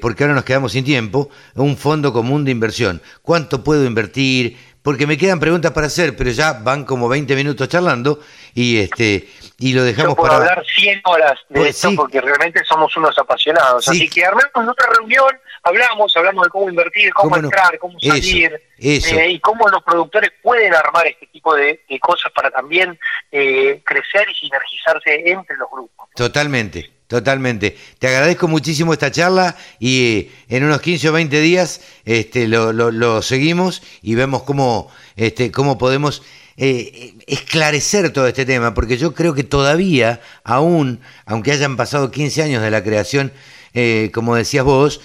porque 0.00 0.24
ahora 0.24 0.34
nos 0.34 0.44
quedamos 0.44 0.72
sin 0.72 0.84
tiempo, 0.84 1.30
un 1.54 1.76
fondo 1.76 2.12
común 2.12 2.44
de 2.44 2.50
inversión. 2.50 3.00
¿Cuánto 3.22 3.62
puedo 3.62 3.86
invertir? 3.86 4.56
Porque 4.82 5.06
me 5.06 5.16
quedan 5.16 5.38
preguntas 5.38 5.70
para 5.72 5.86
hacer, 5.86 6.16
pero 6.16 6.30
ya 6.30 6.54
van 6.54 6.84
como 6.84 7.08
20 7.08 7.34
minutos 7.36 7.68
charlando 7.68 8.20
y 8.54 8.78
este 8.80 9.28
y 9.58 9.72
lo 9.74 9.84
dejamos 9.84 10.10
Yo 10.10 10.16
puedo 10.16 10.32
hablar 10.32 10.64
100 10.66 11.02
horas 11.04 11.38
de 11.48 11.60
pues 11.60 11.76
esto 11.76 11.94
porque 11.94 12.20
realmente 12.20 12.64
somos 12.64 12.96
unos 12.96 13.16
apasionados. 13.16 13.86
Así 13.88 14.08
que 14.08 14.24
armamos 14.24 14.68
otra 14.68 14.88
reunión, 14.98 15.38
hablamos, 15.62 16.16
hablamos 16.16 16.44
de 16.44 16.50
cómo 16.50 16.68
invertir, 16.68 17.12
cómo, 17.14 17.36
entrar, 17.36 17.78
cómo 17.78 17.98
salir 18.00 18.60
eh, 18.78 19.28
y 19.30 19.38
cómo 19.38 19.68
los 19.68 19.82
productores 19.84 20.32
pueden 20.42 20.74
armar 20.74 21.06
este 21.06 21.26
tipo 21.28 21.54
de, 21.54 21.80
cosas 22.00 22.32
para 22.32 22.50
también 22.50 22.98
eh, 23.30 23.80
crecer 23.84 24.26
y 24.28 24.34
sinergizarse 24.34 25.30
entre 25.30 25.56
los 25.56 25.70
grupos. 25.70 26.08
Totalmente. 26.16 26.90
Totalmente. 27.12 27.76
Te 27.98 28.08
agradezco 28.08 28.48
muchísimo 28.48 28.94
esta 28.94 29.10
charla 29.10 29.54
y 29.78 30.02
eh, 30.02 30.30
en 30.48 30.64
unos 30.64 30.80
15 30.80 31.10
o 31.10 31.12
20 31.12 31.40
días 31.42 31.82
este, 32.06 32.48
lo, 32.48 33.20
seguimos 33.20 33.82
y 34.00 34.14
vemos 34.14 34.44
cómo, 34.44 34.88
este, 35.16 35.52
cómo 35.52 35.76
podemos 35.76 36.22
eh, 36.56 37.12
esclarecer 37.26 38.14
todo 38.14 38.26
este 38.28 38.46
tema, 38.46 38.72
porque 38.72 38.96
yo 38.96 39.12
creo 39.12 39.34
que 39.34 39.44
todavía, 39.44 40.22
aún, 40.42 41.00
aunque 41.26 41.52
hayan 41.52 41.76
pasado 41.76 42.10
15 42.10 42.44
años 42.44 42.62
de 42.62 42.70
la 42.70 42.82
creación, 42.82 43.30
eh, 43.74 44.10
como 44.14 44.34
decías 44.34 44.64
vos, 44.64 45.02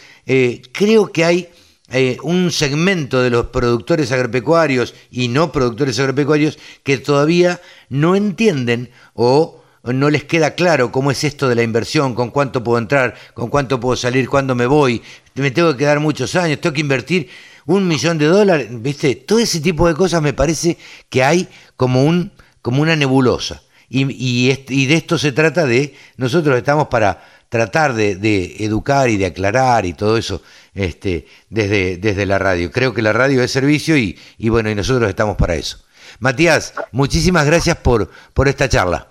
creo 0.72 1.12
que 1.12 1.26
hay 1.26 1.50
un 2.24 2.52
segmento 2.52 3.22
de 3.22 3.32
los 3.32 3.48
productores 3.48 4.14
agropecuarios 4.14 4.96
y 5.12 5.28
no 5.28 5.52
productores 5.52 6.00
agropecuarios 6.00 6.58
que 6.84 7.00
todavía 7.00 7.60
no 7.90 8.16
entienden 8.16 8.92
o 9.14 9.57
no 9.94 10.10
les 10.10 10.24
queda 10.24 10.56
claro 10.56 10.92
cómo 10.92 11.12
es 11.12 11.24
esto 11.24 11.48
de 11.48 11.56
la 11.56 11.64
inversión, 11.64 12.14
con 12.16 12.32
cuánto 12.32 12.64
puedo 12.64 12.78
entrar, 12.78 13.16
con 13.34 13.50
cuánto 13.50 13.80
puedo 13.80 13.96
salir, 13.96 14.30
cuándo 14.30 14.56
me 14.56 14.66
voy, 14.66 15.02
me 15.36 15.52
tengo 15.52 15.72
que 15.72 15.80
quedar 15.80 16.00
muchos 16.00 16.36
años, 16.36 16.60
tengo 16.60 16.74
que 16.74 16.82
invertir 16.82 17.30
un 17.66 17.88
millón 17.88 18.18
de 18.18 18.26
dólares, 18.26 18.68
¿viste? 18.72 19.16
Todo 19.16 19.40
ese 19.40 19.60
tipo 19.60 19.88
de 19.88 19.94
cosas 19.94 20.22
me 20.22 20.34
parece 20.34 20.78
que 21.10 21.24
hay 21.24 21.48
como, 21.76 22.04
un, 22.04 22.32
como 22.62 22.82
una 22.82 22.96
nebulosa. 22.96 23.62
Y, 23.90 24.06
y, 24.10 24.86
de 24.86 24.96
esto 24.96 25.18
se 25.18 25.32
trata 25.32 25.66
de, 25.66 25.96
nosotros 26.18 26.58
estamos 26.58 26.88
para 26.88 27.24
tratar 27.50 27.94
de, 27.94 28.58
educar 28.60 29.10
y 29.10 29.18
de 29.18 29.28
aclarar 29.28 29.86
y 29.86 29.94
todo 29.94 30.18
eso 30.18 30.42
este, 30.74 31.26
desde, 31.50 31.98
desde 31.98 32.26
la 32.26 32.38
radio. 32.38 32.72
Creo 32.72 32.94
que 32.94 33.02
la 33.02 33.14
radio 33.14 33.42
es 33.44 33.52
servicio 33.52 33.98
y, 33.98 34.18
y 34.38 34.50
bueno, 34.50 34.70
y 34.70 34.76
nosotros 34.76 35.10
estamos 35.10 35.38
para 35.38 35.56
eso. 35.56 35.80
Matías, 36.20 36.74
muchísimas 36.92 37.46
gracias 37.46 37.78
por, 37.78 38.10
por 38.34 38.48
esta 38.48 38.68
charla. 38.68 39.08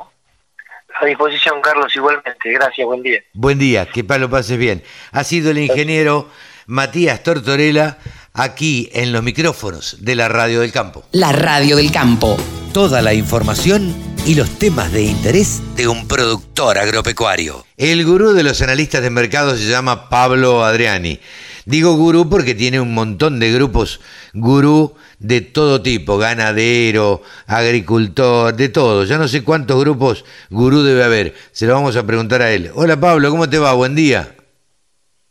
A 0.98 1.04
disposición, 1.04 1.60
Carlos, 1.60 1.94
igualmente. 1.94 2.50
Gracias, 2.52 2.86
buen 2.86 3.02
día. 3.02 3.20
Buen 3.34 3.58
día, 3.58 3.86
que 3.86 4.02
lo 4.02 4.30
pases 4.30 4.56
bien. 4.56 4.82
Ha 5.12 5.24
sido 5.24 5.50
el 5.50 5.58
ingeniero 5.58 6.30
Matías 6.66 7.22
Tortorella 7.22 7.98
aquí 8.32 8.88
en 8.92 9.12
los 9.12 9.22
micrófonos 9.22 9.98
de 10.00 10.14
la 10.14 10.28
Radio 10.28 10.60
del 10.60 10.72
Campo. 10.72 11.04
La 11.12 11.32
Radio 11.32 11.76
del 11.76 11.92
Campo. 11.92 12.38
Toda 12.72 13.02
la 13.02 13.12
información 13.12 13.94
y 14.26 14.34
los 14.36 14.58
temas 14.58 14.90
de 14.90 15.02
interés 15.02 15.60
de 15.76 15.86
un 15.86 16.08
productor 16.08 16.78
agropecuario. 16.78 17.66
El 17.76 18.04
gurú 18.06 18.32
de 18.32 18.42
los 18.42 18.62
analistas 18.62 19.02
de 19.02 19.10
mercado 19.10 19.54
se 19.56 19.68
llama 19.68 20.08
Pablo 20.08 20.64
Adriani. 20.64 21.20
Digo 21.66 21.94
gurú 21.94 22.30
porque 22.30 22.54
tiene 22.54 22.80
un 22.80 22.94
montón 22.94 23.38
de 23.38 23.52
grupos 23.52 24.00
gurú 24.32 24.94
de 25.18 25.40
todo 25.40 25.82
tipo, 25.82 26.18
ganadero, 26.18 27.22
agricultor, 27.46 28.54
de 28.54 28.68
todo. 28.68 29.04
Ya 29.04 29.18
no 29.18 29.28
sé 29.28 29.44
cuántos 29.44 29.80
grupos 29.80 30.24
gurú 30.50 30.82
debe 30.82 31.04
haber. 31.04 31.34
Se 31.52 31.66
lo 31.66 31.74
vamos 31.74 31.96
a 31.96 32.06
preguntar 32.06 32.42
a 32.42 32.52
él. 32.52 32.70
Hola 32.74 32.98
Pablo, 32.98 33.30
¿cómo 33.30 33.48
te 33.48 33.58
va? 33.58 33.72
Buen 33.74 33.94
día. 33.94 34.34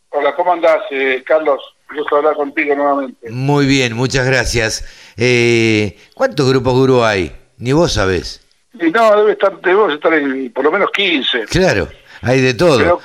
Hola, 0.10 0.36
¿cómo 0.36 0.54
andás, 0.54 0.82
eh, 0.92 1.24
Carlos? 1.26 1.62
Gusto 1.94 2.18
hablar 2.18 2.36
contigo 2.36 2.76
nuevamente. 2.76 3.30
Muy 3.30 3.66
bien, 3.66 3.94
muchas 3.94 4.26
gracias. 4.26 4.86
Eh, 5.18 5.98
¿Cuántos 6.14 6.50
grupos 6.50 6.74
gurú 6.74 7.04
hay? 7.04 7.32
Ni 7.58 7.74
vos 7.74 7.94
sabés. 7.94 8.42
no, 8.74 9.18
debe 9.18 9.34
estar, 9.34 9.60
debemos 9.62 9.94
estar 9.94 10.14
en 10.14 10.52
por 10.52 10.66
lo 10.66 10.72
menos 10.72 10.90
15. 10.92 11.46
Claro, 11.46 11.88
hay 12.22 12.42
de 12.42 12.54
todo. 12.54 13.00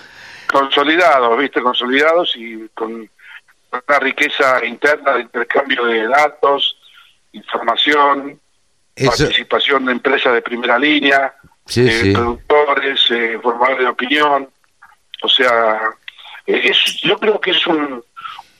consolidados, 0.50 1.38
¿viste? 1.38 1.60
Consolidados 1.60 2.34
y 2.36 2.68
con 2.74 3.08
una 3.72 3.98
riqueza 3.98 4.64
interna 4.64 5.14
de 5.14 5.22
intercambio 5.22 5.84
de 5.84 6.06
datos, 6.08 6.76
información, 7.32 8.40
participación 8.94 9.86
de 9.86 9.92
empresas 9.92 10.34
de 10.34 10.42
primera 10.42 10.78
línea, 10.78 11.34
eh, 11.76 12.12
productores, 12.12 13.10
eh, 13.10 13.38
formadores 13.42 13.78
de 13.78 13.88
opinión. 13.88 14.50
O 15.22 15.28
sea, 15.28 15.80
es, 16.46 17.00
yo 17.02 17.18
creo 17.18 17.40
que 17.40 17.52
es 17.52 17.66
un, 17.66 18.02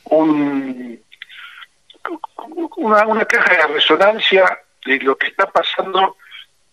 un 0.05 1.01
una, 2.77 3.05
una 3.05 3.25
caja 3.25 3.67
de 3.67 3.73
resonancia 3.73 4.59
de 4.85 4.99
lo 4.99 5.15
que 5.15 5.27
está 5.27 5.45
pasando 5.47 6.17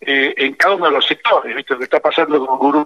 eh, 0.01 0.33
en 0.37 0.55
cada 0.55 0.75
uno 0.75 0.85
de 0.85 0.91
los 0.91 1.05
sectores, 1.05 1.55
¿viste? 1.55 1.73
Lo 1.73 1.79
que 1.79 1.83
está 1.85 1.99
pasando 1.99 2.45
con 2.45 2.57
Gurú, 2.57 2.85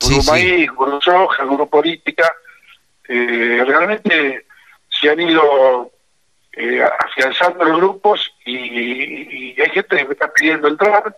Gurú 0.00 0.22
Maíz, 0.24 0.70
Gurú 0.72 1.00
Soja, 1.00 1.44
Gurú 1.44 1.68
Política, 1.68 2.30
eh, 3.12 3.64
realmente 3.66 4.46
se 4.88 5.10
han 5.10 5.20
ido 5.20 5.90
eh, 6.52 6.80
afianzando 6.82 7.64
los 7.64 7.76
grupos 7.78 8.32
y, 8.46 9.60
hay 9.60 9.70
gente 9.70 9.96
que 9.96 10.04
me 10.04 10.12
está 10.12 10.32
pidiendo 10.32 10.68
entrar 10.68 11.16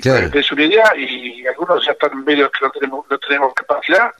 claro. 0.00 0.30
es 0.32 0.52
una 0.52 0.64
idea 0.64 0.96
y 0.96 1.46
algunos 1.46 1.84
ya 1.84 1.92
están 1.92 2.24
medio 2.24 2.50
que 2.50 2.64
no 2.64 2.70
tenemos, 2.70 3.06
no 3.10 3.18
tenemos 3.18 3.52
capacidad 3.54 4.10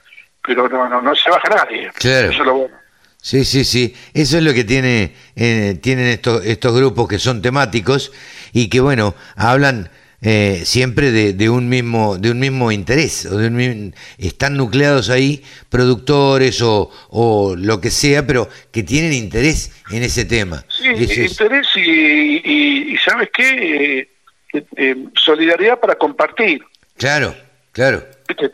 pero 0.43 0.69
no, 0.69 0.87
no, 0.87 1.01
no 1.01 1.15
se 1.15 1.29
baja 1.31 1.49
nadie 1.49 1.91
eso 1.97 2.29
es 2.29 2.37
lo 2.37 2.53
bueno 2.53 2.77
Sí, 3.19 3.43
sí, 3.43 3.65
sí. 3.65 3.93
Eso 4.13 4.37
es 4.37 4.43
lo 4.43 4.53
que 4.53 4.63
tiene, 4.63 5.13
eh, 5.35 5.77
tienen 5.81 6.07
estos, 6.07 6.45
estos 6.45 6.73
grupos 6.73 7.09
que 7.09 7.19
son 7.19 7.41
temáticos 7.41 8.13
y 8.53 8.69
que, 8.69 8.79
bueno, 8.79 9.15
hablan 9.35 9.89
eh, 10.19 10.63
siempre 10.65 11.11
de, 11.11 11.49
un 11.49 11.69
mismo 11.69 12.17
de 12.17 12.31
un 12.31 12.39
mismo 12.39 12.71
interés 12.71 13.27
o 13.27 13.37
de 13.37 13.93
están 14.17 14.57
nucleados 14.57 15.11
ahí 15.11 15.43
productores 15.69 16.59
o, 16.63 16.89
o, 17.09 17.55
lo 17.55 17.79
que 17.79 17.91
sea 17.91 18.25
pero 18.25 18.49
que 18.71 18.81
tienen 18.81 19.13
interés 19.13 19.79
en 19.91 20.01
ese 20.01 20.25
tema. 20.25 20.65
Sí 20.69 20.87
interés 20.87 21.67
y, 21.75 22.91
y, 22.93 22.97
sabes 22.97 23.29
qué 23.31 24.09
eh, 24.53 24.65
eh, 24.75 24.95
solidaridad 25.13 25.79
para 25.79 25.93
compartir. 25.93 26.63
Claro 26.97 27.35
claro. 27.71 28.03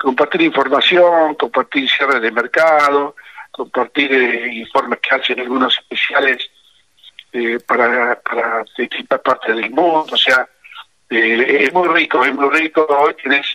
Compartir 0.02 0.42
información 0.42 1.36
compartir 1.36 1.90
cierres 1.90 2.22
de 2.22 2.32
mercado 2.32 3.16
compartir 3.52 4.12
informes 4.52 5.00
que 5.00 5.16
hacen 5.16 5.40
algunos 5.40 5.78
especiales 5.80 6.50
para 7.66 8.20
para 8.20 8.66
distintas 8.78 9.22
partes 9.22 9.56
del 9.56 9.72
mundo 9.72 10.08
o 10.12 10.18
sea 10.18 10.46
eh, 11.16 11.64
es 11.66 11.74
muy 11.74 11.88
rico, 11.90 12.24
es 12.26 12.34
muy 12.34 12.50
rico. 12.50 12.86
Hoy 12.90 13.14
tienes 13.22 13.46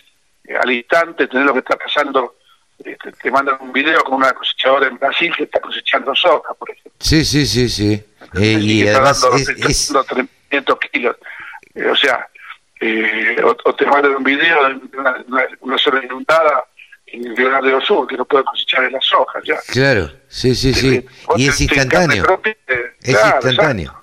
eh, 0.45 0.55
al 0.55 0.71
instante, 0.71 1.27
tenés 1.27 1.45
lo 1.45 1.53
que 1.53 1.59
está 1.59 1.77
pasando. 1.77 2.35
Este, 2.83 3.11
te 3.11 3.31
mandan 3.31 3.57
un 3.59 3.73
video 3.73 4.03
con 4.03 4.15
una 4.15 4.31
cosechadora 4.31 4.87
en 4.87 4.97
Brasil 4.97 5.33
que 5.35 5.43
está 5.43 5.59
cosechando 5.59 6.15
soja, 6.15 6.53
por 6.53 6.69
ejemplo. 6.69 6.93
Sí, 6.99 7.25
sí, 7.25 7.45
sí, 7.45 7.67
sí. 7.67 8.03
Eh, 8.35 8.57
y, 8.61 8.87
además 8.87 9.27
es, 9.35 9.49
es... 9.49 9.93
300 10.07 10.79
kilos. 10.91 11.17
o 11.91 11.95
sea, 11.95 12.27
o, 13.43 13.75
te 13.75 13.85
mandan 13.85 14.15
un 14.15 14.23
video 14.23 14.69
de 14.69 14.79
una, 15.61 15.77
zona 15.77 16.03
inundada 16.03 16.63
en 17.07 17.35
Río 17.35 17.81
Sur 17.81 18.07
que 18.07 18.15
no 18.15 18.23
puede 18.23 18.45
cosechar 18.45 18.85
en 18.85 18.93
las 18.93 19.05
soja. 19.05 19.39
Ya. 19.43 19.57
Claro, 19.67 20.09
sí, 20.29 20.55
sí, 20.55 20.73
sí. 20.73 21.05
y 21.35 21.47
es 21.49 21.59
instantáneo. 21.59 22.41
es 23.01 23.09
instantáneo 23.09 23.98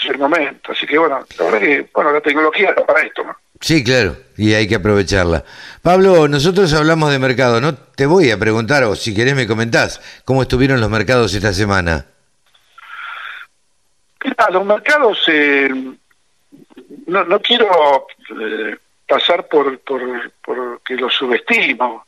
es 0.00 0.10
el 0.10 0.18
momento. 0.18 0.72
Así 0.72 0.86
que 0.86 0.98
bueno, 0.98 1.26
la 1.38 1.44
verdad 1.44 1.60
que 1.60 1.88
bueno, 1.92 2.12
la 2.12 2.20
tecnología 2.20 2.70
está 2.70 2.84
para 2.84 3.02
esto, 3.02 3.24
¿no? 3.24 3.36
Sí, 3.60 3.84
claro, 3.84 4.16
y 4.38 4.54
hay 4.54 4.66
que 4.66 4.76
aprovecharla. 4.76 5.44
Pablo, 5.82 6.26
nosotros 6.28 6.72
hablamos 6.72 7.12
de 7.12 7.18
mercado, 7.18 7.60
no 7.60 7.74
te 7.74 8.06
voy 8.06 8.30
a 8.30 8.38
preguntar, 8.38 8.84
o 8.84 8.96
si 8.96 9.14
querés 9.14 9.34
me 9.34 9.46
comentás, 9.46 10.00
cómo 10.24 10.40
estuvieron 10.42 10.80
los 10.80 10.88
mercados 10.88 11.34
esta 11.34 11.52
semana. 11.52 12.06
los 14.50 14.64
mercados, 14.64 15.22
eh, 15.26 15.68
no, 17.06 17.24
no 17.24 17.40
quiero 17.40 18.06
eh, 18.40 18.78
pasar 19.06 19.46
por, 19.46 19.78
por, 19.80 20.32
por 20.42 20.80
que 20.82 20.94
los 20.94 21.12
subestimo, 21.12 22.06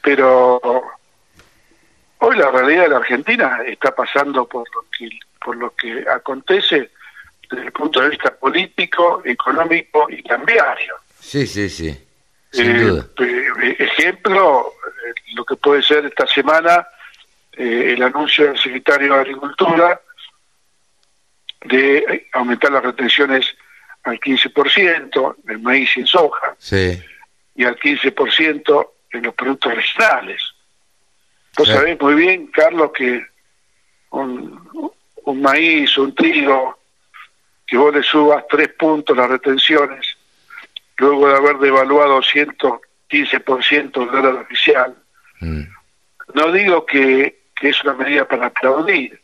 pero 0.00 0.60
hoy 2.18 2.36
la 2.36 2.52
realidad 2.52 2.82
de 2.84 2.88
la 2.90 2.96
Argentina 2.98 3.62
está 3.66 3.92
pasando 3.92 4.46
por 4.46 4.64
lo 4.72 4.84
que, 4.96 5.08
por 5.44 5.56
lo 5.56 5.74
que 5.74 6.04
acontece 6.08 6.90
desde 7.50 7.66
el 7.66 7.72
punto 7.72 8.00
de 8.00 8.10
vista 8.10 8.34
político, 8.34 9.22
económico 9.24 10.06
y 10.10 10.22
cambiario. 10.22 10.94
Sí, 11.18 11.46
sí, 11.46 11.68
sí. 11.68 11.96
Sin 12.50 12.70
eh, 12.70 12.80
duda. 12.80 13.06
Eh, 13.18 13.76
ejemplo, 13.78 14.72
eh, 14.86 15.14
lo 15.34 15.44
que 15.44 15.56
puede 15.56 15.82
ser 15.82 16.06
esta 16.06 16.26
semana 16.26 16.86
el 17.52 18.00
anuncio 18.04 18.44
del 18.46 18.58
secretario 18.58 19.14
de 19.14 19.20
Agricultura 19.20 20.00
de 21.64 22.28
aumentar 22.32 22.70
las 22.70 22.84
retenciones 22.84 23.46
al 24.04 24.20
15% 24.20 25.36
en 25.48 25.62
maíz 25.64 25.96
y 25.96 26.00
en 26.00 26.06
soja 26.06 26.54
sí. 26.58 27.02
y 27.56 27.64
al 27.64 27.76
15% 27.76 28.88
en 29.10 29.22
los 29.24 29.34
productos 29.34 29.74
regionales. 29.74 30.40
Vos 31.56 31.66
sabés 31.66 32.00
muy 32.00 32.14
bien, 32.14 32.46
Carlos, 32.46 32.92
que 32.94 33.26
un, 34.10 34.92
un 35.24 35.42
maíz, 35.42 35.98
un 35.98 36.14
trigo, 36.14 36.77
que 37.68 37.76
vos 37.76 37.94
le 37.94 38.02
subas 38.02 38.44
tres 38.48 38.70
puntos 38.70 39.16
las 39.16 39.28
retenciones, 39.28 40.16
luego 40.96 41.28
de 41.28 41.36
haber 41.36 41.58
devaluado 41.58 42.20
115% 42.20 44.02
el 44.02 44.10
dólar 44.10 44.34
oficial. 44.36 44.96
Mm. 45.40 45.62
No 46.34 46.50
digo 46.50 46.86
que, 46.86 47.42
que, 47.54 47.68
es 47.68 47.84
una 47.84 47.92
medida 47.92 48.26
para 48.26 48.46
aplaudir, 48.46 49.20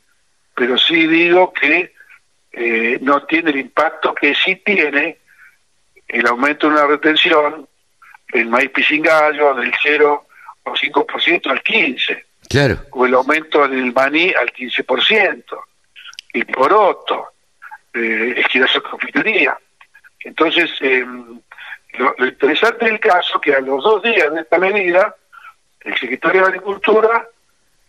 pero 0.54 0.76
sí 0.76 1.06
digo 1.06 1.52
que 1.54 1.94
eh, 2.52 2.98
no 3.00 3.24
tiene 3.24 3.50
el 3.50 3.56
impacto 3.56 4.14
que 4.14 4.34
sí 4.34 4.56
tiene 4.56 5.18
el 6.06 6.26
aumento 6.26 6.68
de 6.68 6.74
una 6.74 6.86
retención, 6.86 7.66
el 8.28 8.48
maíz 8.48 8.70
pisingallo 8.70 9.54
del 9.54 9.72
0 9.82 10.26
o 10.64 10.70
5% 10.70 11.50
al 11.50 11.62
15%, 11.62 12.22
claro. 12.48 12.78
o 12.90 13.06
el 13.06 13.14
aumento 13.14 13.66
del 13.66 13.92
maní 13.92 14.32
al 14.34 14.52
15%, 14.52 15.44
y 16.34 16.44
poroto, 16.44 17.33
eh, 17.94 18.34
esquilazo 18.36 18.82
confitería. 18.82 19.56
Entonces, 20.20 20.70
eh, 20.80 21.04
lo, 21.98 22.26
interesante 22.26 22.86
del 22.86 22.98
caso 22.98 23.40
que 23.40 23.54
a 23.54 23.60
los 23.60 23.82
dos 23.82 24.02
días 24.02 24.32
de 24.32 24.40
esta 24.40 24.58
medida, 24.58 25.14
el 25.80 25.96
secretario 25.98 26.42
de 26.42 26.48
Agricultura, 26.48 27.28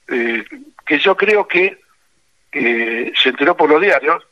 eh, 0.07 0.43
que 0.85 0.99
yo 0.99 1.15
creo 1.15 1.47
que 1.47 1.79
eh, 2.51 3.11
se 3.21 3.29
enteró 3.29 3.57
por 3.57 3.69
los 3.69 3.81
diarios, 3.81 4.23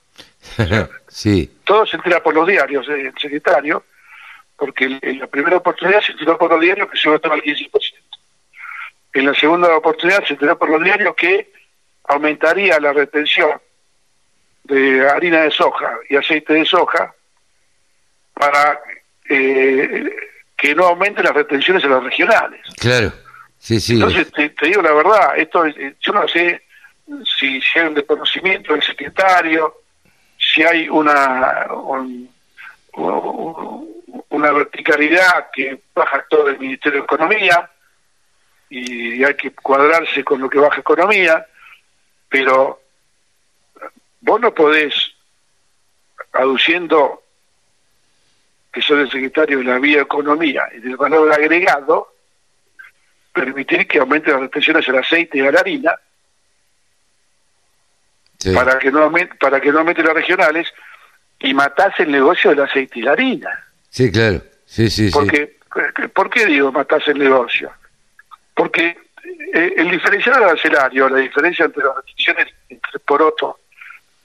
sí. 1.07 1.59
todo 1.63 1.85
se 1.85 1.95
entera 1.95 2.21
por 2.21 2.35
los 2.35 2.47
diarios, 2.47 2.87
el 2.89 3.13
secretario, 3.19 3.83
porque 4.55 4.99
en 5.01 5.19
la 5.19 5.27
primera 5.27 5.57
oportunidad 5.57 6.01
se 6.01 6.11
enteró 6.11 6.37
por 6.37 6.51
los 6.51 6.61
diarios 6.61 6.89
que 6.89 6.97
se 6.97 7.07
iba 7.07 7.17
a 7.17 7.19
tomar 7.19 7.41
el 7.43 7.55
15%. 7.55 7.71
En 9.13 9.25
la 9.25 9.33
segunda 9.33 9.75
oportunidad 9.75 10.23
se 10.25 10.33
enteró 10.33 10.57
por 10.57 10.69
los 10.69 10.83
diarios 10.83 11.15
que 11.15 11.51
aumentaría 12.05 12.79
la 12.79 12.93
retención 12.93 13.59
de 14.63 15.07
harina 15.07 15.41
de 15.41 15.51
soja 15.51 15.97
y 16.09 16.15
aceite 16.15 16.53
de 16.53 16.65
soja 16.65 17.13
para 18.33 18.79
eh, 19.29 20.15
que 20.57 20.75
no 20.75 20.85
aumenten 20.85 21.25
las 21.25 21.33
retenciones 21.33 21.83
en 21.83 21.91
las 21.91 22.03
regionales. 22.03 22.61
Claro, 22.79 23.11
sí, 23.57 23.79
sí. 23.79 23.95
Entonces, 23.95 24.31
te, 24.31 24.51
digo 24.65 24.81
la 24.81 24.93
verdad, 24.93 25.37
esto 25.37 25.65
yo 25.67 26.13
no 26.13 26.27
sé 26.27 26.63
si, 27.37 27.61
si 27.61 27.79
hay 27.79 27.87
un 27.87 27.93
desconocimiento 27.93 28.73
del 28.73 28.83
secretario, 28.83 29.81
si 30.37 30.63
hay 30.63 30.87
una 30.87 31.67
una 34.29 34.51
verticalidad 34.51 35.49
que 35.51 35.79
baja 35.95 36.25
todo 36.29 36.49
el 36.49 36.59
Ministerio 36.59 36.99
de 36.99 37.05
Economía 37.05 37.69
y 38.69 39.23
hay 39.23 39.35
que 39.35 39.51
cuadrarse 39.51 40.23
con 40.23 40.41
lo 40.41 40.49
que 40.49 40.59
baja 40.59 40.79
Economía, 40.79 41.45
pero 42.29 42.82
vos 44.23 44.39
no 44.39 44.53
podés, 44.53 44.93
aduciendo 46.31 47.21
que 48.71 48.81
soy 48.81 49.01
el 49.01 49.11
secretario 49.11 49.59
de 49.59 49.65
la 49.65 50.01
Economía 50.01 50.63
y 50.75 50.79
del 50.79 50.97
valor 50.97 51.31
agregado, 51.31 52.15
permitir 53.31 53.87
que 53.87 53.99
aumente 53.99 54.31
las 54.31 54.41
retenciones 54.41 54.87
al 54.89 54.97
aceite 54.97 55.37
y 55.37 55.41
a 55.41 55.51
la 55.51 55.59
harina, 55.59 55.93
para 58.53 58.79
que 58.79 58.91
no 58.91 59.03
aumente, 59.03 59.35
para 59.35 59.61
que 59.61 59.71
no 59.71 59.79
aumente 59.79 60.03
las 60.03 60.13
regionales 60.13 60.73
y 61.39 61.53
matase 61.53 62.03
el 62.03 62.11
negocio 62.11 62.49
del 62.49 62.61
aceite 62.61 62.99
y 62.99 63.01
la 63.03 63.11
harina. 63.11 63.65
Sí, 63.89 64.11
claro. 64.11 64.41
Sí, 64.65 64.89
sí, 64.89 65.11
Porque, 65.11 65.57
¿Por 66.13 66.29
qué 66.29 66.45
digo 66.45 66.71
matase 66.71 67.11
el 67.11 67.19
negocio? 67.19 67.71
Porque 68.55 68.97
eh, 69.53 69.73
el 69.77 69.91
diferencial 69.91 70.43
arancelario, 70.43 71.09
la 71.09 71.19
diferencia 71.19 71.65
entre 71.65 71.83
las 71.83 71.95
retenciones 71.97 72.47
entre 72.69 72.99
poroto 72.99 73.59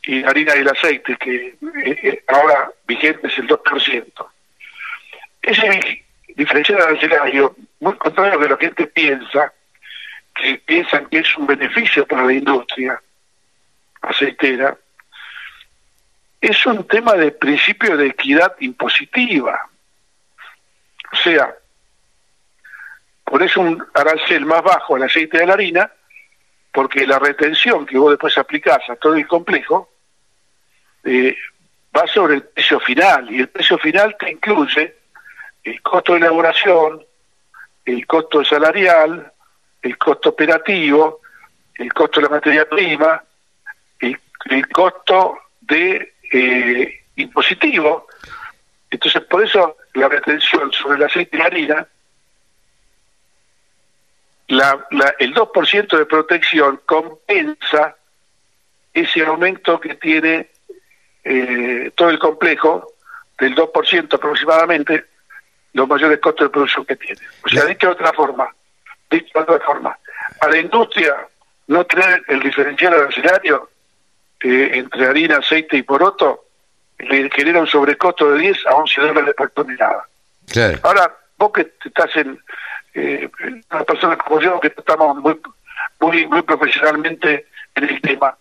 y 0.08 0.24
harina 0.24 0.56
y 0.56 0.60
el 0.60 0.68
aceite, 0.68 1.16
que 1.18 1.48
eh, 1.48 1.56
eh, 1.84 2.24
ahora 2.28 2.70
vigente 2.86 3.26
es 3.26 3.38
el 3.38 3.46
2%. 3.46 4.26
Ese 5.42 6.04
diferencial 6.34 6.80
arancelario, 6.80 7.54
muy 7.80 7.94
contrario 7.96 8.32
a 8.32 8.36
lo 8.36 8.40
que 8.40 8.48
la 8.48 8.56
gente 8.56 8.86
piensa, 8.86 9.52
que 10.34 10.62
piensan 10.64 11.06
que 11.10 11.18
es 11.18 11.36
un 11.36 11.46
beneficio 11.46 12.06
para 12.06 12.24
la 12.24 12.32
industria 12.32 12.98
aceitera, 14.00 14.78
es 16.40 16.64
un 16.64 16.86
tema 16.86 17.12
de 17.12 17.30
principio 17.32 17.94
de 17.94 18.06
equidad 18.06 18.56
impositiva. 18.60 19.60
O 21.12 21.16
sea, 21.16 21.54
por 23.24 23.42
eso 23.42 23.60
un 23.60 23.86
arancel 23.92 24.46
más 24.46 24.62
bajo 24.62 24.96
al 24.96 25.02
aceite 25.02 25.36
de 25.36 25.46
la 25.46 25.52
harina, 25.52 25.92
porque 26.72 27.06
la 27.06 27.18
retención 27.18 27.84
que 27.84 27.98
vos 27.98 28.12
después 28.12 28.38
aplicás 28.38 28.88
a 28.88 28.96
todo 28.96 29.14
el 29.14 29.26
complejo 29.26 29.90
eh, 31.08 31.36
va 31.96 32.06
sobre 32.06 32.36
el 32.36 32.42
precio 32.42 32.78
final, 32.80 33.30
y 33.30 33.40
el 33.40 33.48
precio 33.48 33.78
final 33.78 34.16
te 34.18 34.30
incluye 34.30 34.94
el 35.64 35.82
costo 35.82 36.12
de 36.12 36.18
elaboración, 36.18 37.04
el 37.84 38.06
costo 38.06 38.44
salarial, 38.44 39.32
el 39.82 39.98
costo 39.98 40.30
operativo, 40.30 41.20
el 41.74 41.92
costo 41.92 42.20
de 42.20 42.26
la 42.26 42.34
materia 42.34 42.68
prima, 42.68 43.22
el, 44.00 44.68
costo 44.68 45.38
de 45.60 46.14
eh, 46.32 47.04
impositivo. 47.16 48.06
Entonces, 48.90 49.22
por 49.22 49.44
eso 49.44 49.76
la 49.94 50.08
retención 50.08 50.72
sobre 50.72 50.96
el 50.96 51.04
aceite 51.04 51.36
y 51.36 51.38
la 51.38 51.44
harina 51.46 51.88
la, 54.48 54.86
el 55.18 55.34
2% 55.34 55.98
de 55.98 56.06
protección 56.06 56.80
compensa 56.84 57.96
ese 58.92 59.24
aumento 59.24 59.78
que 59.78 59.94
tiene 59.94 60.48
eh, 61.30 61.92
todo 61.94 62.08
el 62.08 62.18
complejo 62.18 62.94
del 63.38 63.54
2% 63.54 64.14
aproximadamente 64.14 65.04
los 65.74 65.86
mayores 65.86 66.18
costos 66.20 66.46
de 66.46 66.50
producción 66.50 66.86
que 66.86 66.96
tiene. 66.96 67.20
O 67.44 67.48
sea, 67.48 67.66
dicho 67.66 67.88
de 67.88 67.92
otra 67.92 68.12
forma, 68.14 68.48
dicho 69.10 69.30
de 69.34 69.40
otra 69.40 69.60
forma, 69.60 69.98
a 70.40 70.48
la 70.48 70.58
industria 70.58 71.14
no 71.66 71.84
tener 71.84 72.22
el 72.28 72.40
diferencial 72.40 72.94
arancelario 72.94 73.68
eh, 74.40 74.70
entre 74.72 75.06
harina, 75.06 75.36
aceite 75.36 75.76
y 75.76 75.82
poroto 75.82 76.46
le 76.98 77.30
genera 77.30 77.60
un 77.60 77.66
sobrecosto 77.66 78.32
de 78.32 78.40
10 78.40 78.66
a 78.66 78.74
11 78.74 79.00
dólares 79.02 79.34
por 79.36 79.50
tonelada. 79.50 80.08
Ahora, 80.82 81.14
vos 81.36 81.52
que 81.52 81.72
estás 81.84 82.16
en, 82.16 82.38
eh, 82.94 83.28
una 83.70 83.84
persona 83.84 84.16
como 84.16 84.40
yo 84.40 84.58
que 84.60 84.68
estamos 84.68 85.16
muy, 85.18 85.38
muy, 86.00 86.26
muy 86.26 86.42
profesionalmente 86.42 87.46
en 87.74 87.84
el 87.84 88.00
tema. 88.00 88.36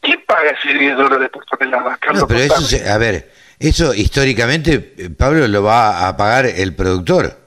¿Quién 0.00 0.24
paga 0.26 0.50
ese 0.50 0.76
10 0.76 0.96
dólares 0.96 1.28
por 1.32 1.44
tonelada? 1.44 1.96
Carlos 2.00 2.22
no, 2.22 2.28
pero 2.28 2.40
eso, 2.40 2.90
a 2.90 2.98
ver, 2.98 3.30
eso 3.58 3.94
históricamente, 3.94 4.94
eh, 4.96 5.10
Pablo, 5.10 5.46
lo 5.46 5.62
va 5.62 6.08
a 6.08 6.16
pagar 6.16 6.46
el 6.46 6.74
productor. 6.74 7.38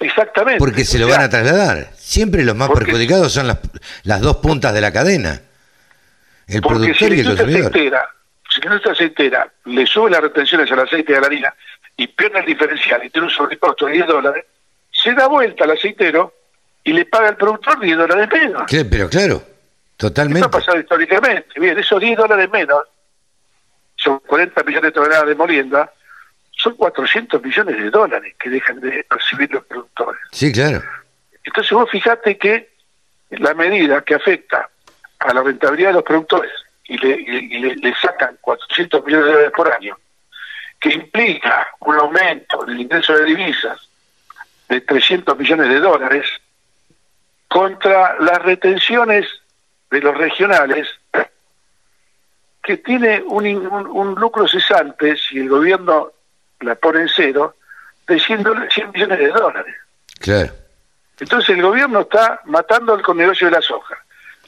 Exactamente. 0.00 0.58
Porque 0.58 0.84
se 0.84 0.98
lo 0.98 1.08
van 1.08 1.22
a 1.22 1.28
trasladar. 1.28 1.90
Siempre 1.96 2.44
los 2.44 2.54
más 2.56 2.70
perjudicados 2.70 3.32
son 3.32 3.48
las, 3.48 3.58
las 4.04 4.20
dos 4.20 4.36
puntas 4.36 4.72
de 4.72 4.80
la 4.80 4.92
cadena. 4.92 5.40
El 6.46 6.62
productor 6.62 7.12
y 7.12 7.20
el 7.20 7.26
consumidor. 7.26 7.72
si 8.48 8.60
no 8.66 8.76
está 8.76 8.92
aceitera 8.92 9.52
le 9.66 9.86
sube 9.86 10.10
las 10.10 10.20
retenciones 10.20 10.70
al 10.72 10.80
aceite 10.80 11.14
a 11.14 11.20
la 11.20 11.26
harina 11.26 11.54
y 11.96 12.06
pierde 12.06 12.40
el 12.40 12.46
diferencial 12.46 13.04
y 13.04 13.10
tiene 13.10 13.26
un 13.26 13.32
sobrecosto 13.32 13.86
de 13.86 13.92
10 13.92 14.06
dólares, 14.06 14.44
se 14.90 15.12
da 15.14 15.26
vuelta 15.26 15.64
al 15.64 15.72
aceitero 15.72 16.32
y 16.84 16.92
le 16.92 17.04
paga 17.04 17.28
al 17.28 17.36
productor 17.36 17.80
10 17.80 17.98
dólares 17.98 18.28
menos. 18.32 18.62
pero 18.90 19.10
claro, 19.10 19.42
totalmente. 19.98 20.46
Esto 20.46 20.56
ha 20.56 20.60
pasado 20.60 20.80
históricamente. 20.80 21.60
Bien, 21.60 21.78
esos 21.78 22.00
10 22.00 22.16
dólares 22.16 22.48
menos, 22.50 22.84
son 23.96 24.20
40 24.20 24.62
millones 24.62 24.84
de 24.84 24.92
toneladas 24.92 25.26
de 25.26 25.34
molienda, 25.34 25.92
son 26.52 26.74
400 26.76 27.42
millones 27.42 27.76
de 27.76 27.90
dólares 27.90 28.34
que 28.38 28.48
dejan 28.48 28.80
de 28.80 29.04
recibir 29.10 29.52
los 29.52 29.64
productores. 29.66 30.20
Sí, 30.32 30.50
claro. 30.50 30.82
Entonces 31.44 31.72
vos 31.72 31.90
fijate 31.90 32.38
que 32.38 32.70
la 33.30 33.54
medida 33.54 34.02
que 34.02 34.14
afecta 34.14 34.68
a 35.18 35.34
la 35.34 35.42
rentabilidad 35.42 35.90
de 35.90 35.94
los 35.94 36.02
productores 36.04 36.52
y 36.84 36.96
le, 36.96 37.76
le, 37.76 37.94
sacan 37.96 38.38
400 38.40 39.04
millones 39.04 39.26
de 39.26 39.32
dólares 39.32 39.52
por 39.54 39.72
año, 39.72 39.98
que 40.80 40.90
implica 40.90 41.68
un 41.80 41.96
aumento 41.96 42.64
del 42.64 42.80
ingreso 42.80 43.12
de 43.14 43.24
divisas 43.24 43.88
de 44.68 44.80
300 44.80 45.36
millones 45.36 45.68
de 45.68 45.80
dólares, 45.80 46.26
contra 47.48 48.18
las 48.20 48.42
retenciones 48.42 49.26
de 49.90 50.00
los 50.00 50.16
regionales, 50.16 50.88
que 52.62 52.76
tiene 52.78 53.22
un, 53.22 53.46
un, 53.46 54.14
lucro 54.14 54.46
cesante, 54.46 55.16
si 55.16 55.38
el 55.38 55.48
gobierno 55.48 56.12
la 56.60 56.74
pone 56.74 57.02
en 57.02 57.08
cero, 57.08 57.56
de 58.06 58.18
100, 58.20 58.44
100 58.70 58.90
millones 58.92 59.18
de 59.18 59.28
dólares. 59.28 59.74
Claro. 60.20 60.52
Entonces 61.20 61.50
el 61.56 61.62
gobierno 61.62 62.00
está 62.00 62.40
matando 62.44 62.94
el 62.94 63.16
negocio 63.16 63.46
de 63.46 63.52
la 63.52 63.62
soja, 63.62 63.96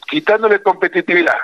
quitándole 0.08 0.62
competitividad, 0.62 1.38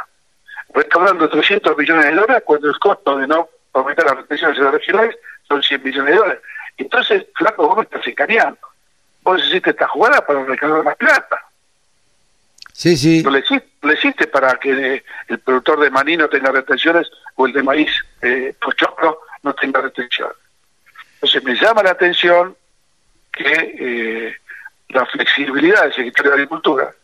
restaurando 0.75 1.29
300 1.29 1.77
millones 1.77 2.05
de 2.07 2.15
dólares 2.15 2.43
cuando 2.45 2.69
el 2.69 2.79
costo 2.79 3.17
de 3.19 3.27
no 3.27 3.49
aumentar 3.73 4.07
las 4.07 4.17
retenciones 4.17 4.57
de 4.57 4.65
los 4.65 4.73
regionales 4.73 5.17
son 5.49 5.63
100 5.63 5.83
millones 5.83 6.11
de 6.11 6.17
dólares. 6.17 6.43
Entonces, 6.77 7.27
flaco, 7.35 7.69
vos 7.69 7.77
me 7.77 7.83
estás 7.85 8.07
engañando. 8.07 8.61
Vos 9.23 9.43
hiciste 9.45 9.71
esta 9.71 9.89
jugada 9.89 10.25
para 10.25 10.45
recaudar 10.45 10.85
más 10.85 10.97
plata. 10.97 11.46
Sí, 12.77 12.95
sí. 12.95 13.23
No 13.23 13.31
le, 13.31 13.43
hiciste, 13.95 14.27
para 14.27 14.55
que 14.57 15.03
el 15.29 15.39
productor 15.39 15.81
de 15.81 15.89
maní 15.89 16.15
no 16.15 16.29
tenga 16.29 16.53
retenciones 16.53 17.09
o 17.37 17.47
el 17.47 17.55
de 17.55 17.63
maíz 17.63 17.91
eh, 18.21 18.55
pochoclo 18.61 19.21
no 19.43 19.55
tenga 19.55 19.81
retenciones. 19.81 20.37
Entonces 21.15 21.43
me 21.43 21.55
llama 21.55 21.83
la 21.83 21.93
atención 21.93 22.55
que 23.33 23.77
eh, 23.81 24.37
la 24.91 25.07
flexibilidad 25.07 25.85
del 25.85 25.95
secretario 25.95 26.33
de 26.33 26.35
Agricultura, 26.35 26.95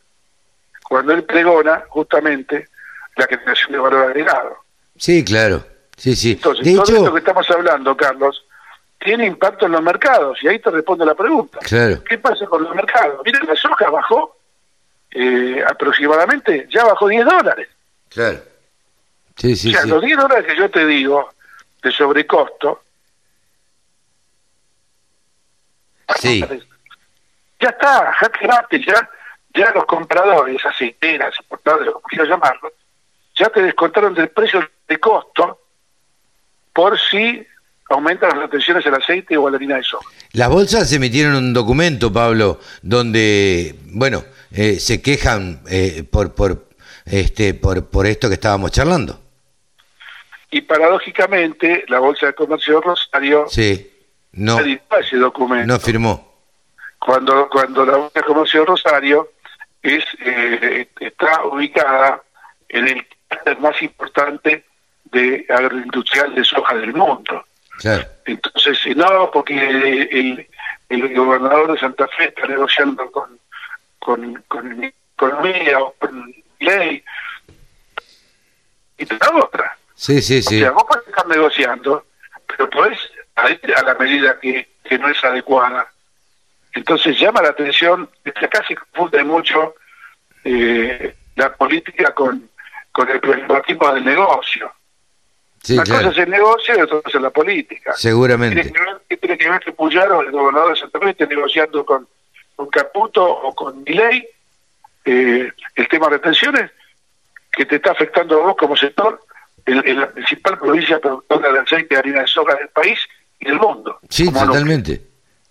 cuando 0.87 1.15
él 1.15 1.25
pregona 1.25 1.85
justamente 1.89 2.69
la 3.17 3.27
creación 3.27 3.73
de 3.73 3.79
valor 3.79 4.11
agregado. 4.11 4.59
Sí, 4.99 5.25
claro. 5.25 5.65
Sí, 5.97 6.15
sí. 6.15 6.33
Entonces, 6.33 6.77
todo 6.77 6.97
esto 6.97 7.13
que 7.15 7.19
estamos 7.21 7.51
hablando, 7.51 7.97
Carlos, 7.97 8.45
tiene 8.99 9.25
impacto 9.25 9.65
en 9.65 9.73
los 9.73 9.83
mercados. 9.83 10.39
Y 10.43 10.49
ahí 10.49 10.59
te 10.59 10.71
responde 10.71 11.07
la 11.07 11.15
pregunta. 11.15 11.61
Claro. 11.61 12.05
¿Qué 12.05 12.19
pasa 12.19 12.45
con 12.45 12.63
los 12.63 12.75
mercados? 12.75 13.23
Miren, 13.25 13.47
la 13.47 13.57
soja 13.57 13.89
bajó 13.89 14.37
eh, 15.15 15.63
aproximadamente, 15.67 16.67
ya 16.71 16.85
bajó 16.85 17.09
10 17.09 17.25
dólares. 17.25 17.69
Claro. 18.09 18.43
Sí, 19.37 19.57
sí, 19.57 19.71
o 19.71 19.73
sea, 19.73 19.87
los 19.87 20.03
10 20.03 20.19
dólares 20.19 20.47
que 20.47 20.57
yo 20.57 20.71
te 20.71 20.87
digo 20.87 21.33
de 21.83 21.91
sobrecosto. 21.91 22.83
Sí. 26.21 26.45
Ya 27.61 27.69
está, 27.69 28.15
ya 28.21 28.69
ya, 28.71 29.11
ya 29.55 29.73
los 29.73 29.85
compradores, 29.87 30.65
aceiteras, 30.65 31.35
importadores, 31.41 31.93
como 31.93 32.03
quieras 32.03 32.29
llamarlo, 32.29 32.73
ya 33.35 33.49
te 33.49 33.63
descontaron 33.63 34.15
del 34.15 34.29
precio 34.29 34.69
de 34.89 34.99
costo 34.99 35.61
por 36.73 36.99
si 36.99 37.47
aumentan 37.89 38.31
las 38.31 38.39
retenciones 38.39 38.87
al 38.87 38.95
aceite 38.95 39.37
o 39.37 39.47
a 39.47 39.51
la 39.51 39.57
harina 39.57 39.77
de 39.77 39.83
soja. 39.83 40.09
Las 40.33 40.49
bolsas 40.49 40.93
emitieron 40.93 41.35
un 41.35 41.53
documento, 41.53 42.13
Pablo, 42.13 42.61
donde, 42.83 43.75
bueno, 43.87 44.25
eh, 44.55 44.79
se 44.79 45.01
quejan 45.01 45.63
eh, 45.71 46.05
por, 46.11 46.35
por, 46.35 46.69
este, 47.07 47.55
por, 47.55 47.89
por 47.89 48.07
esto 48.07 48.29
que 48.29 48.35
estábamos 48.35 48.71
charlando. 48.71 49.19
Y 50.51 50.61
paradójicamente, 50.61 51.85
la 51.89 51.99
Bolsa 51.99 52.27
de 52.27 52.35
Comercio 52.35 52.75
de 52.77 52.81
Rosario 52.83 53.47
sí, 53.49 53.91
no, 54.33 54.59
ese 54.61 55.17
documento. 55.17 55.67
No 55.67 55.81
firmó. 55.81 56.33
Cuando, 56.99 57.49
cuando 57.49 57.87
la 57.87 57.97
Bolsa 57.97 58.21
de 58.21 58.27
Comercio 58.27 58.61
de 58.61 58.67
Rosario 58.67 59.33
es, 59.83 60.05
eh, 60.25 60.87
está 61.01 61.45
ubicada 61.47 62.23
en 62.69 62.89
el 62.89 63.59
más 63.59 63.81
importante 63.83 64.65
de 65.05 65.47
agroindustrial 65.49 66.35
de 66.35 66.45
soja 66.45 66.75
del 66.75 66.95
mundo. 66.95 67.45
Entonces, 68.25 68.97
no, 68.97 69.31
porque 69.33 69.55
el, 69.55 70.47
el, 70.89 71.15
gobernador 71.15 71.73
de 71.73 71.81
Santa 71.81 72.07
Fe 72.09 72.27
está 72.29 72.47
negociando 72.47 73.11
con, 73.11 73.39
con, 74.03 74.43
con 74.49 74.85
economía 74.85 75.79
o 75.79 75.95
con 75.99 76.35
ley, 76.59 77.03
y 78.99 79.07
te 79.07 79.17
da 79.17 79.31
otra. 79.35 79.77
Sí, 79.95 80.21
sí, 80.21 80.43
sí. 80.43 80.57
O 80.57 80.61
sea, 80.61 80.71
vos 80.73 80.85
podés 80.85 81.07
estar 81.07 81.27
negociando, 81.27 82.07
pero 82.47 82.69
podés 82.69 82.99
ir 83.63 83.75
a 83.75 83.83
la 83.83 83.95
medida 83.95 84.39
que, 84.41 84.69
que 84.85 84.99
no 84.99 85.09
es 85.09 85.23
adecuada. 85.25 85.89
Entonces 86.75 87.19
llama 87.19 87.43
la 87.43 87.51
atención, 87.51 88.09
acá 88.25 88.65
se 88.67 88.75
confunde 88.75 89.23
mucho 89.25 89.75
eh, 90.45 91.15
la 91.37 91.55
política 91.55 92.13
con, 92.13 92.51
con 92.91 93.09
el 93.09 93.21
pragmatismo 93.21 93.95
del 93.95 94.05
negocio. 94.05 94.73
Una 95.69 95.85
cosa 95.85 96.09
es 96.09 96.19
el 96.19 96.31
negocio 96.31 96.77
y 96.77 96.81
otra 96.81 97.03
cosa 97.03 97.19
es 97.19 97.23
la 97.23 97.31
política. 97.31 97.93
Seguramente. 97.95 98.63
Tiene 98.63 98.73
que 98.73 98.81
ver, 98.81 99.19
tiene 99.21 99.39
que, 99.39 99.49
ver 99.49 99.61
que 99.61 99.73
Puyaro, 99.73 100.23
el 100.23 100.33
gobernador 100.33 100.75
de 100.75 100.81
Santa 100.81 100.99
Fe, 100.99 101.11
esté 101.11 101.27
negociando 101.29 101.85
con, 101.87 102.09
con 102.63 102.71
Caputo 102.71 103.25
o 103.25 103.53
con 103.55 103.83
Miley 103.83 104.25
eh, 105.05 105.51
el 105.75 105.89
tema 105.89 106.07
de 106.07 106.13
retenciones 106.13 106.71
que 107.51 107.67
te 107.67 107.77
está 107.77 107.91
afectando 107.91 108.41
a 108.41 108.47
vos 108.47 108.57
como 108.57 108.77
sector 108.77 109.21
en, 109.67 110.01
la 110.01 110.09
principal 110.11 110.59
provincia 110.59 111.01
productora 111.01 111.53
de 111.53 111.59
aceite 111.59 111.95
y 111.95 111.99
harina 111.99 112.21
de 112.21 112.27
soja 112.29 112.55
del 112.55 112.69
país 112.69 112.99
y 113.41 113.47
del 113.47 113.59
mundo. 113.59 113.99
Sí, 114.09 114.33
totalmente. 114.33 115.03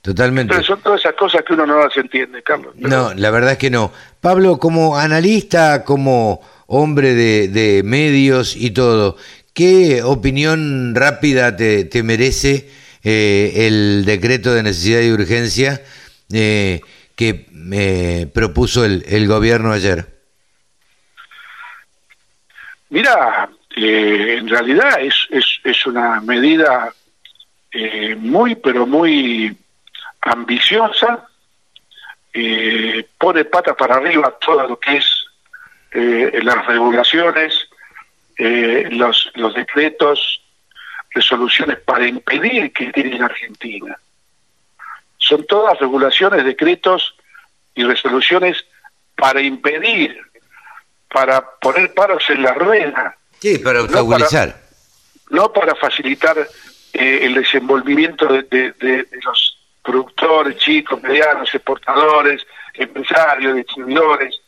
Totalmente. 0.01 0.53
Entonces 0.53 0.67
son 0.67 0.81
todas 0.81 0.99
esas 1.01 1.13
cosas 1.13 1.43
que 1.43 1.53
uno 1.53 1.65
no 1.65 1.79
las 1.79 1.95
entiende, 1.95 2.41
Carlos. 2.41 2.73
No, 2.75 3.13
la 3.13 3.29
verdad 3.29 3.51
es 3.51 3.57
que 3.59 3.69
no. 3.69 3.91
Pablo, 4.19 4.57
como 4.57 4.97
analista, 4.97 5.83
como 5.83 6.41
hombre 6.65 7.13
de, 7.13 7.49
de 7.49 7.83
medios 7.83 8.55
y 8.55 8.71
todo, 8.71 9.17
¿Qué 9.53 10.01
opinión 10.01 10.95
rápida 10.95 11.57
te, 11.57 11.83
te 11.83 12.03
merece 12.03 12.69
eh, 13.03 13.67
el 13.67 14.05
decreto 14.05 14.53
de 14.53 14.63
necesidad 14.63 15.01
y 15.01 15.11
urgencia 15.11 15.81
eh, 16.31 16.81
que 17.21 17.45
eh, 17.73 18.27
propuso 18.33 18.83
el, 18.83 19.27
gobierno 19.27 19.71
ayer? 19.71 20.07
Mira, 22.89 23.47
en 23.75 24.49
realidad 24.49 24.99
es, 24.99 25.27
es, 25.29 25.59
es 25.63 25.85
una 25.85 26.19
medida 26.21 26.91
muy, 28.17 28.55
pero 28.55 28.87
muy 28.87 29.55
ambiciosa, 30.21 31.27
pone 33.19 33.45
patas 33.45 33.75
para 33.75 33.97
arriba 33.97 34.35
todo 34.41 34.67
lo 34.67 34.79
que 34.79 34.97
es 34.97 35.25
las 36.43 36.65
regulaciones, 36.65 37.69
eh, 38.39 38.87
los, 38.89 39.29
los 39.35 39.53
decretos, 39.53 40.41
resoluciones 41.11 41.77
para 41.81 42.07
impedir 42.07 42.73
que 42.73 42.91
tiene 42.91 43.17
en 43.17 43.23
Argentina. 43.23 43.99
Son 45.21 45.45
todas 45.45 45.79
regulaciones, 45.79 46.43
decretos 46.43 47.15
y 47.73 47.83
resoluciones 47.83 48.65
para 49.15 49.41
impedir, 49.41 50.17
para 51.07 51.41
poner 51.59 51.93
paros 51.93 52.23
en 52.29 52.41
la 52.41 52.53
rueda. 52.53 53.17
Sí, 53.39 53.59
para 53.59 53.81
obstaculizar. 53.81 54.59
No, 55.29 55.53
para 55.53 55.73
facilitar 55.75 56.37
eh, 56.93 57.19
el 57.23 57.35
desenvolvimiento 57.35 58.27
de, 58.27 58.43
de, 58.43 59.07
los 59.23 59.57
productores, 59.81 60.57
chicos, 60.57 61.01
medianos, 61.01 61.53
exportadores, 61.53 62.45
empresarios, 62.73 63.55
distribuidores. 63.55 64.41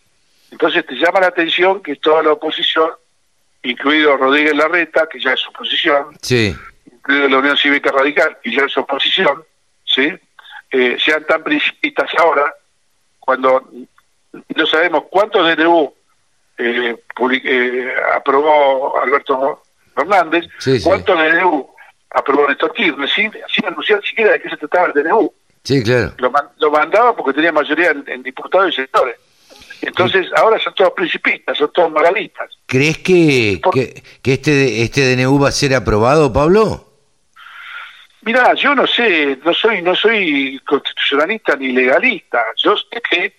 Entonces 0.52 0.86
te 0.86 0.96
llama 0.96 1.22
la 1.22 1.28
atención 1.28 1.82
que 1.82 1.96
toda 1.96 2.22
la 2.22 2.34
oposición 2.34 2.92
incluido 3.64 4.18
Rodríguez 4.18 4.56
Larreta, 4.56 5.08
que 5.10 5.20
ya 5.20 5.34
es 5.34 5.48
oposición, 5.48 6.18
sí. 6.22 6.56
incluido 6.86 7.30
la 7.30 7.38
Unión 7.40 7.58
Cívica 7.58 7.92
Radical, 7.92 8.38
que 8.44 8.52
ya 8.52 8.66
es 8.66 8.78
oposición, 8.78 9.44
¿sí? 9.86 10.12
Eh, 10.76 10.98
sean 11.00 11.24
tan 11.26 11.44
principistas 11.44 12.10
ahora, 12.18 12.52
cuando 13.20 13.70
no 14.56 14.66
sabemos 14.66 15.04
cuántos 15.12 15.56
DNU 15.56 15.94
eh, 16.58 16.96
eh, 17.44 17.94
aprobó 18.16 19.00
Alberto 19.00 19.62
Fernández, 19.94 20.46
cuántos 20.84 21.16
DNU 21.16 21.70
aprobó 22.10 22.48
Néstor 22.48 22.74
Kirchner, 22.74 23.08
sin, 23.08 23.32
sin 23.54 23.66
anunciar 23.68 24.02
siquiera 24.04 24.32
de 24.32 24.42
qué 24.42 24.50
se 24.50 24.58
trataba 24.58 24.88
el 24.88 25.04
DNU. 25.04 25.32
Sí, 25.64 25.84
claro. 25.84 26.16
Lo, 26.18 26.72
mandaba 26.72 27.16
porque 27.16 27.34
tenía 27.34 27.52
mayoría 27.52 27.92
en 27.92 28.24
diputados 28.24 28.74
y 28.74 28.78
sectores. 28.78 29.16
Entonces 29.86 30.28
ahora 30.36 30.60
son 30.60 30.74
todos 30.74 30.94
principistas, 30.94 31.58
son 31.58 31.72
todos 31.74 31.92
moralistas. 31.92 32.50
¿Crees 32.66 32.98
que, 33.00 33.62
que, 33.72 34.34
este, 34.34 34.82
este 34.82 35.16
DNU 35.16 35.40
va 35.40 35.50
a 35.50 35.52
ser 35.52 35.76
aprobado, 35.76 36.32
Pablo? 36.32 36.93
Mira, 38.26 38.54
yo 38.54 38.74
no 38.74 38.88
sé, 38.88 39.38
no 39.44 39.54
soy 39.54 39.82
no 39.82 39.94
soy 39.96 40.60
constitucionalista 40.60 41.58
ni 41.58 41.74
legalista. 41.74 42.44
Yo 42.56 42.76
sé 42.78 43.02
que 43.10 43.34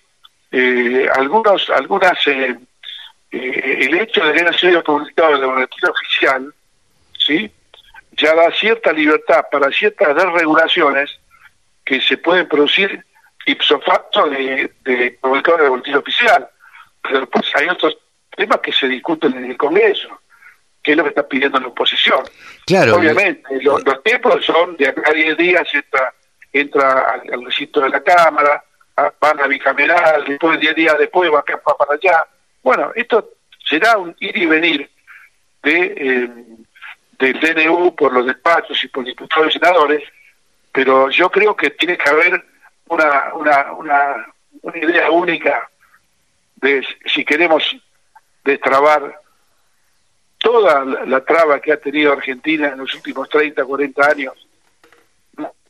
eh, 0.51 1.09
algunos, 1.15 1.69
algunas, 1.71 2.27
eh, 2.27 2.55
eh, 3.31 3.77
el 3.81 3.99
hecho 3.99 4.23
de 4.23 4.33
que 4.33 4.41
haya 4.41 4.53
sido 4.53 4.83
publicado 4.83 5.35
en 5.35 5.41
la 5.41 5.47
boletín 5.47 5.89
oficial, 5.89 6.53
¿sí? 7.17 7.51
ya 8.11 8.35
da 8.35 8.51
cierta 8.51 8.93
libertad 8.93 9.45
para 9.51 9.71
ciertas 9.71 10.15
desregulaciones 10.15 11.19
que 11.83 11.99
se 11.99 12.17
pueden 12.17 12.47
producir 12.47 13.03
ipso 13.47 13.79
facto 13.81 14.29
de, 14.29 14.71
de 14.83 15.17
publicado 15.19 15.57
en 15.57 15.63
el 15.63 15.69
boletín 15.71 15.95
oficial. 15.95 16.47
Pero 17.01 17.21
después 17.21 17.51
hay 17.55 17.69
otros 17.69 17.97
temas 18.37 18.59
que 18.59 18.71
se 18.71 18.87
discuten 18.87 19.35
en 19.35 19.45
el 19.45 19.57
Congreso, 19.57 20.21
que 20.85 20.91
es 20.91 20.97
lo 20.97 21.03
que 21.03 21.09
está 21.09 21.27
pidiendo 21.27 21.59
la 21.59 21.67
oposición. 21.67 22.23
Claro. 22.67 22.97
Obviamente, 22.97 23.43
los, 23.61 23.83
tiempos 24.03 24.45
son 24.45 24.77
de 24.77 24.87
acá 24.87 25.09
a 25.09 25.13
10 25.13 25.35
días 25.35 25.67
entra, 25.73 26.13
entra 26.53 27.11
al, 27.11 27.33
al 27.33 27.43
recinto 27.43 27.81
de 27.81 27.89
la 27.89 28.03
Cámara, 28.03 28.63
van 29.19 29.39
a 29.41 29.47
bicameral, 29.47 30.23
después 30.25 30.59
10 30.59 30.75
días 30.75 30.95
después 30.99 31.31
va, 31.31 31.43
va 31.67 31.77
para 31.77 31.95
allá. 31.95 32.23
Bueno, 32.61 32.91
esto 32.95 33.31
será 33.67 33.97
un 33.97 34.15
ir 34.19 34.37
y 34.37 34.45
venir 34.45 34.89
de 35.63 35.93
eh, 35.97 36.29
del 37.17 37.39
DNU 37.39 37.95
por 37.95 38.13
los 38.13 38.25
despachos 38.25 38.83
y 38.83 38.87
por 38.89 39.05
diputados 39.05 39.47
y 39.49 39.53
senadores, 39.53 40.03
pero 40.71 41.09
yo 41.09 41.31
creo 41.31 41.55
que 41.55 41.71
tiene 41.71 41.97
que 41.97 42.09
haber 42.09 42.45
una, 42.89 43.33
una, 43.33 43.71
una, 43.71 44.25
una 44.61 44.77
idea 44.77 45.09
única 45.09 45.67
de 46.57 46.85
si 47.05 47.23
queremos 47.25 47.75
destrabar 48.43 49.19
toda 50.45 50.85
la, 50.85 51.25
traba 51.25 51.59
que 51.59 51.73
ha 51.73 51.77
tenido 51.77 52.13
Argentina 52.13 52.67
en 52.67 52.77
los 52.77 52.93
últimos 52.93 53.27
30, 53.29 53.65
40 53.65 54.07
años, 54.07 54.47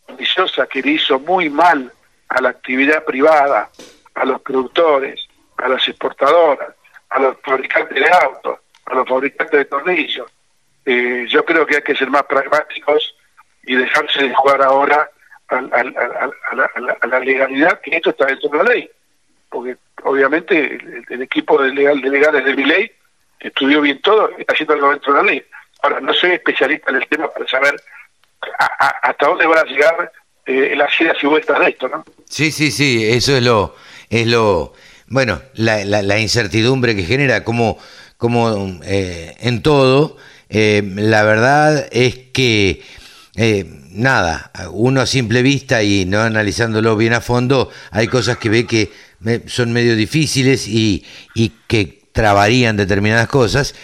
ambiciosa 0.10 0.68
que 0.68 0.82
le 0.82 0.92
hizo 0.92 1.18
muy 1.18 1.50
mal 1.50 1.90
a 2.28 2.42
la 2.42 2.50
actividad 2.50 3.06
privada, 3.06 3.70
a 4.14 4.26
los 4.26 4.42
productores, 4.42 5.26
a 5.56 5.70
las 5.70 5.88
exportadoras, 5.88 6.76
a 7.08 7.20
los 7.22 7.38
fabricantes 7.42 7.98
de 7.98 8.10
autos, 8.22 8.60
a 8.88 8.96
los 8.96 9.08
fabricantes 9.08 9.60
de 9.60 9.64
tornillos. 9.64 10.30
Eh, 10.86 11.26
yo 11.30 11.46
creo 11.46 11.66
que 11.66 11.78
hay 11.78 11.82
que 11.82 11.96
ser 11.96 12.10
más 12.10 12.24
pragmáticos 12.24 13.16
y 13.64 13.76
dejarse 13.76 14.24
de 14.24 14.36
jugar 14.36 14.62
ahora 14.62 15.10
a, 15.48 17.08
la, 17.08 17.20
legalidad, 17.22 17.80
que 17.80 17.96
esto 17.96 18.10
está 18.10 18.26
dentro 18.26 18.50
de 18.50 18.58
la 18.58 18.64
ley. 18.66 18.90
Porque 19.50 19.78
obviamente 20.04 20.78
el, 21.08 21.22
equipo 21.22 21.64
de, 21.64 21.72
legal, 21.72 22.02
de 22.02 22.10
legales 22.10 22.44
de 22.44 22.56
mi 22.56 22.66
ley 22.66 22.92
estudió 23.40 23.82
bien 23.82 24.02
todo, 24.02 24.30
está 24.38 24.54
haciendo 24.54 24.74
algo 24.74 24.90
dentro 24.92 25.14
de 25.14 25.20
la 25.20 25.32
ley. 25.32 25.44
Ahora, 25.82 26.00
no 26.00 26.14
soy 26.14 26.32
especialista 26.32 26.90
en 26.92 26.98
el 26.98 27.08
tema 27.08 27.28
para 27.30 27.48
saber 27.48 27.76
hasta 29.02 29.26
dónde 29.26 29.48
van 29.48 29.60
a 29.60 29.64
llegar 29.64 30.12
eh, 30.46 30.74
las 30.76 31.00
ideas 31.00 31.18
y 31.22 31.28
vueltas 31.28 31.60
de 31.60 31.70
esto, 31.70 31.88
¿no? 31.88 32.06
Sí, 32.30 32.52
sí, 32.52 32.72
sí, 32.72 33.06
eso 33.06 33.36
es 33.36 33.44
lo, 33.44 33.76
es 34.10 34.28
lo, 34.28 34.74
bueno, 35.08 35.42
la, 35.54 35.84
la, 35.86 36.20
incertidumbre 36.20 36.96
que 36.96 37.04
genera, 37.04 37.44
como, 37.44 37.78
como 38.18 38.80
eh, 38.84 39.36
en 39.40 39.62
todo, 39.62 40.18
eh, 40.50 40.82
la 40.96 41.24
verdad 41.24 41.88
es 41.92 42.18
que 42.34 42.82
eh, 43.36 43.66
nada, 43.92 44.52
uno 44.72 45.02
a 45.02 45.06
simple 45.06 45.42
vista 45.42 45.84
y 45.84 46.06
no 46.06 46.22
analizándolo 46.22 46.96
bien 46.96 47.14
a 47.14 47.22
fondo, 47.22 47.70
hay 47.92 48.08
cosas 48.08 48.38
que 48.38 48.50
ve 48.50 48.66
que 48.66 48.92
son 49.48 49.74
medio 49.74 49.96
difíciles 49.96 50.68
y, 50.68 51.06
y 51.34 51.52
que 51.68 52.05
trabarían 52.16 52.78
determinadas 52.78 53.28
cosas, 53.28 53.76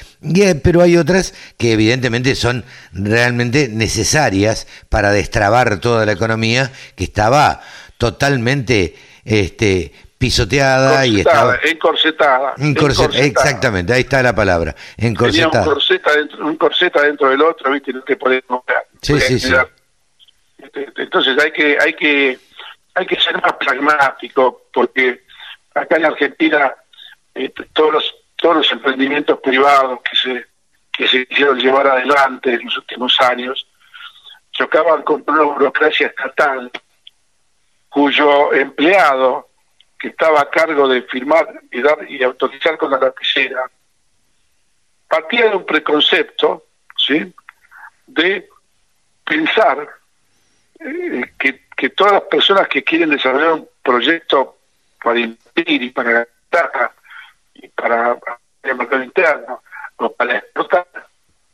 pero 0.64 0.82
hay 0.82 0.96
otras 0.96 1.34
que 1.58 1.74
evidentemente 1.74 2.34
son 2.36 2.64
realmente 2.94 3.68
necesarias 3.68 4.68
para 4.88 5.12
destrabar 5.12 5.82
toda 5.82 6.06
la 6.06 6.14
economía 6.14 6.72
que 6.96 7.04
estaba 7.04 7.60
totalmente 7.98 8.96
este, 9.26 9.92
pisoteada 10.18 11.06
y 11.06 11.20
estaba 11.20 11.60
encorsetada, 11.62 12.54
exactamente 13.16 13.92
ahí 13.92 14.04
está 14.04 14.24
la 14.24 14.34
palabra 14.34 14.78
encorsetada 14.96 15.66
un 15.66 15.74
corseta 16.56 17.02
dentro, 17.02 17.28
un 17.28 17.32
del 17.32 17.42
otro 17.42 17.70
viste 17.74 17.92
no 17.92 18.02
te 18.02 18.16
podemos 18.16 18.64
sí, 19.02 19.20
sí, 19.20 19.40
sí. 19.42 19.54
Este, 20.58 20.88
entonces 20.96 21.38
hay 21.38 21.52
que 21.52 21.78
hay 21.78 21.94
que 21.96 22.40
hay 22.94 23.06
que 23.06 23.20
ser 23.20 23.42
más 23.42 23.54
pragmático 23.60 24.68
porque 24.74 25.24
acá 25.76 25.98
en 25.98 26.06
Argentina 26.06 26.74
este, 27.34 27.66
todos 27.74 27.94
los 27.94 28.21
todos 28.42 28.58
los 28.58 28.72
emprendimientos 28.72 29.40
privados 29.40 30.00
que 30.02 30.16
se 30.18 30.46
que 30.92 31.08
se 31.08 31.26
quisieron 31.26 31.58
llevar 31.58 31.88
adelante 31.88 32.54
en 32.54 32.66
los 32.66 32.78
últimos 32.78 33.16
años 33.22 33.66
chocaban 34.52 35.04
con 35.04 35.24
una 35.26 35.44
burocracia 35.44 36.08
estatal 36.08 36.70
cuyo 37.88 38.52
empleado 38.54 39.50
que 40.00 40.10
estaba 40.10 40.42
a 40.42 40.50
cargo 40.50 40.88
de 40.88 41.04
firmar 41.04 41.62
y 41.72 41.82
dar 41.82 42.10
y 42.10 42.24
autorizar 42.24 42.78
con 42.78 42.90
la 42.90 42.98
lapicera, 42.98 43.70
partía 45.08 45.50
de 45.50 45.58
un 45.58 45.66
preconcepto, 45.66 46.66
¿sí? 46.98 47.32
De 48.08 48.50
pensar 49.24 49.88
eh, 50.80 51.22
que, 51.38 51.68
que, 51.78 51.90
todas 51.90 52.14
las 52.14 52.24
personas 52.24 52.68
que 52.68 52.84
quieren 52.84 53.12
desarrollar 53.12 53.54
un 53.54 53.70
proyecto 53.84 54.58
para 55.04 55.20
impedir 55.20 55.84
y 55.84 55.90
para 55.92 56.12
gastar 56.12 56.72
y 57.62 57.68
para 57.70 58.18
el 58.64 58.76
mercado 58.76 59.04
interno 59.04 59.62
o 59.98 60.12
para 60.14 60.38
exportar, 60.38 60.88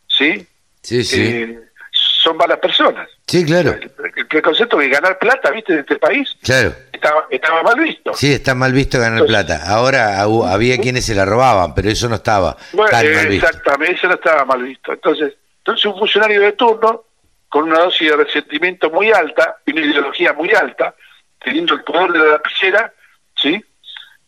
¿sí? 0.07 0.47
Sí, 0.81 1.03
sí. 1.03 1.21
Eh, 1.21 1.59
son 1.91 2.37
malas 2.37 2.59
personas. 2.59 3.09
Sí, 3.25 3.45
claro. 3.45 3.71
El, 3.71 4.27
preconcepto 4.27 4.77
de 4.77 4.89
ganar 4.89 5.17
plata, 5.19 5.51
¿viste? 5.51 5.73
De 5.73 5.79
este 5.81 5.97
país. 5.97 6.35
Claro. 6.43 6.73
Estaba, 6.91 7.25
estaba 7.29 7.63
mal 7.63 7.79
visto. 7.79 8.13
Sí, 8.13 8.33
está 8.33 8.55
mal 8.55 8.73
visto 8.73 8.99
ganar 8.99 9.25
plata. 9.25 9.61
Ahora 9.67 10.21
había 10.21 10.77
quienes 10.77 11.05
se 11.05 11.15
la 11.15 11.25
robaban, 11.25 11.73
pero 11.73 11.89
eso 11.89 12.07
no 12.09 12.15
estaba 12.15 12.57
bueno, 12.73 12.89
tan 12.89 13.13
mal 13.13 13.27
visto. 13.27 13.47
Exactamente, 13.47 13.95
eso 13.95 14.07
no 14.07 14.13
estaba 14.15 14.45
mal 14.45 14.63
visto. 14.63 14.93
Entonces, 14.93 15.33
entonces 15.59 15.85
un 15.85 15.99
funcionario 15.99 16.41
de 16.41 16.53
turno, 16.53 17.03
con 17.49 17.63
una 17.63 17.79
dosis 17.79 18.09
de 18.09 18.15
resentimiento 18.17 18.89
muy 18.89 19.11
alta, 19.11 19.57
y 19.65 19.71
una 19.71 19.81
ideología 19.81 20.33
muy 20.33 20.51
alta, 20.51 20.95
teniendo 21.43 21.73
el 21.73 21.83
poder 21.83 22.11
de 22.11 22.19
la 22.19 22.25
lapicera, 22.25 22.93
¿sí? 23.35 23.63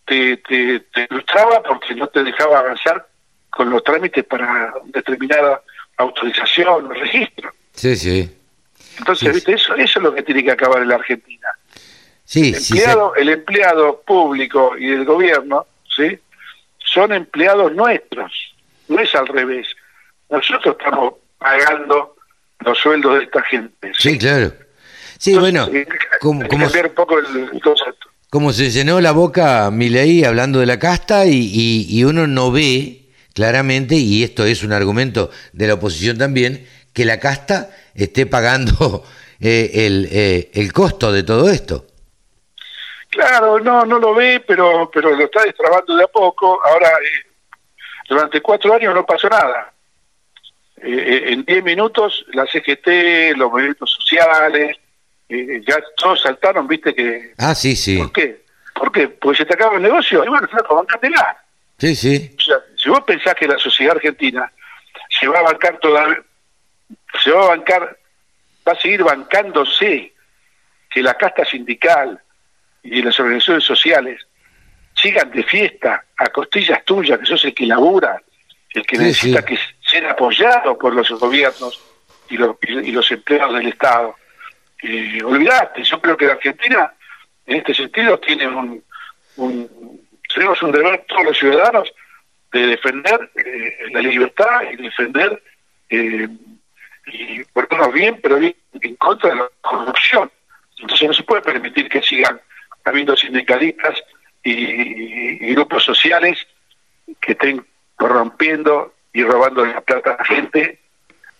Te, 0.09 0.37
te, 0.37 0.79
te 0.79 1.07
frustraba 1.07 1.61
porque 1.61 1.93
no 1.93 2.07
te 2.07 2.23
dejaba 2.23 2.59
avanzar 2.59 3.07
con 3.51 3.69
los 3.69 3.83
trámites 3.83 4.25
para 4.25 4.73
determinada 4.85 5.61
autorización 5.97 6.87
o 6.87 6.93
registro. 6.93 7.51
Sí, 7.73 7.95
sí. 7.95 8.35
Entonces, 8.97 9.33
¿viste? 9.33 9.53
Eso, 9.53 9.75
eso 9.75 9.99
es 9.99 10.03
lo 10.03 10.13
que 10.13 10.23
tiene 10.23 10.43
que 10.43 10.51
acabar 10.51 10.81
en 10.81 10.89
la 10.89 10.95
Argentina. 10.95 11.47
Sí, 12.25 12.49
el, 12.49 12.55
empleado, 12.55 13.15
el 13.15 13.29
empleado 13.29 14.01
público 14.01 14.77
y 14.77 14.87
del 14.87 15.05
gobierno, 15.05 15.65
¿sí? 15.95 16.19
Son 16.77 17.13
empleados 17.13 17.73
nuestros, 17.73 18.31
no 18.87 18.99
es 18.99 19.13
al 19.15 19.27
revés. 19.27 19.67
Nosotros 20.29 20.75
estamos 20.79 21.13
pagando 21.37 22.15
los 22.59 22.77
sueldos 22.77 23.19
de 23.19 23.25
esta 23.25 23.41
gente. 23.43 23.91
Sí, 23.97 24.17
claro. 24.17 24.53
Sí, 25.17 25.37
bueno, 25.37 25.69
como, 26.21 26.47
como, 26.47 26.65
un 26.65 26.93
poco 26.95 27.19
el, 27.19 27.61
Como 28.29 28.53
se 28.53 28.69
llenó 28.69 29.01
la 29.01 29.11
boca 29.11 29.71
Milei 29.71 30.23
hablando 30.23 30.59
de 30.59 30.67
la 30.67 30.77
casta 30.77 31.25
y, 31.25 31.49
y, 31.51 31.87
y 31.89 32.03
uno 32.03 32.27
no 32.27 32.51
ve 32.51 33.09
claramente, 33.33 33.95
y 33.95 34.23
esto 34.23 34.45
es 34.45 34.61
un 34.63 34.71
argumento 34.71 35.31
de 35.53 35.67
la 35.67 35.73
oposición 35.75 36.17
también, 36.17 36.67
que 36.93 37.05
la 37.05 37.19
casta 37.19 37.71
esté 37.95 38.27
pagando 38.27 39.03
eh, 39.41 39.71
el, 39.73 40.07
eh, 40.11 40.51
el 40.53 40.71
costo 40.73 41.11
de 41.11 41.23
todo 41.23 41.49
esto. 41.49 41.85
Claro, 43.09 43.59
no, 43.59 43.83
no 43.85 43.97
lo 43.97 44.13
ve, 44.13 44.43
pero, 44.45 44.91
pero 44.93 45.15
lo 45.15 45.25
está 45.25 45.43
destrabando 45.43 45.95
de 45.95 46.03
a 46.03 46.07
poco. 46.07 46.59
Ahora, 46.63 46.89
eh, 46.89 47.27
durante 48.07 48.41
cuatro 48.41 48.75
años 48.75 48.93
no 48.93 49.05
pasó 49.07 49.27
nada. 49.27 49.73
en 50.83 51.43
diez 51.45 51.63
minutos 51.63 52.25
la 52.33 52.45
CGT, 52.45 53.35
los 53.37 53.49
movimientos 53.49 53.89
sociales, 53.91 54.77
ya 55.29 55.77
todos 55.95 56.21
saltaron, 56.21 56.67
viste 56.67 56.93
que... 56.93 57.33
Ah, 57.37 57.53
sí, 57.53 57.75
sí. 57.75 57.97
¿Por 57.97 58.11
qué? 58.11 58.41
¿Por 58.73 58.91
qué? 58.91 59.07
Porque 59.07 59.37
se 59.37 59.45
te 59.45 59.53
acaba 59.53 59.75
el 59.75 59.83
negocio 59.83 60.23
y 60.23 60.27
bueno, 60.27 60.47
flaco, 60.47 60.75
bancatela. 60.75 61.37
Sí, 61.77 61.95
sí. 61.95 62.35
O 62.37 62.41
sea, 62.41 62.57
si 62.75 62.89
vos 62.89 63.01
pensás 63.01 63.35
que 63.35 63.47
la 63.47 63.57
sociedad 63.57 63.95
argentina 63.95 64.51
se 65.19 65.27
va 65.27 65.39
a 65.39 65.43
bancar 65.43 65.77
todavía, 65.79 66.21
se 67.23 67.31
va 67.31 67.45
a 67.45 67.47
bancar, 67.49 67.97
va 68.67 68.71
a 68.71 68.79
seguir 68.79 69.03
bancándose 69.03 70.13
que 70.89 71.03
la 71.03 71.15
casta 71.15 71.45
sindical 71.45 72.19
y 72.83 73.01
las 73.01 73.19
organizaciones 73.19 73.63
sociales 73.63 74.25
sigan 74.95 75.31
de 75.31 75.43
fiesta 75.43 76.03
a 76.17 76.27
costillas 76.27 76.83
tuyas, 76.83 77.19
que 77.19 77.25
sos 77.25 77.45
el 77.45 77.53
que 77.53 77.65
labura, 77.65 78.21
el 78.73 78.85
que 78.85 78.97
necesita 78.97 79.43
que 79.43 79.57
ser 79.81 80.05
apoyado 80.07 80.77
por 80.77 80.93
los 80.93 81.09
gobiernos 81.11 81.81
y 82.29 82.37
los, 82.37 82.55
y 82.61 82.91
los 82.91 83.11
empleados 83.11 83.55
del 83.55 83.67
Estado. 83.67 84.15
Eh, 84.81 85.21
olvidate, 85.23 85.83
yo 85.83 86.01
creo 86.01 86.15
que 86.15 86.25
la 86.25 86.33
Argentina 86.33 86.93
en 87.45 87.57
este 87.57 87.73
sentido 87.73 88.19
tiene 88.19 88.47
un, 88.47 88.83
tenemos 90.33 90.61
un 90.61 90.71
deber 90.71 91.05
todos 91.07 91.25
los 91.25 91.37
ciudadanos 91.37 91.91
de 92.51 92.67
defender 92.67 93.29
eh, 93.35 93.77
la 93.91 94.01
libertad 94.01 94.61
y 94.71 94.77
defender 94.77 95.41
eh, 95.89 96.27
y 97.07 97.43
portarnos 97.45 97.93
bien, 97.93 98.19
pero 98.21 98.37
bien 98.37 98.55
en 98.81 98.95
contra 98.95 99.29
de 99.31 99.35
la 99.37 99.49
corrupción. 99.61 100.31
Entonces 100.79 101.07
no 101.07 101.13
se 101.13 101.23
puede 101.23 101.41
permitir 101.41 101.89
que 101.89 102.01
sigan 102.01 102.39
habiendo 102.85 103.17
sindicalistas 103.17 104.01
y, 104.43 105.53
grupos 105.53 105.83
sociales 105.83 106.47
que 107.19 107.33
estén 107.33 107.65
corrompiendo 107.95 108.93
y 109.11 109.23
robando 109.23 109.65
la 109.65 109.81
plata 109.81 110.13
a 110.13 110.17
la 110.17 110.25
gente 110.25 110.79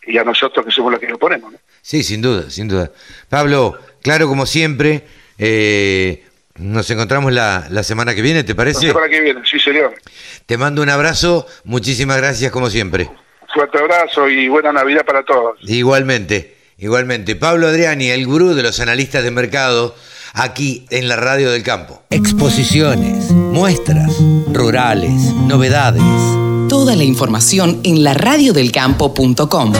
y 0.03 0.17
a 0.17 0.23
nosotros 0.23 0.65
que 0.65 0.71
somos 0.71 0.91
los 0.91 0.99
que 0.99 1.07
lo 1.07 1.17
ponemos. 1.17 1.53
Sí, 1.89 2.03
sin 2.03 2.21
duda, 2.21 2.51
sin 2.51 2.67
duda. 2.67 2.91
Pablo, 3.29 3.75
claro 4.03 4.27
como 4.27 4.45
siempre, 4.45 5.07
eh, 5.39 6.23
nos 6.59 6.87
encontramos 6.91 7.33
la, 7.33 7.65
la, 7.71 7.81
semana 7.81 8.13
que 8.13 8.21
viene, 8.21 8.43
¿te 8.43 8.53
parece? 8.53 8.85
La 8.85 8.93
semana 8.93 9.09
que 9.09 9.19
viene, 9.19 9.41
sí, 9.49 9.59
señor. 9.59 9.95
Te 10.45 10.55
mando 10.59 10.83
un 10.83 10.89
abrazo, 10.89 11.47
muchísimas 11.63 12.17
gracias 12.17 12.51
como 12.51 12.69
siempre. 12.69 13.09
Fuerte 13.51 13.79
abrazo 13.79 14.29
y 14.29 14.47
buena 14.49 14.71
Navidad 14.71 15.03
para 15.03 15.23
todos. 15.23 15.57
Igualmente, 15.63 16.57
igualmente. 16.77 17.35
Pablo 17.35 17.65
Adriani, 17.65 18.09
el 18.09 18.27
gurú 18.27 18.53
de 18.53 18.61
los 18.61 18.79
analistas 18.79 19.23
de 19.23 19.31
mercado, 19.31 19.95
aquí 20.35 20.85
en 20.91 21.07
la 21.07 21.15
Radio 21.15 21.49
del 21.49 21.63
Campo. 21.63 22.03
Exposiciones, 22.11 23.31
muestras, 23.31 24.15
rurales, 24.53 25.33
novedades. 25.47 26.03
Toda 26.69 26.95
la 26.95 27.03
información 27.03 27.81
en 27.83 28.03
laradiodelcampo.com. 28.03 29.73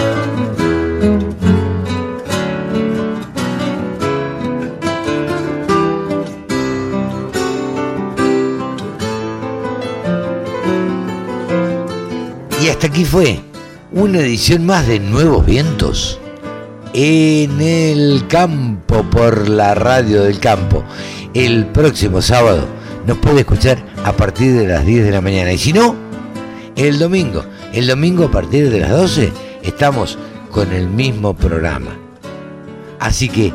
Hasta 12.70 12.86
aquí 12.86 13.04
fue 13.04 13.40
una 13.92 14.20
edición 14.20 14.66
más 14.66 14.86
de 14.86 15.00
Nuevos 15.00 15.44
Vientos 15.44 16.20
en 16.94 17.60
el 17.60 18.28
campo 18.28 19.04
por 19.10 19.50
la 19.50 19.74
radio 19.74 20.24
del 20.24 20.40
campo. 20.40 20.84
El 21.34 21.66
próximo 21.66 22.22
sábado 22.22 22.68
nos 23.08 23.18
puede 23.18 23.40
escuchar 23.40 23.84
a 24.06 24.14
partir 24.14 24.54
de 24.54 24.68
las 24.68 24.86
10 24.86 25.04
de 25.06 25.12
la 25.12 25.20
mañana. 25.20 25.52
Y 25.52 25.58
si 25.58 25.74
no, 25.74 25.96
el 26.76 27.00
domingo. 27.00 27.44
El 27.74 27.88
domingo 27.88 28.26
a 28.26 28.32
partir 28.32 28.70
de 28.70 28.82
las 28.82 28.92
12 28.92 29.34
estamos 29.64 30.20
con 30.52 30.72
el 30.72 30.88
mismo 30.88 31.36
programa. 31.36 31.98
Así 33.00 33.30
que 33.30 33.52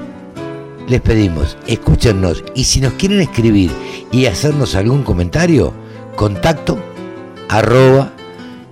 les 0.89 1.01
pedimos, 1.01 1.57
escúchenos 1.69 2.43
y 2.57 2.65
si 2.65 2.81
nos 2.81 2.95
quieren 2.95 3.21
escribir 3.21 3.71
y 4.11 4.27
hacernos 4.27 4.75
algún 4.75 5.05
comentario, 5.05 5.73
contacto 6.17 6.79
arroba 7.49 8.11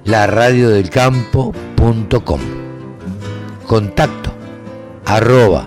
laradiodelcampo.com. 0.05 2.41
Contacto 3.67 4.33
arroba 5.05 5.67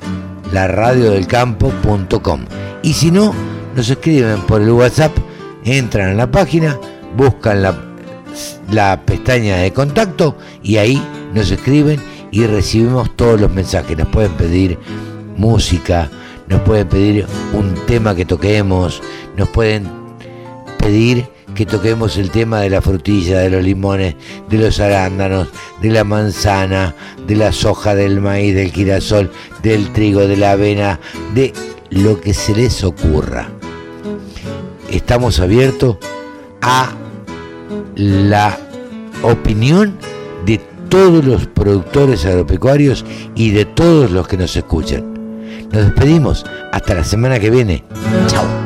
laradiodelcampo.com. 0.51 2.45
Y 2.83 2.93
si 2.93 3.11
no, 3.11 3.33
nos 3.75 3.89
escriben 3.89 4.39
por 4.41 4.61
el 4.61 4.71
WhatsApp, 4.71 5.15
entran 5.63 6.11
en 6.11 6.17
la 6.17 6.29
página, 6.29 6.77
buscan 7.15 7.61
la, 7.61 7.75
la 8.71 9.01
pestaña 9.05 9.57
de 9.57 9.71
contacto 9.73 10.37
y 10.61 10.77
ahí 10.77 11.01
nos 11.33 11.49
escriben 11.51 11.99
y 12.31 12.45
recibimos 12.45 13.15
todos 13.15 13.41
los 13.41 13.51
mensajes. 13.51 13.97
Nos 13.97 14.07
pueden 14.09 14.33
pedir 14.33 14.77
música, 15.37 16.09
nos 16.47 16.61
pueden 16.61 16.87
pedir 16.87 17.25
un 17.53 17.73
tema 17.85 18.15
que 18.15 18.25
toquemos, 18.25 19.01
nos 19.35 19.49
pueden 19.49 19.89
pedir 20.77 21.27
que 21.55 21.65
toquemos 21.65 22.17
el 22.17 22.29
tema 22.29 22.59
de 22.59 22.69
la 22.69 22.81
frutilla, 22.81 23.39
de 23.39 23.49
los 23.49 23.63
limones, 23.63 24.15
de 24.49 24.57
los 24.57 24.79
arándanos, 24.79 25.47
de 25.81 25.89
la 25.89 26.03
manzana, 26.03 26.93
de 27.25 27.35
la 27.35 27.51
soja, 27.51 27.95
del 27.95 28.21
maíz, 28.21 28.53
del 28.53 28.71
girasol, 28.71 29.31
del 29.63 29.91
trigo, 29.93 30.27
de 30.27 30.37
la 30.37 30.51
avena, 30.51 30.99
de 31.33 31.53
lo 31.89 32.19
que 32.19 32.33
se 32.33 32.53
les 32.53 32.83
ocurra. 32.83 33.49
Estamos 34.91 35.39
abiertos 35.39 35.97
a 36.61 36.91
la 37.95 38.57
opinión 39.23 39.97
de 40.45 40.59
todos 40.89 41.25
los 41.25 41.47
productores 41.47 42.25
agropecuarios 42.25 43.05
y 43.33 43.51
de 43.51 43.65
todos 43.65 44.11
los 44.11 44.27
que 44.27 44.37
nos 44.37 44.55
escuchan. 44.55 45.13
Nos 45.71 45.85
despedimos 45.85 46.45
hasta 46.71 46.93
la 46.93 47.03
semana 47.03 47.39
que 47.39 47.49
viene. 47.49 47.83
Chao. 48.27 48.64